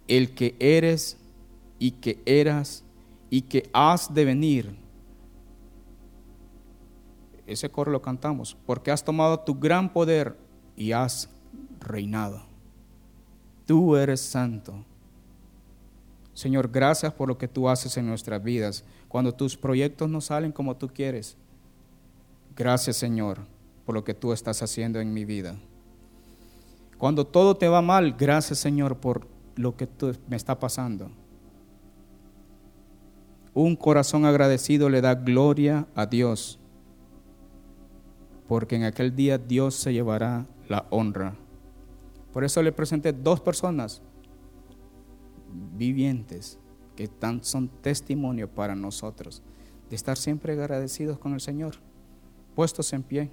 el 0.07 0.36
que 0.36 0.55
eres 0.59 1.18
y 1.80 1.91
que 1.91 2.22
eras 2.28 2.84
y 3.32 3.41
que 3.41 3.72
has 3.74 4.14
de 4.14 4.24
venir. 4.24 4.76
Ese 7.47 7.72
coro 7.72 7.91
lo 7.91 8.03
cantamos, 8.03 8.55
porque 8.68 8.91
has 8.91 9.03
tomado 9.03 9.39
tu 9.39 9.55
gran 9.55 9.91
poder 9.91 10.38
y 10.78 10.91
has 10.91 11.28
reinado. 11.80 12.51
Tú 13.66 13.95
eres 13.95 14.22
santo. 14.22 14.86
Señor, 16.34 16.70
gracias 16.72 17.14
por 17.14 17.28
lo 17.28 17.38
que 17.38 17.47
tú 17.47 17.70
haces 17.70 17.97
en 17.97 18.07
nuestras 18.07 18.43
vidas. 18.43 18.84
Cuando 19.07 19.34
tus 19.34 19.57
proyectos 19.57 20.09
no 20.09 20.22
salen 20.22 20.51
como 20.51 20.76
tú 20.76 20.88
quieres. 20.88 21.38
Gracias, 22.55 22.97
Señor, 22.97 23.39
por 23.86 23.95
lo 23.95 24.03
que 24.03 24.14
tú 24.14 24.34
estás 24.34 24.62
haciendo 24.62 24.99
en 24.99 25.14
mi 25.14 25.26
vida. 25.26 25.55
Cuando 27.01 27.26
todo 27.26 27.57
te 27.57 27.68
va 27.68 27.82
mal, 27.82 28.14
gracias 28.14 28.59
Señor 28.59 28.97
por 28.97 29.28
lo 29.55 29.76
que 29.76 29.89
me 30.28 30.36
está 30.36 30.59
pasando. 30.59 31.09
Un 33.55 33.76
corazón 33.76 34.24
agradecido 34.24 34.88
le 34.88 35.01
da 35.01 35.16
gloria 35.16 35.88
a 35.95 36.05
Dios, 36.05 36.59
porque 38.47 38.76
en 38.76 38.84
aquel 38.84 39.16
día 39.16 39.39
Dios 39.39 39.74
se 39.74 39.93
llevará 39.93 40.45
la 40.70 40.86
honra. 40.91 41.34
Por 42.34 42.43
eso 42.43 42.61
le 42.61 42.71
presenté 42.71 43.11
dos 43.13 43.41
personas 43.41 44.01
vivientes 45.75 46.59
que 46.95 47.07
tan, 47.07 47.43
son 47.43 47.67
testimonio 47.67 48.49
para 48.49 48.75
nosotros 48.75 49.43
de 49.89 49.95
estar 49.95 50.17
siempre 50.17 50.53
agradecidos 50.53 51.19
con 51.19 51.34
el 51.34 51.41
Señor, 51.41 51.75
puestos 52.55 52.93
en 52.93 53.03
pie. 53.03 53.29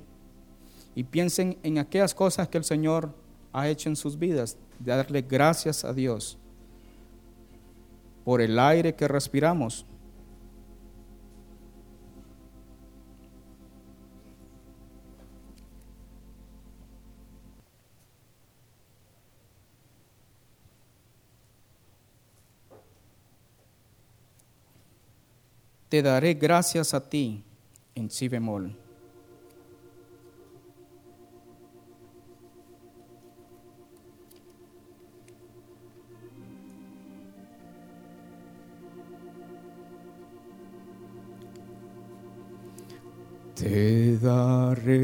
Y 0.96 1.04
piensen 1.04 1.56
en 1.62 1.78
aquellas 1.78 2.14
cosas 2.14 2.48
que 2.48 2.58
el 2.58 2.64
Señor 2.64 3.14
ha 3.52 3.68
hecho 3.68 3.88
en 3.88 3.94
sus 3.94 4.18
vidas, 4.18 4.58
de 4.80 4.90
darle 4.90 5.22
gracias 5.22 5.84
a 5.84 5.92
Dios 5.92 6.36
por 8.24 8.40
el 8.40 8.58
aire 8.58 8.94
que 8.94 9.06
respiramos. 9.06 9.86
Te 25.88 26.02
daré 26.02 26.34
gracias 26.34 26.92
a 26.92 27.08
ti 27.08 27.42
en 27.94 28.10
si 28.10 28.28
bemol. 28.28 28.76
Te 43.54 44.16
daré 44.18 44.98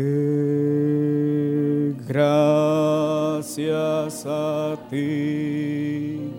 gracias 2.07 3.55
a 4.27 4.77
ti, 4.89 6.31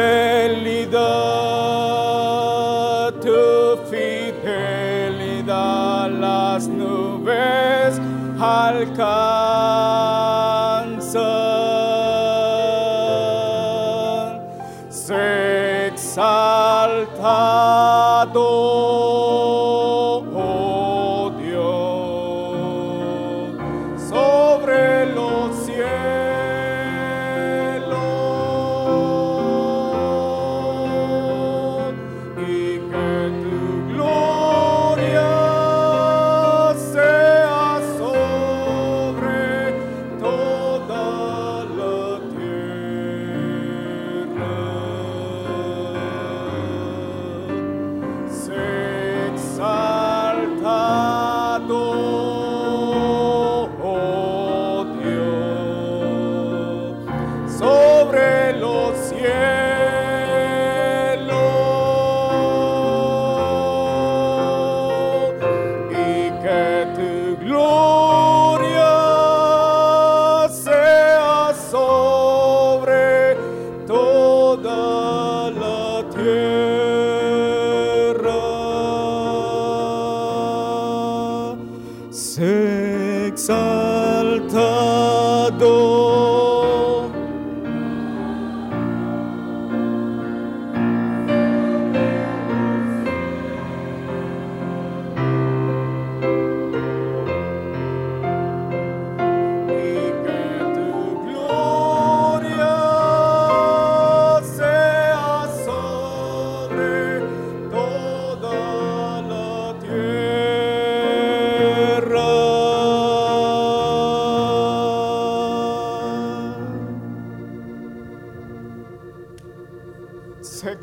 tu 3.21 3.79
fidelidad 3.91 4.81
las 6.11 6.69
nubes 6.69 8.01
alcanzan. 8.39 9.40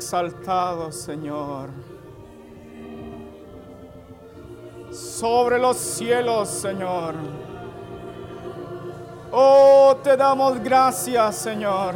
Exaltado, 0.08 0.90
Señor. 0.90 1.68
Sobre 4.90 5.58
los 5.58 5.76
cielos, 5.76 6.48
Señor. 6.48 7.14
Oh, 9.30 9.94
te 10.02 10.16
damos 10.16 10.58
gracias, 10.60 11.36
Señor. 11.36 11.94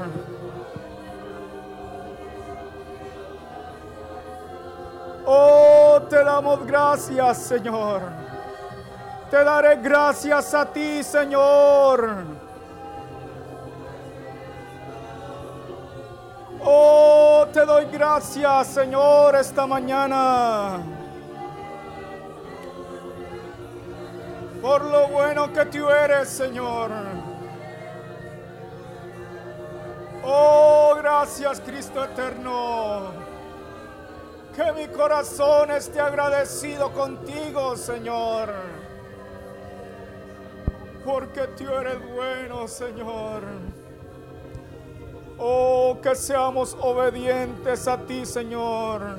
Oh, 5.24 6.02
te 6.10 6.22
damos 6.22 6.66
gracias, 6.66 7.38
Señor. 7.38 8.02
Te 9.30 9.42
daré 9.42 9.76
gracias 9.76 10.52
a 10.52 10.70
ti, 10.70 11.02
Señor. 11.02 12.31
Gracias, 18.12 18.66
Señor, 18.66 19.34
esta 19.36 19.66
mañana. 19.66 20.82
Por 24.60 24.84
lo 24.84 25.08
bueno 25.08 25.50
que 25.50 25.64
tú 25.64 25.88
eres, 25.88 26.28
Señor. 26.28 26.90
Oh, 30.22 30.94
gracias, 30.98 31.60
Cristo 31.60 32.04
eterno. 32.04 33.12
Que 34.54 34.72
mi 34.72 34.88
corazón 34.88 35.70
esté 35.70 35.98
agradecido 35.98 36.92
contigo, 36.92 37.78
Señor. 37.78 38.52
Porque 41.02 41.46
tú 41.56 41.64
eres 41.64 41.98
bueno, 42.14 42.68
Señor. 42.68 43.71
Oh, 45.44 45.98
que 46.00 46.14
seamos 46.14 46.76
obedientes 46.80 47.88
a 47.88 47.98
ti, 47.98 48.24
Señor. 48.24 49.16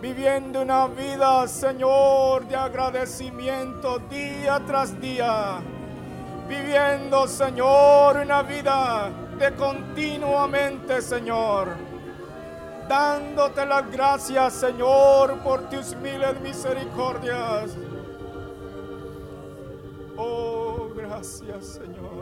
Viviendo 0.00 0.62
una 0.62 0.88
vida, 0.88 1.46
Señor, 1.46 2.48
de 2.48 2.56
agradecimiento 2.56 3.98
día 4.10 4.60
tras 4.66 5.00
día. 5.00 5.60
Viviendo, 6.48 7.28
Señor, 7.28 8.16
una 8.16 8.42
vida 8.42 9.10
de 9.38 9.54
continuamente, 9.54 11.00
Señor 11.00 11.68
dándote 12.88 13.66
las 13.66 13.90
gracias, 13.90 14.52
Señor, 14.54 15.38
por 15.40 15.68
tus 15.68 15.94
miles 15.96 16.40
misericordias. 16.40 17.76
Oh, 20.16 20.88
gracias, 20.94 21.66
Señor. 21.66 22.15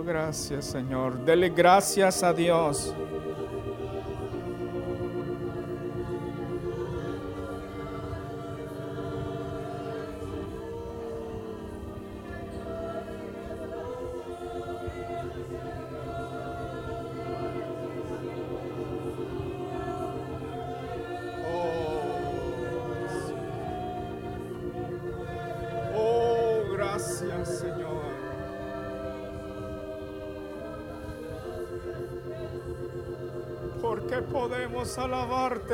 Oh, 0.00 0.02
gracias 0.02 0.64
Señor. 0.64 1.24
Dele 1.24 1.50
gracias 1.50 2.22
a 2.22 2.32
Dios. 2.32 2.94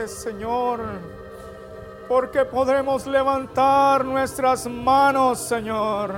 Señor, 0.05 0.81
porque 2.07 2.45
podemos 2.45 3.07
levantar 3.07 4.05
nuestras 4.05 4.67
manos, 4.67 5.39
Señor. 5.39 6.13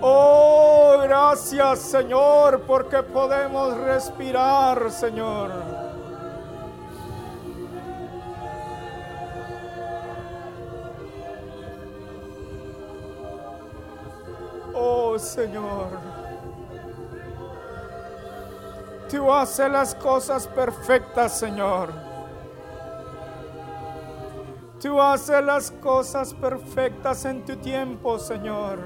Oh, 0.00 0.98
gracias, 1.02 1.80
Señor, 1.80 2.62
porque 2.68 3.02
podemos 3.02 3.76
respirar, 3.78 4.90
Señor. 4.92 5.50
Oh, 14.72 15.18
Señor. 15.18 16.05
Tú 19.10 19.32
haces 19.32 19.70
las 19.70 19.94
cosas 19.94 20.48
perfectas, 20.48 21.38
Señor. 21.38 21.90
Tú 24.80 25.00
haces 25.00 25.42
las 25.44 25.70
cosas 25.70 26.34
perfectas 26.34 27.24
en 27.24 27.44
tu 27.44 27.56
tiempo, 27.56 28.18
Señor. 28.18 28.78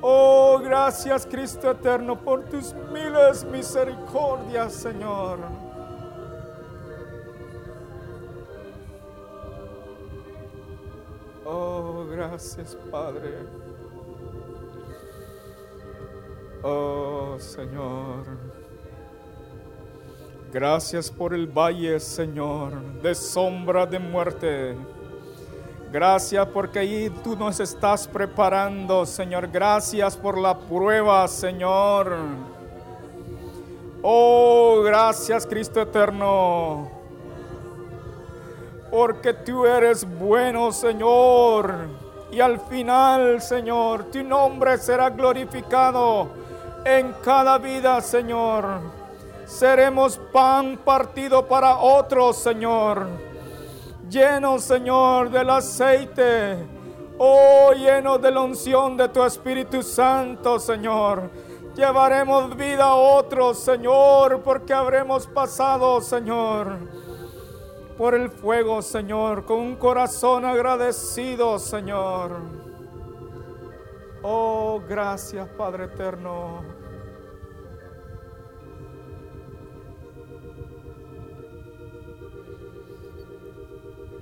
Oh, 0.00 0.58
gracias 0.62 1.24
Cristo 1.24 1.70
eterno 1.70 2.18
por 2.18 2.44
tus 2.44 2.74
miles 2.92 3.44
misericordias, 3.44 4.72
Señor. 4.72 5.38
Oh, 11.46 12.06
gracias 12.10 12.76
Padre. 12.90 13.38
Oh, 16.62 17.36
Señor. 17.38 18.63
Gracias 20.54 21.10
por 21.10 21.34
el 21.34 21.48
valle, 21.48 21.98
Señor, 21.98 22.80
de 23.02 23.12
sombra 23.12 23.86
de 23.86 23.98
muerte. 23.98 24.76
Gracias 25.90 26.46
porque 26.46 26.78
ahí 26.78 27.10
tú 27.24 27.34
nos 27.34 27.58
estás 27.58 28.06
preparando, 28.06 29.04
Señor. 29.04 29.48
Gracias 29.48 30.16
por 30.16 30.38
la 30.38 30.56
prueba, 30.56 31.26
Señor. 31.26 32.14
Oh, 34.00 34.80
gracias, 34.84 35.44
Cristo 35.44 35.80
eterno. 35.80 36.88
Porque 38.92 39.34
tú 39.34 39.66
eres 39.66 40.06
bueno, 40.20 40.70
Señor. 40.70 41.74
Y 42.30 42.38
al 42.38 42.60
final, 42.60 43.42
Señor, 43.42 44.04
tu 44.04 44.22
nombre 44.22 44.78
será 44.78 45.10
glorificado 45.10 46.28
en 46.84 47.12
cada 47.24 47.58
vida, 47.58 48.00
Señor 48.00 49.03
seremos 49.46 50.18
pan 50.32 50.78
partido 50.84 51.46
para 51.46 51.78
otros, 51.78 52.36
Señor. 52.36 53.06
Lleno, 54.08 54.58
Señor, 54.58 55.30
del 55.30 55.50
aceite. 55.50 56.58
Oh, 57.18 57.72
lleno 57.72 58.18
de 58.18 58.30
la 58.30 58.40
unción 58.40 58.96
de 58.96 59.08
tu 59.08 59.22
Espíritu 59.22 59.82
Santo, 59.82 60.58
Señor. 60.58 61.30
Llevaremos 61.74 62.56
vida 62.56 62.84
a 62.84 62.94
otros, 62.94 63.58
Señor, 63.58 64.42
porque 64.42 64.72
habremos 64.72 65.26
pasado, 65.26 66.00
Señor, 66.00 66.76
por 67.98 68.14
el 68.14 68.30
fuego, 68.30 68.80
Señor, 68.82 69.44
con 69.44 69.58
un 69.58 69.76
corazón 69.76 70.44
agradecido, 70.44 71.58
Señor. 71.58 72.36
Oh, 74.22 74.80
gracias, 74.88 75.48
Padre 75.56 75.84
eterno. 75.84 76.83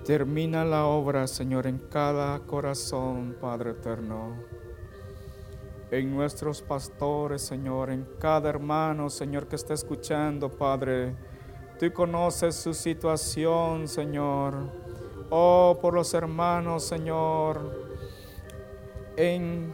Termina 0.04 0.64
la 0.64 0.86
obra, 0.86 1.28
Señor, 1.28 1.68
en 1.68 1.78
cada 1.78 2.40
corazón, 2.40 3.36
Padre 3.40 3.70
eterno. 3.70 4.34
En 5.92 6.12
nuestros 6.12 6.60
pastores, 6.60 7.42
Señor, 7.42 7.90
en 7.90 8.04
cada 8.18 8.48
hermano, 8.48 9.08
Señor, 9.08 9.46
que 9.46 9.54
está 9.54 9.74
escuchando, 9.74 10.50
Padre. 10.50 11.14
Tú 11.78 11.92
conoces 11.92 12.56
su 12.56 12.74
situación, 12.74 13.86
Señor. 13.86 14.54
Oh, 15.30 15.78
por 15.80 15.94
los 15.94 16.12
hermanos, 16.14 16.82
Señor. 16.82 17.60
En 19.16 19.72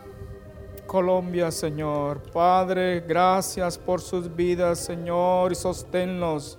Colombia, 0.86 1.50
Señor. 1.50 2.20
Padre, 2.32 3.00
gracias 3.00 3.78
por 3.78 4.02
sus 4.02 4.34
vidas, 4.36 4.78
Señor, 4.78 5.52
y 5.52 5.54
sosténlos. 5.54 6.58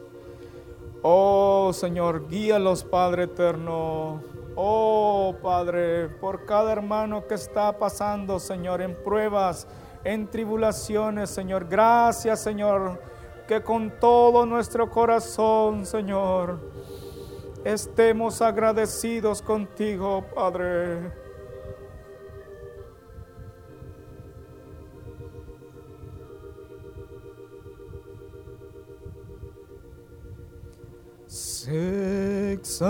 Oh 1.02 1.72
Señor, 1.74 2.28
guíalos, 2.28 2.84
Padre 2.84 3.24
eterno. 3.24 4.22
Oh 4.56 5.34
Padre, 5.41 6.10
por 6.10 6.45
cada 6.45 6.74
hermano 6.74 7.26
que 7.26 7.36
está 7.36 7.78
pasando, 7.78 8.39
Señor, 8.39 8.82
en 8.82 8.93
pruebas, 8.93 9.66
en 10.04 10.28
tribulaciones, 10.28 11.30
Señor. 11.30 11.68
Gracias, 11.70 12.41
Señor, 12.41 13.02
que 13.47 13.64
con 13.64 13.91
todo 14.00 14.45
nuestro 14.45 14.89
corazón, 14.89 15.86
Señor, 15.86 16.60
estemos 17.64 18.41
agradecidos 18.41 19.41
contigo, 19.41 20.26
Padre. 20.36 21.29
Sé 31.62 32.53
exaltado, 32.53 32.88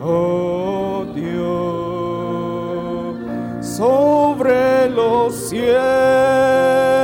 oh 0.00 1.06
Dios, 1.14 1.54
sobre 3.64 4.90
los 4.90 5.32
cielos 5.36 7.03